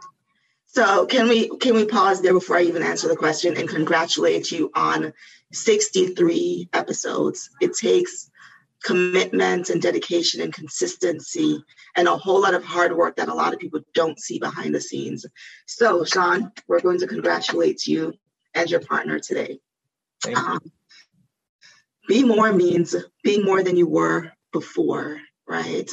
So 0.64 1.04
can 1.04 1.28
we 1.28 1.50
can 1.58 1.74
we 1.74 1.84
pause 1.84 2.22
there 2.22 2.32
before 2.32 2.56
I 2.56 2.62
even 2.62 2.82
answer 2.82 3.06
the 3.06 3.16
question 3.16 3.54
and 3.58 3.68
congratulate 3.68 4.50
you 4.50 4.70
on 4.74 5.12
63 5.52 6.70
episodes. 6.72 7.50
It 7.60 7.74
takes 7.76 8.30
commitment 8.82 9.68
and 9.68 9.82
dedication 9.82 10.40
and 10.40 10.54
consistency 10.54 11.62
and 11.96 12.08
a 12.08 12.16
whole 12.16 12.40
lot 12.40 12.54
of 12.54 12.64
hard 12.64 12.96
work 12.96 13.16
that 13.16 13.28
a 13.28 13.34
lot 13.34 13.52
of 13.52 13.60
people 13.60 13.80
don't 13.92 14.18
see 14.18 14.38
behind 14.38 14.74
the 14.74 14.80
scenes. 14.80 15.26
So 15.66 16.06
Sean, 16.06 16.50
we're 16.66 16.80
going 16.80 17.00
to 17.00 17.06
congratulate 17.06 17.86
you 17.86 18.14
and 18.54 18.70
your 18.70 18.80
partner 18.80 19.18
today. 19.18 19.60
Be 22.08 22.24
more 22.24 22.52
means 22.52 22.94
being 23.24 23.44
more 23.44 23.62
than 23.62 23.76
you 23.76 23.88
were 23.88 24.32
before, 24.52 25.20
right? 25.48 25.90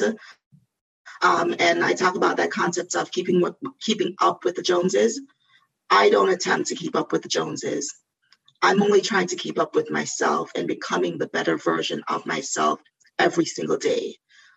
Um, 1.22 1.54
and 1.58 1.84
I 1.84 1.94
talk 1.94 2.16
about 2.16 2.38
that 2.38 2.50
concept 2.52 2.94
of 2.96 3.10
keeping 3.10 3.42
keeping 3.80 4.14
up 4.20 4.44
with 4.44 4.56
the 4.56 4.62
Joneses. 4.62 5.20
I 5.90 6.10
don't 6.10 6.30
attempt 6.30 6.68
to 6.68 6.76
keep 6.76 6.96
up 6.96 7.12
with 7.12 7.22
the 7.22 7.28
Joneses. 7.28 7.94
I'm 8.62 8.82
only 8.82 9.00
trying 9.00 9.28
to 9.28 9.36
keep 9.36 9.58
up 9.58 9.74
with 9.74 9.90
myself 9.90 10.50
and 10.56 10.66
becoming 10.66 11.18
the 11.18 11.28
better 11.28 11.56
version 11.56 12.02
of 12.08 12.26
myself 12.26 12.80
every 13.18 13.44
single 13.44 13.76
day. 13.76 14.16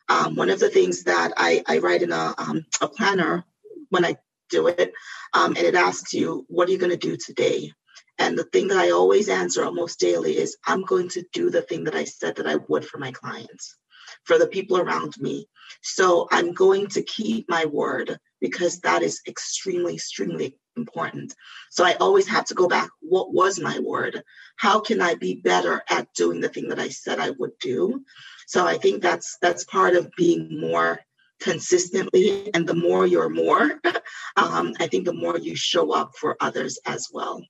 Um, 0.09 0.35
one 0.35 0.49
of 0.49 0.59
the 0.59 0.69
things 0.69 1.03
that 1.03 1.33
I, 1.37 1.63
I 1.67 1.79
write 1.79 2.01
in 2.01 2.11
a, 2.11 2.33
um, 2.37 2.65
a 2.81 2.87
planner 2.87 3.45
when 3.89 4.05
I 4.05 4.17
do 4.49 4.67
it, 4.67 4.93
um, 5.33 5.55
and 5.55 5.65
it 5.65 5.75
asks 5.75 6.13
you, 6.13 6.45
what 6.47 6.67
are 6.67 6.71
you 6.71 6.77
going 6.77 6.91
to 6.91 6.97
do 6.97 7.17
today? 7.17 7.71
And 8.19 8.37
the 8.37 8.45
thing 8.45 8.67
that 8.69 8.77
I 8.77 8.91
always 8.91 9.29
answer 9.29 9.63
almost 9.63 9.99
daily 9.99 10.37
is 10.37 10.57
I'm 10.65 10.83
going 10.83 11.09
to 11.09 11.25
do 11.33 11.49
the 11.49 11.61
thing 11.61 11.83
that 11.85 11.95
I 11.95 12.05
said 12.05 12.35
that 12.37 12.47
I 12.47 12.55
would 12.67 12.85
for 12.85 12.97
my 12.97 13.11
clients. 13.11 13.75
for 14.23 14.37
the 14.37 14.47
people 14.47 14.77
around 14.77 15.13
me. 15.19 15.47
So 15.81 16.27
I'm 16.31 16.53
going 16.53 16.87
to 16.87 17.01
keep 17.03 17.49
my 17.49 17.65
word 17.65 18.17
because 18.39 18.79
that 18.81 19.01
is 19.03 19.21
extremely, 19.27 19.95
extremely 19.95 20.55
important. 20.75 21.33
So 21.71 21.83
I 21.83 21.95
always 21.95 22.27
have 22.27 22.45
to 22.45 22.53
go 22.53 22.67
back. 22.67 22.89
What 23.01 23.33
was 23.33 23.59
my 23.59 23.79
word? 23.79 24.23
How 24.57 24.79
can 24.79 25.01
I 25.01 25.15
be 25.15 25.35
better 25.35 25.83
at 25.89 26.13
doing 26.13 26.39
the 26.41 26.49
thing 26.49 26.69
that 26.69 26.79
I 26.79 26.89
said 26.89 27.19
I 27.19 27.31
would 27.31 27.57
do? 27.59 28.03
So 28.47 28.65
I 28.65 28.77
think 28.77 29.01
that's 29.01 29.37
that's 29.41 29.63
part 29.65 29.95
of 29.95 30.11
being 30.15 30.59
more 30.59 30.99
consistently 31.39 32.49
and 32.53 32.67
the 32.67 32.73
more 32.73 33.05
you're 33.05 33.29
more 33.29 33.79
um, 34.37 34.73
i 34.79 34.87
think 34.87 35.05
the 35.05 35.13
more 35.13 35.37
you 35.37 35.55
show 35.55 35.93
up 35.93 36.11
for 36.19 36.35
others 36.39 36.79
as 36.85 37.09
well 37.13 37.43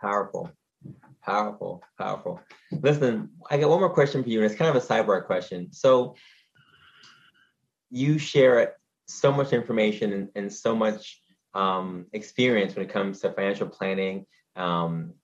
powerful. 0.00 0.50
Powerful 1.24 1.82
powerful. 1.98 2.40
Listen 2.70 3.30
i 3.50 3.58
got 3.58 3.68
one 3.68 3.80
more 3.80 3.92
question 3.92 4.22
for 4.22 4.28
you 4.28 4.38
and 4.38 4.46
it's 4.46 4.58
kind 4.58 4.74
of 4.74 4.82
a 4.82 4.86
sidebar 4.86 5.24
question. 5.26 5.72
So 5.72 6.14
you 7.90 8.18
share 8.18 8.76
so 9.06 9.32
much 9.32 9.52
information 9.52 10.12
and, 10.12 10.28
and 10.34 10.52
so 10.52 10.74
much 10.74 11.20
um, 11.54 12.06
experience 12.12 12.74
when 12.74 12.84
it 12.84 12.92
comes 12.92 13.20
to 13.20 13.32
financial 13.32 13.68
planning. 13.68 14.26
Um, 14.56 15.14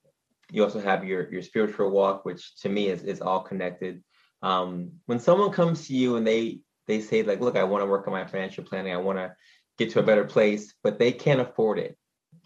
you 0.50 0.64
also 0.64 0.80
have 0.80 1.04
your 1.04 1.30
your 1.32 1.42
spiritual 1.42 1.90
walk 1.90 2.24
which 2.24 2.56
to 2.60 2.68
me 2.68 2.88
is, 2.88 3.02
is 3.02 3.20
all 3.20 3.40
connected. 3.40 4.02
Um, 4.42 4.92
when 5.06 5.20
someone 5.20 5.52
comes 5.52 5.86
to 5.86 5.94
you 5.94 6.16
and 6.16 6.26
they 6.26 6.60
they 6.86 7.00
say 7.00 7.22
like, 7.22 7.40
look, 7.40 7.56
I 7.56 7.64
want 7.64 7.82
to 7.82 7.86
work 7.86 8.06
on 8.06 8.12
my 8.12 8.26
financial 8.26 8.64
planning. 8.64 8.92
I 8.92 8.98
want 8.98 9.18
to 9.18 9.34
get 9.78 9.90
to 9.92 10.00
a 10.00 10.02
better 10.02 10.24
place, 10.24 10.74
but 10.82 10.98
they 10.98 11.12
can't 11.12 11.40
afford 11.40 11.78
it. 11.78 11.96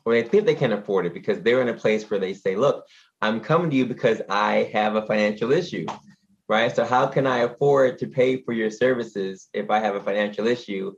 Or 0.09 0.15
they 0.15 0.23
think 0.23 0.47
they 0.47 0.55
can 0.55 0.73
afford 0.73 1.05
it 1.05 1.13
because 1.13 1.43
they're 1.43 1.61
in 1.61 1.69
a 1.69 1.75
place 1.75 2.09
where 2.09 2.19
they 2.19 2.33
say, 2.33 2.57
look, 2.57 2.87
I'm 3.21 3.41
coming 3.41 3.69
to 3.69 3.77
you 3.77 3.85
because 3.85 4.23
I 4.31 4.71
have 4.73 4.97
a 4.97 5.05
financial 5.05 5.53
issue, 5.53 5.85
right? 6.49 6.75
So 6.75 6.87
how 6.87 7.09
can 7.09 7.27
I 7.27 7.41
afford 7.41 7.99
to 7.99 8.07
pay 8.07 8.41
for 8.43 8.53
your 8.55 8.71
services 8.71 9.51
if 9.53 9.69
I 9.69 9.81
have 9.81 9.97
a 9.97 10.03
financial 10.03 10.47
issue? 10.47 10.95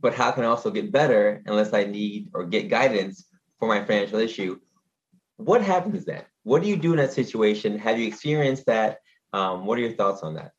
But 0.00 0.14
how 0.14 0.32
can 0.32 0.42
I 0.42 0.48
also 0.48 0.72
get 0.72 0.90
better 0.90 1.40
unless 1.46 1.72
I 1.72 1.84
need 1.84 2.30
or 2.34 2.44
get 2.44 2.68
guidance 2.68 3.28
for 3.60 3.68
my 3.68 3.84
financial 3.84 4.18
issue? 4.18 4.58
What 5.36 5.62
happens 5.62 6.04
then? 6.04 6.24
What 6.42 6.64
do 6.64 6.68
you 6.68 6.76
do 6.76 6.90
in 6.90 6.96
that 6.96 7.12
situation? 7.12 7.78
Have 7.78 7.96
you 7.96 8.08
experienced 8.08 8.66
that? 8.66 8.98
Um, 9.32 9.66
what 9.66 9.78
are 9.78 9.82
your 9.82 9.92
thoughts 9.92 10.24
on 10.24 10.34
that? 10.34 10.50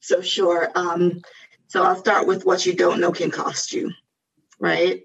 So 0.00 0.22
sure. 0.22 0.70
Um, 0.74 1.20
so 1.66 1.82
I'll 1.82 1.96
start 1.96 2.26
with 2.26 2.46
what 2.46 2.64
you 2.64 2.74
don't 2.74 2.98
know 2.98 3.12
can 3.12 3.30
cost 3.30 3.74
you, 3.74 3.92
right? 4.58 5.02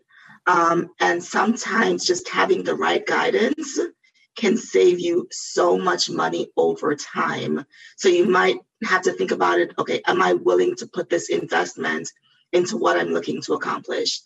Um, 0.48 0.92
and 1.00 1.24
sometimes 1.24 2.06
just 2.06 2.30
having 2.30 2.64
the 2.64 2.76
right 2.76 3.06
guidance 3.06 3.80
can 4.36 4.58
save 4.58 5.00
you 5.00 5.28
so 5.32 5.78
much 5.78 6.10
money 6.10 6.48
over 6.58 6.96
time. 6.96 7.66
So 7.98 8.10
you 8.10 8.28
might 8.30 8.58
have 8.84 9.02
to 9.04 9.14
think 9.14 9.32
about 9.32 9.60
it. 9.60 9.72
Okay, 9.80 10.02
am 10.06 10.22
I 10.22 10.34
willing 10.34 10.76
to 10.76 10.88
put 10.88 11.10
this 11.10 11.30
investment 11.30 12.12
into 12.52 12.78
what 12.78 12.98
I'm 12.98 13.10
looking 13.10 13.42
to 13.44 13.54
accomplish? 13.54 14.22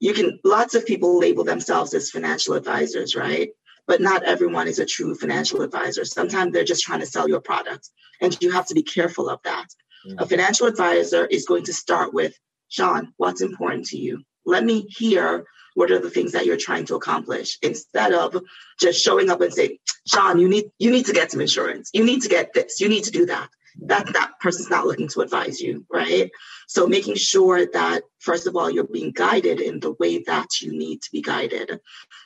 You 0.00 0.12
can, 0.12 0.40
lots 0.44 0.74
of 0.74 0.84
people 0.84 1.18
label 1.18 1.44
themselves 1.44 1.94
as 1.94 2.10
financial 2.10 2.54
advisors, 2.54 3.14
right? 3.16 3.50
But 3.86 4.00
not 4.00 4.24
everyone 4.24 4.68
is 4.68 4.80
a 4.80 4.84
true 4.84 5.14
financial 5.14 5.62
advisor. 5.62 6.04
Sometimes 6.04 6.52
they're 6.52 6.64
just 6.64 6.82
trying 6.82 7.00
to 7.00 7.06
sell 7.06 7.28
your 7.28 7.40
product, 7.40 7.88
and 8.20 8.36
you 8.42 8.50
have 8.50 8.66
to 8.66 8.74
be 8.74 8.82
careful 8.82 9.30
of 9.30 9.40
that. 9.44 9.68
Mm-hmm. 10.06 10.18
A 10.18 10.26
financial 10.26 10.66
advisor 10.66 11.24
is 11.24 11.46
going 11.46 11.64
to 11.64 11.72
start 11.72 12.12
with, 12.12 12.38
Sean, 12.68 13.14
what's 13.16 13.42
important 13.42 13.86
to 13.86 13.96
you? 13.96 14.22
Let 14.46 14.64
me 14.64 14.86
hear 14.88 15.44
what 15.74 15.90
are 15.90 15.98
the 15.98 16.10
things 16.10 16.32
that 16.32 16.46
you're 16.46 16.56
trying 16.56 16.86
to 16.86 16.94
accomplish 16.94 17.58
instead 17.62 18.12
of 18.12 18.42
just 18.80 19.02
showing 19.02 19.28
up 19.28 19.42
and 19.42 19.52
say, 19.52 19.78
Sean, 20.06 20.38
you 20.38 20.48
need 20.48 20.66
you 20.78 20.90
need 20.90 21.06
to 21.06 21.12
get 21.12 21.30
some 21.30 21.40
insurance. 21.40 21.90
You 21.92 22.04
need 22.04 22.22
to 22.22 22.28
get 22.28 22.54
this. 22.54 22.80
You 22.80 22.88
need 22.88 23.04
to 23.04 23.10
do 23.10 23.26
that. 23.26 23.48
That 23.82 24.12
that 24.14 24.32
person's 24.40 24.70
not 24.70 24.86
looking 24.86 25.08
to 25.08 25.20
advise 25.20 25.60
you, 25.60 25.84
right? 25.92 26.30
So 26.66 26.86
making 26.86 27.16
sure 27.16 27.66
that 27.72 28.02
first 28.20 28.46
of 28.46 28.56
all 28.56 28.70
you're 28.70 28.84
being 28.84 29.12
guided 29.12 29.60
in 29.60 29.80
the 29.80 29.92
way 30.00 30.22
that 30.26 30.62
you 30.62 30.72
need 30.72 31.02
to 31.02 31.10
be 31.12 31.20
guided. 31.20 31.80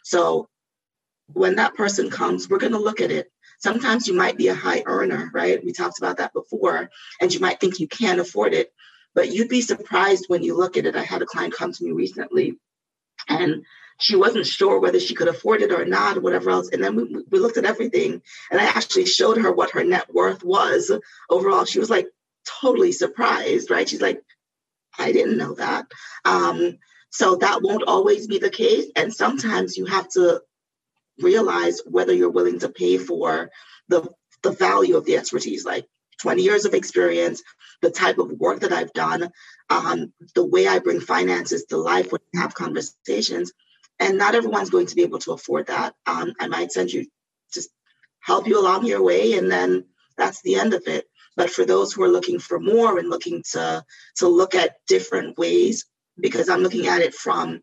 So 0.05 0.49
when 1.33 1.57
that 1.57 1.75
person 1.75 2.11
comes, 2.11 2.49
we're 2.49 2.59
going 2.59 2.73
to 2.73 2.79
look 2.79 3.01
at 3.01 3.11
it 3.11 3.31
Sometimes 3.61 4.09
you 4.09 4.15
might 4.15 4.39
be 4.39 4.49
a 4.49 4.55
high 4.55 4.83
earner, 4.87 5.31
right? 5.35 5.63
We 5.63 5.73
talked 5.73 5.99
about 5.99 6.17
that 6.17 6.33
before, 6.33 6.91
and 7.21 7.33
you 7.33 7.41
might 7.41 7.61
think 7.61 7.79
you 7.79 7.87
can't 7.87 8.19
afford 8.19 8.55
it, 8.55 8.73
but 9.15 9.33
you'd 9.33 9.49
be 9.49 9.61
surprised 9.61 10.27
when 10.29 10.43
you 10.43 10.57
look 10.57 10.77
at 10.77 10.87
it. 10.87 10.97
I 10.97 11.03
had 11.03 11.23
a 11.23 11.27
client 11.27 11.55
come 11.55 11.73
to 11.73 11.85
me 11.85 11.93
recently, 11.93 12.59
and 13.29 13.65
she 13.99 14.17
wasn't 14.17 14.47
sure 14.47 14.81
whether 14.81 14.99
she 14.99 15.15
could 15.15 15.29
afford 15.29 15.63
it 15.63 15.73
or 15.73 15.85
not, 15.85 16.17
or 16.17 16.21
whatever 16.21 16.51
else. 16.51 16.71
And 16.73 16.83
then 16.83 16.97
we, 16.97 17.25
we 17.31 17.39
looked 17.39 17.59
at 17.59 17.65
everything, 17.65 18.23
and 18.51 18.61
I 18.61 18.65
actually 18.65 19.07
showed 19.07 19.39
her 19.39 19.53
what 19.53 19.73
her 19.73 19.85
net 19.85 20.13
worth 20.13 20.43
was 20.43 20.91
overall. 21.29 21.65
She 21.65 21.79
was 21.79 21.91
like 21.91 22.09
totally 22.63 22.93
surprised, 22.93 23.71
right? 23.71 23.89
She's 23.89 24.01
like, 24.01 24.23
I 24.99 25.13
didn't 25.13 25.39
know 25.39 25.55
that. 25.55 25.87
Um, 26.25 26.79
so 27.11 27.37
that 27.37 27.63
won't 27.63 27.85
always 27.87 28.27
be 28.27 28.39
the 28.39 28.51
case. 28.51 28.87
And 28.97 29.13
sometimes 29.13 29.77
you 29.77 29.87
have 29.87 30.09
to 30.11 30.43
realize 31.21 31.81
whether 31.87 32.13
you're 32.13 32.31
willing 32.31 32.61
to 32.61 32.69
pay 32.69 32.99
for 32.99 33.51
the 33.89 34.09
the 34.43 34.53
value 34.53 34.97
of 34.97 35.05
the 35.05 35.17
expertise 35.19 35.67
like 35.67 35.87
20 36.23 36.43
years 36.43 36.65
of 36.65 36.75
experience 36.75 37.43
the 37.83 37.91
type 37.91 38.19
of 38.19 38.31
work 38.33 38.61
that 38.61 38.73
i've 38.73 38.93
done 38.93 39.31
um, 39.71 40.13
the 40.35 40.45
way 40.45 40.67
i 40.67 40.79
bring 40.79 41.01
finances 41.01 41.65
to 41.65 41.77
life 41.77 42.13
when 42.13 42.21
we 42.33 42.41
have 42.41 42.55
conversations. 42.55 43.53
And 43.99 44.17
not 44.17 44.35
everyone's 44.35 44.71
going 44.71 44.87
to 44.87 44.95
be 44.95 45.03
able 45.03 45.19
to 45.21 45.33
afford 45.33 45.67
that. 45.67 45.95
Um, 46.07 46.33
i 46.41 46.47
might 46.49 46.73
send 46.73 46.93
you 46.93 47.07
just 47.53 47.71
help 48.21 48.47
you 48.47 48.61
along 48.61 48.87
your 48.87 49.03
way 49.03 49.35
and 49.35 49.51
then 49.51 49.85
that's 50.17 50.43
the 50.43 50.57
end 50.57 50.75
of 50.75 50.83
it. 50.87 51.07
But 51.37 51.51
for 51.51 51.65
those 51.65 51.93
who 51.93 52.03
are 52.03 52.09
looking 52.09 52.39
for 52.39 52.59
more 52.61 52.99
and 52.99 53.09
looking 53.09 53.43
to 53.53 53.85
to 54.17 54.29
look 54.29 54.55
at 54.55 54.77
different 54.89 55.39
ways 55.39 55.87
because 56.19 56.49
i'm 56.49 56.63
looking 56.63 56.87
at 56.87 57.01
it 57.01 57.15
from 57.15 57.63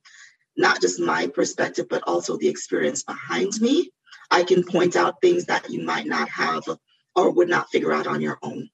not 0.57 0.81
just 0.81 0.99
my 0.99 1.27
perspective, 1.27 1.87
but 1.89 2.03
also 2.07 2.37
the 2.37 2.47
experience 2.47 3.03
behind 3.03 3.61
me, 3.61 3.91
I 4.31 4.43
can 4.43 4.63
point 4.63 4.95
out 4.95 5.21
things 5.21 5.45
that 5.45 5.69
you 5.69 5.83
might 5.83 6.07
not 6.07 6.27
have 6.29 6.63
or 7.17 7.31
would 7.31 7.49
not 7.49 7.69
figure 7.69 7.91
out 7.91 8.07
on 8.07 8.21
your 8.21 8.37
own. 8.41 8.69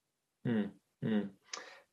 Mm-hmm. 0.46 1.22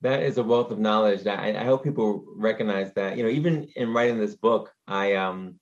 That 0.02 0.22
is 0.22 0.38
a 0.38 0.42
wealth 0.42 0.70
of 0.70 0.78
knowledge. 0.78 1.22
That 1.22 1.38
I, 1.38 1.60
I, 1.60 1.64
hope 1.64 1.84
people 1.84 2.24
recognize 2.34 2.92
that. 2.94 3.16
You 3.16 3.22
know, 3.22 3.28
even 3.28 3.68
in 3.76 3.92
writing 3.94 4.18
this 4.18 4.34
book, 4.34 4.72
I 4.86 5.14
um, 5.14 5.60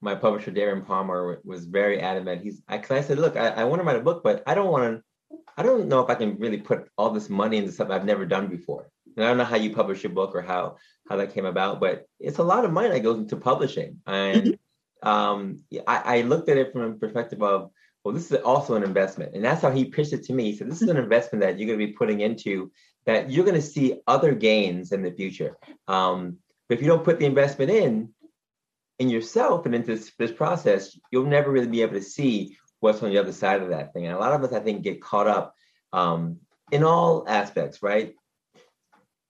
my 0.00 0.14
publisher 0.14 0.50
Darren 0.50 0.86
Palmer 0.86 1.40
was 1.44 1.66
very 1.66 2.00
adamant. 2.00 2.42
He's 2.42 2.60
because 2.60 2.90
I, 2.90 2.98
I, 2.98 3.00
said, 3.02 3.18
look, 3.18 3.36
I, 3.36 3.48
I 3.48 3.64
want 3.64 3.80
to 3.80 3.86
write 3.86 3.96
a 3.96 4.02
book, 4.02 4.22
but 4.24 4.42
I 4.46 4.54
don't 4.54 4.70
want 4.70 4.84
to. 4.84 5.36
I 5.56 5.62
don't 5.62 5.88
know 5.88 6.00
if 6.00 6.10
I 6.10 6.14
can 6.14 6.38
really 6.38 6.58
put 6.58 6.88
all 6.96 7.10
this 7.10 7.28
money 7.28 7.56
into 7.58 7.72
something 7.72 7.94
I've 7.94 8.04
never 8.04 8.24
done 8.24 8.46
before. 8.46 8.90
And 9.16 9.24
I 9.24 9.28
don't 9.28 9.38
know 9.38 9.44
how 9.44 9.56
you 9.56 9.74
publish 9.74 10.02
your 10.02 10.12
book 10.12 10.34
or 10.34 10.42
how 10.42 10.76
how 11.08 11.16
that 11.16 11.34
came 11.34 11.46
about, 11.46 11.80
but 11.80 12.06
it's 12.20 12.38
a 12.38 12.44
lot 12.44 12.64
of 12.64 12.72
money 12.72 12.88
that 12.88 13.00
goes 13.00 13.18
into 13.18 13.36
publishing. 13.36 14.00
And 14.06 14.58
mm-hmm. 15.04 15.08
um, 15.08 15.64
I, 15.86 16.18
I, 16.18 16.20
looked 16.22 16.48
at 16.48 16.56
it 16.56 16.72
from 16.72 16.82
a 16.82 16.92
perspective 16.94 17.42
of, 17.42 17.70
well, 18.06 18.14
this 18.14 18.30
is 18.30 18.38
also 18.42 18.76
an 18.76 18.84
investment. 18.84 19.34
And 19.34 19.44
that's 19.44 19.62
how 19.62 19.72
he 19.72 19.84
pitched 19.84 20.12
it 20.12 20.22
to 20.26 20.32
me. 20.32 20.44
He 20.44 20.56
said, 20.56 20.70
this 20.70 20.80
is 20.80 20.88
an 20.88 20.96
investment 21.06 21.42
that 21.42 21.58
you're 21.58 21.66
going 21.66 21.80
to 21.80 21.86
be 21.88 21.92
putting 21.92 22.20
into 22.20 22.70
that 23.04 23.32
you're 23.32 23.44
going 23.44 23.56
to 23.56 23.62
see 23.62 23.98
other 24.06 24.32
gains 24.32 24.92
in 24.92 25.02
the 25.02 25.10
future. 25.10 25.56
Um, 25.88 26.36
but 26.68 26.76
if 26.76 26.82
you 26.82 26.86
don't 26.86 27.02
put 27.02 27.18
the 27.18 27.26
investment 27.26 27.72
in, 27.72 28.10
in 29.00 29.10
yourself 29.10 29.66
and 29.66 29.74
into 29.74 29.96
this, 29.96 30.12
this 30.20 30.30
process, 30.30 30.96
you'll 31.10 31.26
never 31.26 31.50
really 31.50 31.66
be 31.66 31.82
able 31.82 31.94
to 31.94 32.02
see 32.02 32.56
what's 32.78 33.02
on 33.02 33.10
the 33.10 33.18
other 33.18 33.32
side 33.32 33.60
of 33.60 33.70
that 33.70 33.92
thing. 33.92 34.06
And 34.06 34.14
a 34.14 34.20
lot 34.20 34.32
of 34.32 34.44
us, 34.44 34.52
I 34.52 34.60
think, 34.60 34.82
get 34.82 35.02
caught 35.02 35.26
up 35.26 35.56
um, 35.92 36.36
in 36.70 36.84
all 36.84 37.24
aspects, 37.26 37.82
right? 37.82 38.14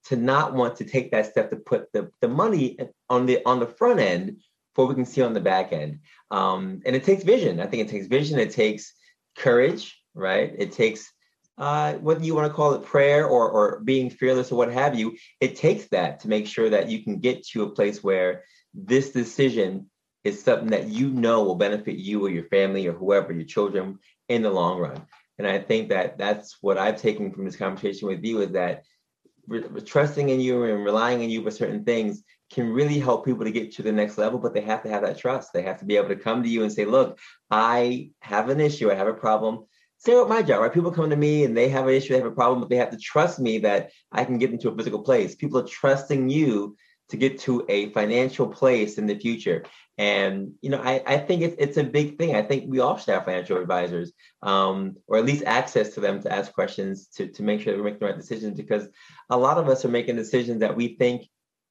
to 0.05 0.17
not 0.17 0.55
want 0.55 0.77
to 0.77 0.85
take 0.85 1.11
that 1.11 1.27
step 1.27 1.51
to 1.51 1.57
put 1.57 1.93
the, 1.93 2.11
the 2.21 2.29
money 2.29 2.79
on 3.11 3.27
the 3.27 3.45
on 3.45 3.59
the 3.59 3.67
front 3.67 3.99
end 3.99 4.41
for 4.77 4.87
we 4.87 4.95
can 4.95 5.07
see 5.07 5.23
on 5.23 5.33
the 5.33 5.41
back 5.41 5.73
end. 5.73 6.01
Um, 6.31 6.83
and 6.85 6.95
it 6.95 7.03
takes 7.03 7.25
vision. 7.25 7.61
I 7.61 7.67
think 7.67 7.83
it 7.83 7.91
takes 7.91 8.07
vision. 8.07 8.39
It 8.39 8.51
takes 8.51 8.93
courage, 9.37 9.99
right? 10.15 10.55
It 10.57 10.71
takes 10.73 11.11
uh, 11.57 11.95
whether 11.95 12.23
you 12.23 12.35
want 12.35 12.47
to 12.47 12.55
call 12.55 12.75
it 12.75 12.85
prayer 12.85 13.27
or 13.27 13.51
or 13.51 13.81
being 13.81 14.11
fearless 14.11 14.53
or 14.53 14.57
what 14.57 14.71
have 14.71 14.95
you. 14.95 15.17
It 15.41 15.57
takes 15.57 15.87
that 15.89 16.21
to 16.21 16.29
make 16.29 16.47
sure 16.47 16.69
that 16.69 16.91
you 16.91 17.03
can 17.03 17.19
get 17.19 17.47
to 17.49 17.63
a 17.63 17.71
place 17.71 18.05
where 18.05 18.45
this 18.75 19.11
decision 19.13 19.91
is 20.23 20.45
something 20.45 20.69
that 20.69 20.89
you 20.89 21.09
know 21.09 21.43
will 21.43 21.55
benefit 21.55 21.97
you 21.97 22.27
or 22.27 22.29
your 22.29 22.45
family 22.45 22.87
or 22.87 22.93
whoever, 22.93 23.33
your 23.33 23.47
children 23.47 23.99
in 24.29 24.43
the 24.43 24.51
long 24.51 24.79
run. 24.79 25.07
And 25.39 25.47
I 25.47 25.59
think 25.59 25.89
that 25.89 26.19
that's 26.19 26.59
what 26.61 26.77
I've 26.77 27.01
taken 27.01 27.33
from 27.33 27.47
this 27.47 27.57
conversation 27.57 28.09
with 28.09 28.23
you 28.25 28.43
is 28.43 28.51
that 28.51 28.85
re- 29.47 29.65
trusting 29.85 30.29
in 30.29 30.41
you 30.41 30.65
and 30.65 30.85
relying 30.85 31.23
on 31.23 31.31
you 31.31 31.43
for 31.43 31.51
certain 31.51 31.85
things 31.85 32.23
can 32.51 32.73
really 32.73 32.99
help 32.99 33.25
people 33.25 33.45
to 33.45 33.51
get 33.51 33.75
to 33.75 33.83
the 33.83 33.93
next 33.93 34.19
level, 34.19 34.39
but 34.39 34.55
they 34.55 34.61
have 34.61 34.83
to 34.83 34.89
have 34.89 35.03
that 35.03 35.19
trust. 35.19 35.53
They 35.53 35.63
have 35.63 35.79
to 35.81 35.85
be 35.85 35.97
able 35.97 36.09
to 36.09 36.17
come 36.17 36.43
to 36.43 36.49
you 36.49 36.63
and 36.63 36.73
say, 36.73 36.85
look, 36.85 37.19
I 37.51 38.11
have 38.21 38.49
an 38.49 38.61
issue, 38.61 38.91
I 38.91 38.95
have 38.95 39.09
a 39.09 39.15
problem. 39.15 39.65
Same 39.99 40.19
with 40.19 40.29
my 40.29 40.43
job, 40.43 40.61
right? 40.61 40.73
People 40.73 40.93
come 40.93 41.11
to 41.11 41.17
me 41.17 41.45
and 41.45 41.57
they 41.57 41.69
have 41.71 41.89
an 41.89 41.95
issue, 41.95 42.11
they 42.11 42.21
have 42.21 42.31
a 42.31 42.35
problem, 42.35 42.61
but 42.61 42.69
they 42.69 42.77
have 42.77 42.91
to 42.91 42.99
trust 42.99 43.41
me 43.41 43.59
that 43.59 43.91
I 44.13 44.25
can 44.25 44.39
get 44.39 44.53
into 44.53 44.71
a 44.71 44.77
physical 44.77 45.03
place. 45.03 45.35
People 45.35 45.59
are 45.59 45.67
trusting 45.67 46.29
you 46.29 46.77
to 47.09 47.17
get 47.17 47.39
to 47.39 47.65
a 47.69 47.91
financial 47.91 48.49
place 48.49 48.99
in 48.99 49.07
the 49.07 49.19
future. 49.19 49.65
And 49.99 50.53
you 50.61 50.71
know, 50.71 50.81
I, 50.83 51.03
I 51.07 51.19
think 51.19 51.43
it's 51.43 51.57
it's 51.59 51.77
a 51.79 51.85
big 51.85 52.19
thing. 52.19 52.37
I 52.37 52.43
think 52.43 52.65
we 52.67 52.81
all 52.81 52.99
should 52.99 53.15
have 53.15 53.25
financial 53.25 53.57
advisors, 53.57 54.13
um, 54.43 54.97
or 55.07 55.17
at 55.17 55.25
least 55.25 55.45
access 55.47 55.95
to 55.95 56.01
them 56.01 56.21
to 56.23 56.33
ask 56.33 56.53
questions 56.53 57.09
to 57.17 57.29
to 57.29 57.43
make 57.43 57.61
sure 57.61 57.73
that 57.73 57.79
we're 57.79 57.85
making 57.85 58.01
the 58.01 58.07
right 58.07 58.17
decisions. 58.17 58.57
Because 58.59 58.89
a 59.31 59.37
lot 59.37 59.57
of 59.57 59.69
us 59.69 59.85
are 59.85 59.89
making 59.89 60.17
decisions 60.17 60.61
that 60.61 60.77
we 60.77 60.97
think, 60.97 61.23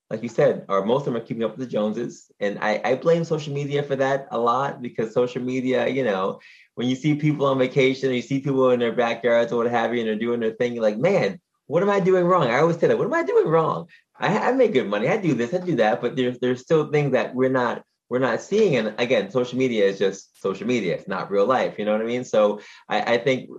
like 0.09 0.21
you 0.21 0.29
said, 0.29 0.65
or 0.69 0.85
most 0.85 1.01
of 1.01 1.05
them 1.05 1.17
are 1.17 1.25
keeping 1.25 1.43
up 1.43 1.57
with 1.57 1.67
the 1.67 1.71
Joneses. 1.71 2.31
And 2.39 2.59
I, 2.59 2.79
I 2.83 2.95
blame 2.95 3.23
social 3.23 3.53
media 3.53 3.81
for 3.81 3.95
that 3.95 4.27
a 4.31 4.37
lot 4.37 4.81
because 4.81 5.13
social 5.13 5.41
media, 5.41 5.87
you 5.87 6.03
know, 6.03 6.39
when 6.75 6.87
you 6.87 6.95
see 6.95 7.15
people 7.15 7.47
on 7.47 7.57
vacation, 7.57 8.09
or 8.09 8.13
you 8.13 8.21
see 8.21 8.39
people 8.39 8.69
in 8.71 8.79
their 8.79 8.91
backyards 8.91 9.51
or 9.51 9.57
what 9.57 9.71
have 9.71 9.93
you, 9.93 10.01
and 10.01 10.07
they're 10.07 10.15
doing 10.15 10.39
their 10.39 10.51
thing, 10.51 10.73
you're 10.73 10.83
like, 10.83 10.97
man, 10.97 11.39
what 11.67 11.81
am 11.81 11.89
I 11.89 11.99
doing 11.99 12.25
wrong? 12.25 12.47
I 12.47 12.59
always 12.59 12.77
say 12.77 12.87
that. 12.87 12.97
What 12.97 13.07
am 13.07 13.13
I 13.13 13.23
doing 13.23 13.47
wrong? 13.47 13.87
I, 14.17 14.37
I 14.37 14.51
make 14.51 14.73
good 14.73 14.87
money. 14.87 15.07
I 15.07 15.17
do 15.17 15.33
this, 15.33 15.53
I 15.53 15.57
do 15.57 15.75
that, 15.77 16.01
but 16.01 16.15
there's 16.15 16.39
there's 16.39 16.61
still 16.61 16.91
things 16.91 17.13
that 17.13 17.33
we're 17.33 17.49
not 17.49 17.83
we're 18.07 18.19
not 18.19 18.41
seeing. 18.41 18.75
And 18.75 18.93
again, 18.99 19.31
social 19.31 19.57
media 19.57 19.85
is 19.85 19.97
just 19.97 20.39
social 20.41 20.67
media. 20.67 20.95
It's 20.95 21.07
not 21.07 21.31
real 21.31 21.45
life. 21.45 21.79
You 21.79 21.85
know 21.85 21.91
what 21.91 22.01
I 22.01 22.05
mean? 22.05 22.23
So 22.23 22.61
I, 22.87 23.15
I 23.15 23.17
think 23.17 23.49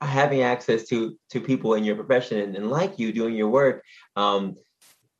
having 0.00 0.42
access 0.42 0.86
to 0.88 1.16
to 1.30 1.40
people 1.40 1.74
in 1.74 1.84
your 1.84 1.96
profession 1.96 2.38
and, 2.38 2.54
and 2.54 2.70
like 2.70 2.98
you 2.98 3.12
doing 3.12 3.34
your 3.34 3.48
work 3.48 3.82
um, 4.14 4.56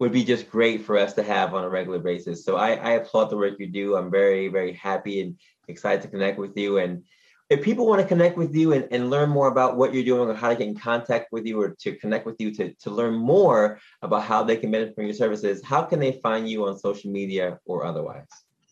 would 0.01 0.13
be 0.13 0.25
just 0.25 0.51
great 0.51 0.85
for 0.85 0.99
us 0.99 1.15
to 1.15 1.23
have 1.23 1.55
on 1.55 1.65
a 1.65 1.69
regular 1.69 1.99
basis. 1.99 2.45
So 2.45 2.57
I, 2.57 2.73
I 2.75 2.91
applaud 2.93 3.31
the 3.31 3.37
work 3.37 3.59
you 3.59 3.67
do. 3.67 3.97
I'm 3.97 4.11
very 4.11 4.49
very 4.49 4.73
happy 4.73 5.21
and 5.21 5.39
excited 5.69 6.03
to 6.03 6.09
connect 6.09 6.39
with 6.39 6.57
you 6.57 6.79
and 6.79 7.05
if 7.51 7.63
people 7.63 7.87
want 7.87 8.01
to 8.01 8.09
connect 8.09 8.37
with 8.37 8.55
you 8.55 8.73
and, 8.73 8.89
and 8.91 9.11
learn 9.11 9.29
more 9.29 9.49
about 9.49 9.77
what 9.77 9.93
you're 9.93 10.05
doing 10.05 10.29
or 10.29 10.35
how 10.35 10.49
to 10.49 10.57
get 10.57 10.67
in 10.67 10.77
contact 10.77 11.31
with 11.31 11.47
you 11.47 11.61
or 11.61 11.71
to 11.81 11.95
connect 11.97 12.25
with 12.25 12.37
you 12.39 12.55
to, 12.55 12.73
to 12.75 12.91
learn 12.91 13.15
more 13.15 13.79
about 14.03 14.25
how 14.25 14.43
they 14.43 14.57
can 14.57 14.71
benefit 14.71 14.95
from 14.95 15.05
your 15.05 15.15
services, 15.15 15.63
how 15.63 15.83
can 15.83 16.01
they 16.01 16.13
find 16.23 16.49
you 16.49 16.67
on 16.67 16.79
social 16.79 17.11
media 17.11 17.59
or 17.67 17.85
otherwise? 17.85 18.27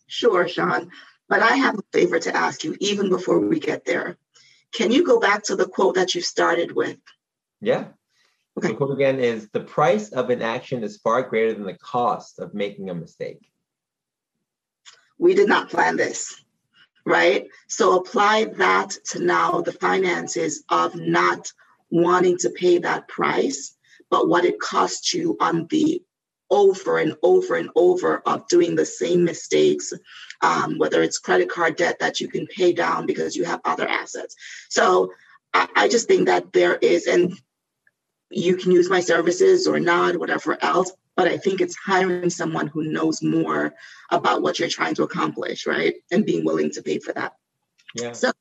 Sure, 0.06 0.48
Sean. 0.48 0.90
But 1.28 1.42
I 1.42 1.56
have 1.56 1.78
a 1.78 1.82
favor 1.92 2.18
to 2.18 2.34
ask 2.34 2.64
you 2.64 2.76
even 2.80 3.08
before 3.08 3.38
we 3.38 3.60
get 3.60 3.84
there. 3.84 4.16
Can 4.72 4.90
you 4.90 5.04
go 5.04 5.20
back 5.20 5.44
to 5.44 5.56
the 5.56 5.66
quote 5.66 5.94
that 5.96 6.14
you 6.14 6.22
started 6.22 6.72
with? 6.72 6.96
Yeah. 7.60 7.88
Okay. 8.58 8.68
The 8.68 8.74
quote 8.74 8.92
again 8.92 9.18
is 9.18 9.48
the 9.50 9.60
price 9.60 10.12
of 10.12 10.30
an 10.30 10.42
action 10.42 10.84
is 10.84 10.98
far 10.98 11.22
greater 11.22 11.54
than 11.54 11.64
the 11.64 11.78
cost 11.78 12.38
of 12.38 12.54
making 12.54 12.90
a 12.90 12.94
mistake. 12.94 13.50
We 15.18 15.34
did 15.34 15.48
not 15.48 15.70
plan 15.70 15.96
this 15.96 16.42
right? 17.04 17.48
So 17.68 17.96
apply 17.96 18.44
that 18.56 18.90
to 19.10 19.22
now 19.22 19.60
the 19.60 19.72
finances 19.72 20.64
of 20.68 20.94
not 20.94 21.52
wanting 21.90 22.38
to 22.38 22.50
pay 22.50 22.78
that 22.78 23.08
price, 23.08 23.76
but 24.10 24.28
what 24.28 24.44
it 24.44 24.60
costs 24.60 25.12
you 25.12 25.36
on 25.40 25.66
the 25.68 26.02
over 26.50 26.98
and 26.98 27.16
over 27.22 27.54
and 27.56 27.70
over 27.74 28.18
of 28.26 28.46
doing 28.48 28.74
the 28.74 28.84
same 28.84 29.24
mistakes, 29.24 29.92
um, 30.42 30.78
whether 30.78 31.02
it's 31.02 31.18
credit 31.18 31.48
card 31.48 31.76
debt 31.76 31.98
that 31.98 32.20
you 32.20 32.28
can 32.28 32.46
pay 32.46 32.72
down 32.72 33.06
because 33.06 33.34
you 33.34 33.44
have 33.44 33.60
other 33.64 33.88
assets. 33.88 34.36
So 34.68 35.12
I, 35.54 35.68
I 35.74 35.88
just 35.88 36.08
think 36.08 36.26
that 36.26 36.52
there 36.52 36.76
is, 36.76 37.06
and 37.06 37.32
you 38.32 38.56
can 38.56 38.72
use 38.72 38.90
my 38.90 39.00
services 39.00 39.66
or 39.66 39.78
not, 39.80 40.16
whatever 40.16 40.56
else, 40.62 40.92
but 41.16 41.28
I 41.28 41.36
think 41.36 41.60
it's 41.60 41.76
hiring 41.76 42.30
someone 42.30 42.66
who 42.66 42.84
knows 42.84 43.22
more 43.22 43.74
about 44.10 44.42
what 44.42 44.58
you're 44.58 44.68
trying 44.68 44.94
to 44.96 45.02
accomplish, 45.02 45.66
right? 45.66 45.94
And 46.10 46.24
being 46.24 46.44
willing 46.44 46.70
to 46.72 46.82
pay 46.82 46.98
for 46.98 47.12
that. 47.12 47.34
Yeah. 47.94 48.12
So 48.12 48.32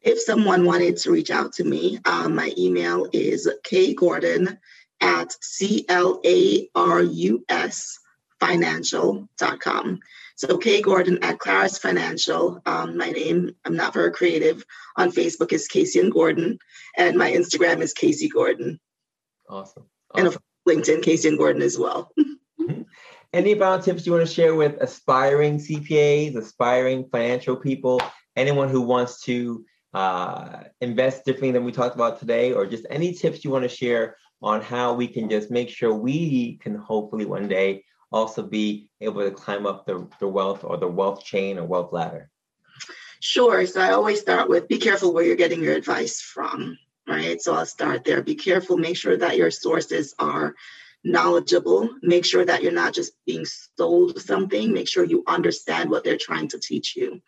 if 0.00 0.20
someone 0.20 0.64
wanted 0.64 0.96
to 0.98 1.10
reach 1.10 1.30
out 1.30 1.52
to 1.54 1.64
me, 1.64 1.98
um, 2.04 2.34
my 2.34 2.52
email 2.56 3.08
is 3.12 3.48
kgordon 3.66 4.58
at 5.00 5.36
C-L-A-R-U-S 5.42 5.88
financial.com. 8.40 10.00
So 10.36 10.58
K 10.58 10.82
Gordon 10.82 11.24
at 11.24 11.38
Clarus 11.38 11.78
Financial. 11.80 12.60
Um, 12.66 12.98
my 12.98 13.10
name, 13.10 13.56
I'm 13.64 13.74
not 13.74 13.94
very 13.94 14.12
creative. 14.12 14.64
On 14.96 15.10
Facebook 15.10 15.52
is 15.52 15.66
Kaysian 15.66 16.12
Gordon, 16.12 16.58
and 16.96 17.16
my 17.16 17.32
Instagram 17.32 17.80
is 17.80 17.94
Kaysi 17.94 18.30
Gordon. 18.30 18.78
Awesome. 19.48 19.84
awesome. 20.10 20.26
And 20.26 20.26
of 20.26 20.38
LinkedIn, 20.68 21.02
Kaysian 21.02 21.38
Gordon 21.38 21.62
as 21.62 21.78
well. 21.78 22.12
Any 23.32 23.54
final 23.54 23.82
tips 23.82 24.06
you 24.06 24.12
want 24.12 24.26
to 24.26 24.32
share 24.32 24.54
with 24.54 24.80
aspiring 24.80 25.58
CPAs, 25.58 26.36
aspiring 26.36 27.08
financial 27.10 27.56
people, 27.56 28.00
anyone 28.34 28.68
who 28.68 28.80
wants 28.80 29.20
to 29.22 29.64
uh, 29.94 30.64
invest 30.80 31.24
differently 31.24 31.52
than 31.52 31.64
we 31.64 31.72
talked 31.72 31.94
about 31.94 32.18
today, 32.18 32.52
or 32.52 32.66
just 32.66 32.86
any 32.88 33.12
tips 33.12 33.44
you 33.44 33.50
want 33.50 33.64
to 33.64 33.68
share 33.68 34.16
on 34.42 34.60
how 34.60 34.94
we 34.94 35.08
can 35.08 35.28
just 35.28 35.50
make 35.50 35.68
sure 35.68 35.92
we 35.92 36.56
can 36.58 36.76
hopefully 36.76 37.24
one 37.24 37.48
day 37.48 37.84
also 38.12 38.42
be 38.42 38.88
able 39.00 39.22
to 39.22 39.30
climb 39.30 39.66
up 39.66 39.86
the, 39.86 40.08
the 40.20 40.28
wealth 40.28 40.64
or 40.64 40.76
the 40.76 40.88
wealth 40.88 41.24
chain 41.24 41.58
or 41.58 41.64
wealth 41.64 41.92
ladder? 41.92 42.30
Sure. 43.20 43.66
So 43.66 43.80
I 43.80 43.92
always 43.92 44.20
start 44.20 44.48
with 44.48 44.68
be 44.68 44.78
careful 44.78 45.12
where 45.12 45.24
you're 45.24 45.36
getting 45.36 45.62
your 45.62 45.74
advice 45.74 46.20
from 46.20 46.78
right? 47.08 47.40
So 47.40 47.54
I'll 47.54 47.66
start 47.66 48.04
there. 48.04 48.22
Be 48.22 48.34
careful, 48.34 48.76
make 48.76 48.96
sure 48.96 49.16
that 49.16 49.36
your 49.36 49.50
sources 49.50 50.14
are 50.18 50.54
knowledgeable. 51.04 51.88
Make 52.02 52.24
sure 52.24 52.44
that 52.44 52.62
you're 52.62 52.72
not 52.72 52.92
just 52.92 53.12
being 53.26 53.46
sold 53.46 54.20
something. 54.20 54.72
Make 54.72 54.88
sure 54.88 55.04
you 55.04 55.22
understand 55.26 55.90
what 55.90 56.04
they're 56.04 56.18
trying 56.18 56.48
to 56.48 56.58
teach 56.58 56.96
you. 56.96 57.22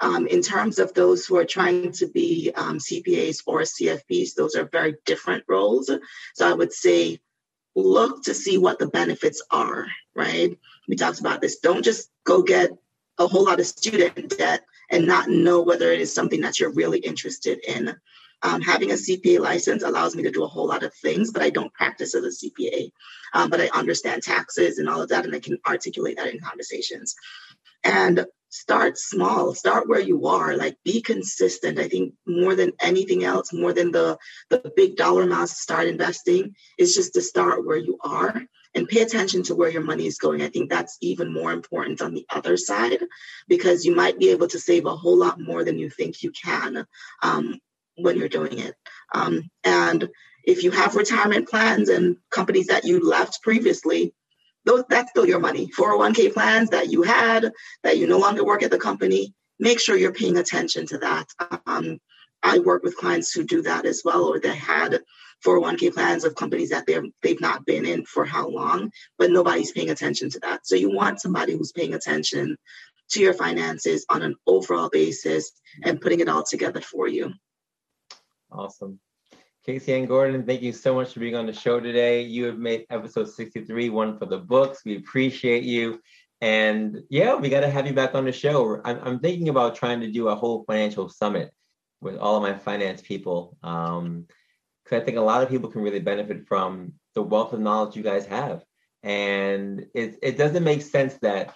Um, 0.00 0.26
in 0.28 0.42
terms 0.42 0.78
of 0.78 0.94
those 0.94 1.26
who 1.26 1.36
are 1.36 1.44
trying 1.44 1.92
to 1.92 2.06
be 2.06 2.52
um, 2.54 2.78
CPAs 2.78 3.42
or 3.46 3.62
CFPs, 3.62 4.34
those 4.34 4.54
are 4.54 4.68
very 4.70 4.96
different 5.04 5.44
roles. 5.48 5.90
So 6.34 6.48
I 6.48 6.52
would 6.52 6.72
say 6.72 7.20
look 7.74 8.22
to 8.24 8.34
see 8.34 8.58
what 8.58 8.78
the 8.78 8.88
benefits 8.88 9.42
are, 9.50 9.86
right? 10.14 10.56
We 10.88 10.96
talked 10.96 11.20
about 11.20 11.40
this. 11.40 11.58
Don't 11.58 11.84
just 11.84 12.10
go 12.24 12.42
get 12.42 12.70
a 13.18 13.26
whole 13.26 13.44
lot 13.44 13.60
of 13.60 13.66
student 13.66 14.36
debt 14.38 14.62
and 14.90 15.06
not 15.06 15.28
know 15.28 15.60
whether 15.62 15.92
it 15.92 16.00
is 16.00 16.14
something 16.14 16.40
that 16.42 16.58
you're 16.58 16.72
really 16.72 16.98
interested 16.98 17.58
in. 17.66 17.94
Um, 18.42 18.60
having 18.60 18.90
a 18.90 18.94
CPA 18.94 19.40
license 19.40 19.82
allows 19.82 20.14
me 20.14 20.22
to 20.22 20.30
do 20.30 20.44
a 20.44 20.48
whole 20.48 20.68
lot 20.68 20.84
of 20.84 20.94
things, 20.94 21.32
but 21.32 21.42
I 21.42 21.50
don't 21.50 21.72
practice 21.74 22.14
as 22.14 22.24
a 22.24 22.46
CPA. 22.46 22.90
Um, 23.34 23.50
but 23.50 23.60
I 23.60 23.68
understand 23.74 24.22
taxes 24.22 24.78
and 24.78 24.88
all 24.88 25.02
of 25.02 25.08
that, 25.08 25.24
and 25.24 25.34
I 25.34 25.40
can 25.40 25.58
articulate 25.66 26.16
that 26.16 26.32
in 26.32 26.40
conversations. 26.40 27.14
And 27.84 28.26
start 28.50 28.98
small, 28.98 29.54
start 29.54 29.88
where 29.88 30.00
you 30.00 30.26
are, 30.26 30.56
like 30.56 30.76
be 30.84 31.02
consistent. 31.02 31.78
I 31.78 31.88
think 31.88 32.14
more 32.26 32.54
than 32.54 32.72
anything 32.80 33.24
else, 33.24 33.52
more 33.52 33.72
than 33.72 33.92
the, 33.92 34.18
the 34.50 34.72
big 34.74 34.96
dollar 34.96 35.22
amounts 35.22 35.54
to 35.54 35.62
start 35.62 35.86
investing, 35.86 36.54
is 36.78 36.94
just 36.94 37.14
to 37.14 37.22
start 37.22 37.66
where 37.66 37.76
you 37.76 37.98
are 38.02 38.42
and 38.74 38.88
pay 38.88 39.02
attention 39.02 39.42
to 39.44 39.54
where 39.54 39.70
your 39.70 39.82
money 39.82 40.06
is 40.06 40.18
going. 40.18 40.42
I 40.42 40.48
think 40.48 40.70
that's 40.70 40.96
even 41.00 41.32
more 41.32 41.52
important 41.52 42.00
on 42.00 42.14
the 42.14 42.26
other 42.30 42.56
side 42.56 43.02
because 43.48 43.84
you 43.84 43.94
might 43.94 44.18
be 44.18 44.30
able 44.30 44.48
to 44.48 44.58
save 44.58 44.86
a 44.86 44.96
whole 44.96 45.16
lot 45.16 45.40
more 45.40 45.64
than 45.64 45.78
you 45.78 45.90
think 45.90 46.22
you 46.22 46.32
can 46.32 46.86
um, 47.22 47.58
when 47.98 48.16
you're 48.16 48.28
doing 48.28 48.58
it. 48.58 48.74
Um, 49.14 49.50
and 49.64 50.08
if 50.44 50.62
you 50.64 50.70
have 50.70 50.96
retirement 50.96 51.48
plans 51.48 51.88
and 51.88 52.16
companies 52.30 52.68
that 52.68 52.84
you 52.84 53.00
left 53.00 53.42
previously, 53.42 54.14
those, 54.64 54.84
that's 54.88 55.10
still 55.10 55.26
your 55.26 55.40
money. 55.40 55.70
401k 55.76 56.32
plans 56.32 56.70
that 56.70 56.90
you 56.90 57.02
had, 57.02 57.52
that 57.82 57.98
you 57.98 58.06
no 58.06 58.18
longer 58.18 58.44
work 58.44 58.62
at 58.62 58.70
the 58.70 58.78
company, 58.78 59.34
make 59.58 59.80
sure 59.80 59.96
you're 59.96 60.12
paying 60.12 60.36
attention 60.36 60.86
to 60.86 60.98
that. 60.98 61.26
Um, 61.66 61.98
I 62.42 62.60
work 62.60 62.82
with 62.82 62.96
clients 62.96 63.32
who 63.32 63.44
do 63.44 63.62
that 63.62 63.84
as 63.84 64.02
well, 64.04 64.24
or 64.24 64.38
they 64.38 64.54
had 64.54 65.00
401k 65.44 65.94
plans 65.94 66.24
of 66.24 66.34
companies 66.34 66.70
that 66.70 66.84
they're 66.86 67.04
they've 67.22 67.40
not 67.40 67.64
been 67.64 67.86
in 67.86 68.04
for 68.04 68.24
how 68.24 68.48
long, 68.48 68.90
but 69.18 69.30
nobody's 69.30 69.72
paying 69.72 69.90
attention 69.90 70.30
to 70.30 70.40
that. 70.40 70.66
So 70.66 70.76
you 70.76 70.90
want 70.90 71.20
somebody 71.20 71.56
who's 71.56 71.72
paying 71.72 71.94
attention 71.94 72.56
to 73.10 73.20
your 73.20 73.34
finances 73.34 74.04
on 74.08 74.22
an 74.22 74.34
overall 74.46 74.88
basis 74.90 75.52
and 75.82 76.00
putting 76.00 76.20
it 76.20 76.28
all 76.28 76.42
together 76.42 76.80
for 76.80 77.08
you. 77.08 77.32
Awesome. 78.50 78.98
Kaysian 79.66 80.08
Gordon, 80.08 80.46
thank 80.46 80.62
you 80.62 80.72
so 80.72 80.94
much 80.94 81.12
for 81.12 81.20
being 81.20 81.34
on 81.34 81.46
the 81.46 81.52
show 81.52 81.78
today. 81.78 82.22
You 82.22 82.44
have 82.46 82.58
made 82.58 82.86
episode 82.90 83.28
63 83.28 83.90
one 83.90 84.18
for 84.18 84.26
the 84.26 84.38
books. 84.38 84.82
We 84.84 84.96
appreciate 84.96 85.64
you. 85.64 86.00
And 86.40 87.02
yeah, 87.10 87.34
we 87.34 87.48
got 87.48 87.60
to 87.60 87.70
have 87.70 87.86
you 87.86 87.92
back 87.92 88.14
on 88.14 88.24
the 88.24 88.32
show. 88.32 88.80
I'm, 88.84 89.00
I'm, 89.02 89.18
thinking 89.18 89.48
about 89.48 89.74
trying 89.74 90.00
to 90.00 90.10
do 90.10 90.28
a 90.28 90.34
whole 90.34 90.64
financial 90.64 91.08
summit 91.08 91.52
with 92.00 92.16
all 92.16 92.36
of 92.36 92.42
my 92.42 92.54
finance 92.54 93.02
people. 93.02 93.58
Um, 93.62 94.26
because 94.84 95.02
I 95.02 95.04
think 95.04 95.18
a 95.18 95.22
lot 95.22 95.42
of 95.42 95.50
people 95.50 95.70
can 95.70 95.82
really 95.82 95.98
benefit 95.98 96.46
from 96.46 96.94
the 97.14 97.22
wealth 97.22 97.52
of 97.52 97.60
knowledge 97.60 97.96
you 97.96 98.02
guys 98.02 98.24
have. 98.26 98.64
And 99.02 99.86
it, 99.94 100.18
it 100.22 100.38
doesn't 100.38 100.64
make 100.64 100.82
sense 100.82 101.14
that 101.20 101.54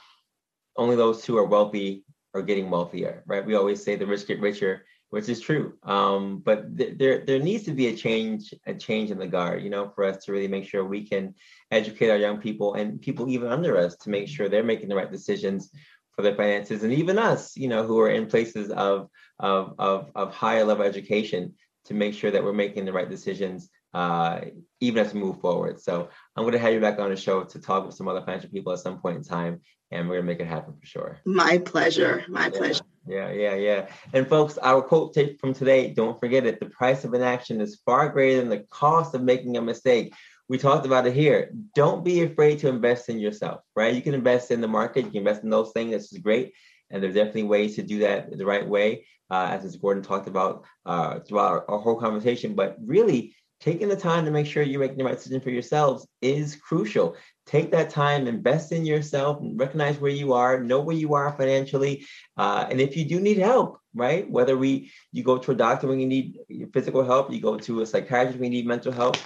only 0.76 0.97
those 0.97 1.24
who 1.24 1.38
are 1.38 1.47
wealthy 1.47 2.05
are 2.34 2.43
getting 2.43 2.68
wealthier, 2.68 3.22
right? 3.26 3.45
We 3.45 3.55
always 3.55 3.82
say 3.82 3.97
the 3.97 4.07
rich 4.07 4.26
get 4.26 4.40
richer 4.40 4.84
which 5.12 5.28
is 5.28 5.40
true. 5.42 5.74
Um, 5.82 6.38
but 6.38 6.74
th- 6.78 6.96
there 6.96 7.18
there 7.26 7.38
needs 7.38 7.64
to 7.64 7.72
be 7.72 7.88
a 7.88 7.96
change 7.96 8.54
a 8.64 8.72
change 8.72 9.10
in 9.10 9.18
the 9.18 9.26
guard, 9.26 9.62
you 9.62 9.68
know, 9.68 9.90
for 9.94 10.04
us 10.04 10.24
to 10.24 10.32
really 10.32 10.48
make 10.48 10.66
sure 10.66 10.82
we 10.86 11.06
can 11.06 11.34
educate 11.70 12.08
our 12.08 12.16
young 12.16 12.38
people 12.38 12.72
and 12.74 12.98
people 12.98 13.28
even 13.28 13.48
under 13.52 13.76
us 13.76 13.94
to 13.96 14.10
make 14.10 14.26
sure 14.26 14.48
they're 14.48 14.72
making 14.72 14.88
the 14.88 14.96
right 14.96 15.12
decisions 15.12 15.70
for 16.14 16.22
their 16.22 16.34
finances, 16.34 16.82
and 16.82 16.94
even 16.94 17.18
us, 17.18 17.54
you 17.58 17.68
know, 17.68 17.86
who 17.86 18.00
are 18.00 18.08
in 18.08 18.26
places 18.26 18.70
of 18.70 19.10
of 19.38 19.74
of, 19.78 20.10
of 20.14 20.32
higher 20.32 20.64
level 20.64 20.86
education 20.86 21.52
to 21.84 21.92
make 21.92 22.14
sure 22.14 22.30
that 22.30 22.42
we're 22.42 22.62
making 22.64 22.86
the 22.86 22.92
right 22.98 23.10
decisions 23.10 23.68
uh, 23.92 24.40
even 24.80 25.04
as 25.04 25.12
we 25.12 25.20
move 25.20 25.42
forward. 25.42 25.78
So 25.78 26.08
I'm 26.34 26.44
going 26.44 26.52
to 26.52 26.58
have 26.58 26.72
you 26.72 26.80
back 26.80 26.98
on 26.98 27.10
the 27.10 27.16
show 27.16 27.44
to 27.44 27.58
talk 27.60 27.84
with 27.84 27.94
some 27.94 28.08
other 28.08 28.22
financial 28.22 28.48
people 28.48 28.72
at 28.72 28.78
some 28.78 28.98
point 28.98 29.18
in 29.18 29.24
time, 29.24 29.60
and 29.90 30.08
we're 30.08 30.14
going 30.14 30.26
to 30.26 30.32
make 30.32 30.40
it 30.40 30.46
happen 30.46 30.74
for 30.80 30.86
sure. 30.86 31.20
My 31.26 31.58
pleasure. 31.58 32.24
My 32.28 32.44
yeah. 32.44 32.58
pleasure. 32.58 32.84
Yeah, 33.07 33.32
yeah, 33.32 33.55
yeah. 33.57 33.86
And 34.12 34.28
folks, 34.28 34.59
our 34.59 34.80
quote 34.80 35.12
tape 35.12 35.40
from 35.40 35.53
today, 35.55 35.92
don't 35.92 36.20
forget 36.20 36.46
it. 36.46 36.61
The 36.61 36.66
price 36.66 37.05
of 37.05 37.14
inaction 37.14 37.61
is 37.61 37.80
far 37.84 38.09
greater 38.09 38.40
than 38.40 38.48
the 38.48 38.64
cost 38.70 39.14
of 39.14 39.22
making 39.22 39.57
a 39.57 39.62
mistake. 39.62 40.14
We 40.48 40.59
talked 40.59 40.86
about 40.86 41.07
it 41.07 41.14
here. 41.14 41.50
Don't 41.74 42.05
be 42.05 42.22
afraid 42.22 42.61
to 42.61 42.68
invest 42.68 43.09
in 43.09 43.18
yourself, 43.18 43.61
right? 43.74 43.94
You 43.94 44.03
can 44.03 44.14
invest 44.14 44.50
in 44.50 44.61
the 44.61 44.68
market, 44.68 45.05
you 45.05 45.11
can 45.11 45.18
invest 45.18 45.42
in 45.42 45.50
those 45.50 45.72
things. 45.72 45.90
This 45.90 46.12
is 46.12 46.18
great. 46.18 46.53
And 46.90 47.03
there's 47.03 47.14
definitely 47.14 47.44
ways 47.44 47.74
to 47.76 47.82
do 47.82 48.00
that 48.00 48.36
the 48.36 48.46
right 48.46 48.68
way, 48.68 49.07
uh, 49.30 49.48
as. 49.50 49.76
Gordon 49.76 50.03
talked 50.03 50.28
about 50.28 50.64
uh, 50.84 51.20
throughout 51.20 51.50
our, 51.53 51.70
our 51.70 51.78
whole 51.78 51.98
conversation. 51.98 52.55
But 52.55 52.76
really, 52.84 53.34
taking 53.61 53.88
the 53.88 53.96
time 53.96 54.24
to 54.26 54.30
make 54.30 54.46
sure 54.46 54.62
you're 54.62 54.80
making 54.80 54.98
the 54.98 55.05
right 55.05 55.16
decision 55.16 55.40
for 55.40 55.50
yourselves 55.50 56.07
is 56.20 56.57
crucial. 56.57 57.16
Take 57.47 57.72
that 57.72 57.90
time, 57.90 58.26
invest 58.26 58.72
in 58.72 58.84
yourself, 58.84 59.40
and 59.40 59.59
recognize 59.59 59.99
where 59.99 60.12
you 60.12 60.32
are, 60.32 60.62
know 60.62 60.80
where 60.80 60.97
you 60.97 61.14
are 61.14 61.32
financially, 61.32 62.07
uh, 62.36 62.66
and 62.70 62.80
if 62.80 62.97
you 62.97 63.05
do 63.05 63.20
need 63.20 63.38
help, 63.38 63.80
right? 63.95 64.30
Whether 64.30 64.57
we 64.57 64.90
you 65.11 65.24
go 65.24 65.38
to 65.38 65.51
a 65.51 65.55
doctor 65.55 65.88
when 65.88 66.01
you 66.01 66.07
need 66.07 66.38
physical 66.72 67.05
help, 67.05 67.32
you 67.32 67.40
go 67.40 67.59
to 67.59 67.80
a 67.80 67.86
psychiatrist 67.86 68.38
when 68.38 68.53
you 68.53 68.59
need 68.59 68.66
mental 68.66 68.93
help. 68.93 69.16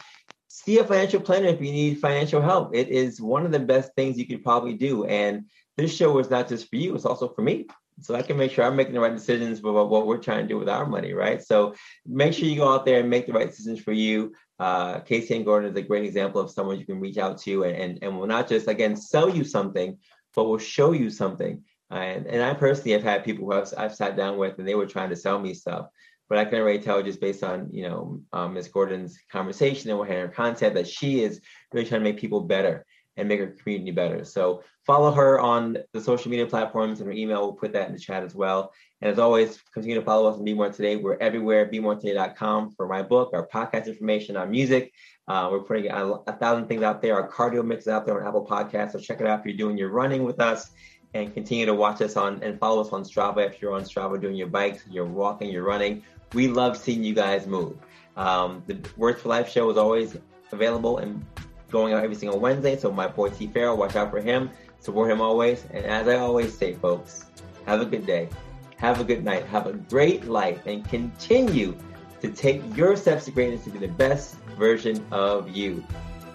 See 0.49 0.79
a 0.79 0.85
financial 0.85 1.21
planner 1.21 1.49
if 1.49 1.61
you 1.61 1.73
need 1.73 2.01
financial 2.01 2.41
help. 2.41 2.75
It 2.75 2.89
is 2.89 3.21
one 3.21 3.45
of 3.45 3.53
the 3.53 3.61
best 3.61 3.95
things 3.95 4.17
you 4.17 4.27
could 4.27 4.43
probably 4.43 4.75
do. 4.75 5.05
And 5.05 5.45
this 5.77 5.95
show 5.95 6.19
is 6.19 6.31
not 6.31 6.49
just 6.49 6.71
for 6.71 6.77
you; 6.77 6.95
it's 6.95 7.05
also 7.05 7.29
for 7.29 7.43
me 7.43 7.67
so 8.01 8.15
I 8.15 8.23
can 8.23 8.37
make 8.37 8.53
sure 8.53 8.65
I'm 8.65 8.77
making 8.77 8.95
the 8.95 9.01
right 9.01 9.15
decisions 9.15 9.61
about 9.61 9.89
what 9.89 10.07
we're 10.07 10.19
trying 10.19 10.43
to 10.43 10.49
do 10.49 10.59
with 10.59 10.69
our 10.69 10.87
money, 10.87 11.15
right? 11.15 11.43
So 11.43 11.75
make 12.05 12.35
sure 12.35 12.47
you 12.47 12.57
go 12.57 12.73
out 12.73 12.85
there 12.85 13.01
and 13.01 13.09
make 13.09 13.27
the 13.27 13.33
right 13.33 13.49
decisions 13.49 13.81
for 13.81 13.93
you. 13.93 14.35
Uh, 14.59 15.01
Kaysian 15.01 15.45
Gordon 15.45 15.71
is 15.71 15.77
a 15.77 15.83
great 15.83 16.05
example 16.05 16.41
of 16.41 16.51
someone 16.51 16.79
you 16.79 16.85
can 16.85 17.01
reach 17.01 17.17
out 17.17 17.39
to 17.43 17.65
and, 17.65 17.77
and, 17.77 17.99
and 18.03 18.19
will 18.19 18.27
not 18.27 18.49
just, 18.49 18.69
again, 18.69 18.97
sell 18.97 19.35
you 19.35 19.45
something, 19.45 19.99
but 20.35 20.45
will 20.45 20.59
show 20.59 20.93
you 20.93 21.09
something. 21.09 21.63
And, 21.91 22.27
and 22.27 22.43
I 22.43 22.53
personally 22.53 22.93
have 22.93 23.03
had 23.03 23.25
people 23.25 23.47
who 23.47 23.53
I've, 23.53 23.73
I've 23.79 23.95
sat 23.95 24.17
down 24.17 24.37
with 24.37 24.59
and 24.59 24.69
they 24.69 24.75
were 24.75 24.87
trying 24.87 25.11
to 25.11 25.17
sell 25.17 25.39
me 25.39 25.55
stuff. 25.55 25.87
But 26.29 26.39
I 26.39 26.45
can 26.45 26.59
already 26.59 26.81
tell 26.81 27.03
just 27.03 27.21
based 27.21 27.45
on, 27.45 27.69
you 27.71 27.89
know, 27.89 28.21
um, 28.33 28.55
Ms. 28.55 28.69
Gordon's 28.69 29.17
conversation 29.31 29.91
and 29.91 29.99
what 29.99 30.09
her 30.09 30.29
content 30.29 30.75
that 30.75 30.89
she 30.89 31.23
is 31.23 31.41
really 31.73 31.87
trying 31.87 32.01
to 32.01 32.05
make 32.05 32.19
people 32.19 32.41
better 32.41 32.85
and 33.17 33.29
make 33.29 33.41
our 33.41 33.47
community 33.47 33.91
better. 33.91 34.25
So 34.25 34.63
follow 34.85 35.11
her 35.13 35.41
on 35.41 35.79
the 35.93 36.01
social 36.01 36.31
media 36.31 36.47
platforms 36.47 37.01
and 37.01 37.09
her 37.09 37.13
email. 37.13 37.43
We'll 37.43 37.53
put 37.53 37.73
that 37.73 37.89
in 37.89 37.95
the 37.95 38.01
chat 38.01 38.23
as 38.23 38.35
well. 38.35 38.73
And 39.01 39.11
as 39.11 39.19
always, 39.19 39.59
continue 39.73 39.99
to 39.99 40.05
follow 40.05 40.31
us 40.31 40.39
on 40.39 40.45
Be 40.45 40.55
More 40.55 40.71
Today. 40.71 40.97
We're 40.97 41.19
everywhere, 41.19 41.69
BeMoreToday.com 41.71 42.75
for 42.77 42.87
my 42.87 43.03
book, 43.03 43.31
our 43.33 43.47
podcast 43.47 43.87
information, 43.87 44.37
our 44.37 44.47
music. 44.47 44.93
Uh, 45.29 45.49
we're 45.51 45.61
putting 45.61 45.91
a, 45.91 46.07
a, 46.27 46.33
thousand 46.33 46.69
things 46.69 46.83
out 46.83 47.03
there. 47.03 47.15
Our 47.15 47.29
cardio 47.29 47.65
mix 47.65 47.83
is 47.83 47.89
out 47.89 48.07
there 48.07 48.21
on 48.21 48.27
Apple 48.27 48.47
Podcasts. 48.47 48.93
So 48.93 49.01
check 49.01 49.21
it 49.21 49.27
out 49.27 49.41
if 49.41 49.47
you're 49.47 49.57
doing 49.57 49.77
your 49.77 49.91
running 49.91 50.23
with 50.23 50.41
us 50.41 50.71
and 51.15 51.35
continue 51.35 51.67
to 51.67 51.75
watch 51.75 52.01
us 52.01 52.17
on 52.17 52.43
and 52.43 52.59
follow 52.59 52.81
us 52.81 52.91
on 52.93 53.03
Strava 53.03 53.47
if 53.47 53.61
you're 53.61 53.75
on 53.75 53.83
Strava 53.83 54.21
doing 54.21 54.37
your 54.37 54.47
bikes, 54.47 54.85
you're 54.89 55.05
walking, 55.05 55.51
you're 55.51 55.65
running. 55.65 56.03
We 56.33 56.49
love 56.49 56.77
seeing 56.77 57.03
you 57.03 57.15
guys 57.15 57.47
move. 57.47 57.77
Um, 58.17 58.63
the 58.67 58.79
Words 58.97 59.23
for 59.23 59.29
Life 59.29 59.51
show 59.51 59.69
is 59.71 59.77
always 59.77 60.17
available 60.53 60.99
and 60.99 61.25
going 61.71 61.95
out 61.95 62.05
every 62.05 62.17
single 62.17 62.39
Wednesday. 62.39 62.77
So 62.77 62.91
my 62.91 63.09
boy 63.09 63.31
T 63.31 63.47
Farrell, 63.47 63.77
watch 63.77 63.97
out 63.97 64.11
for 64.11 64.21
him. 64.21 64.51
Support 64.81 65.11
him 65.11 65.21
always. 65.21 65.65
And 65.71 65.85
as 65.85 66.09
I 66.09 66.17
always 66.17 66.57
say, 66.57 66.75
folks, 66.75 67.27
have 67.67 67.81
a 67.81 67.87
good 67.87 68.07
day. 68.07 68.29
Have 68.77 69.01
a 69.01 69.05
good 69.05 69.25
night. 69.25 69.47
Have 69.47 69.67
a 69.67 69.73
great 69.73 70.27
life 70.27 70.67
and 70.67 70.87
continue 70.89 71.77
to 72.21 72.31
take 72.31 72.63
your 72.77 72.97
steps 72.97 73.25
to 73.27 73.31
greatness 73.31 73.65
to 73.65 73.71
be 73.71 73.79
the 73.79 73.89
best 73.89 74.37
version 74.59 75.05
of 75.11 75.51
you. 75.51 75.85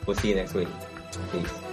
We'll 0.05 0.15
see 0.15 0.29
you 0.29 0.35
next 0.35 0.53
week. 0.53 0.67
Peace. 1.31 1.70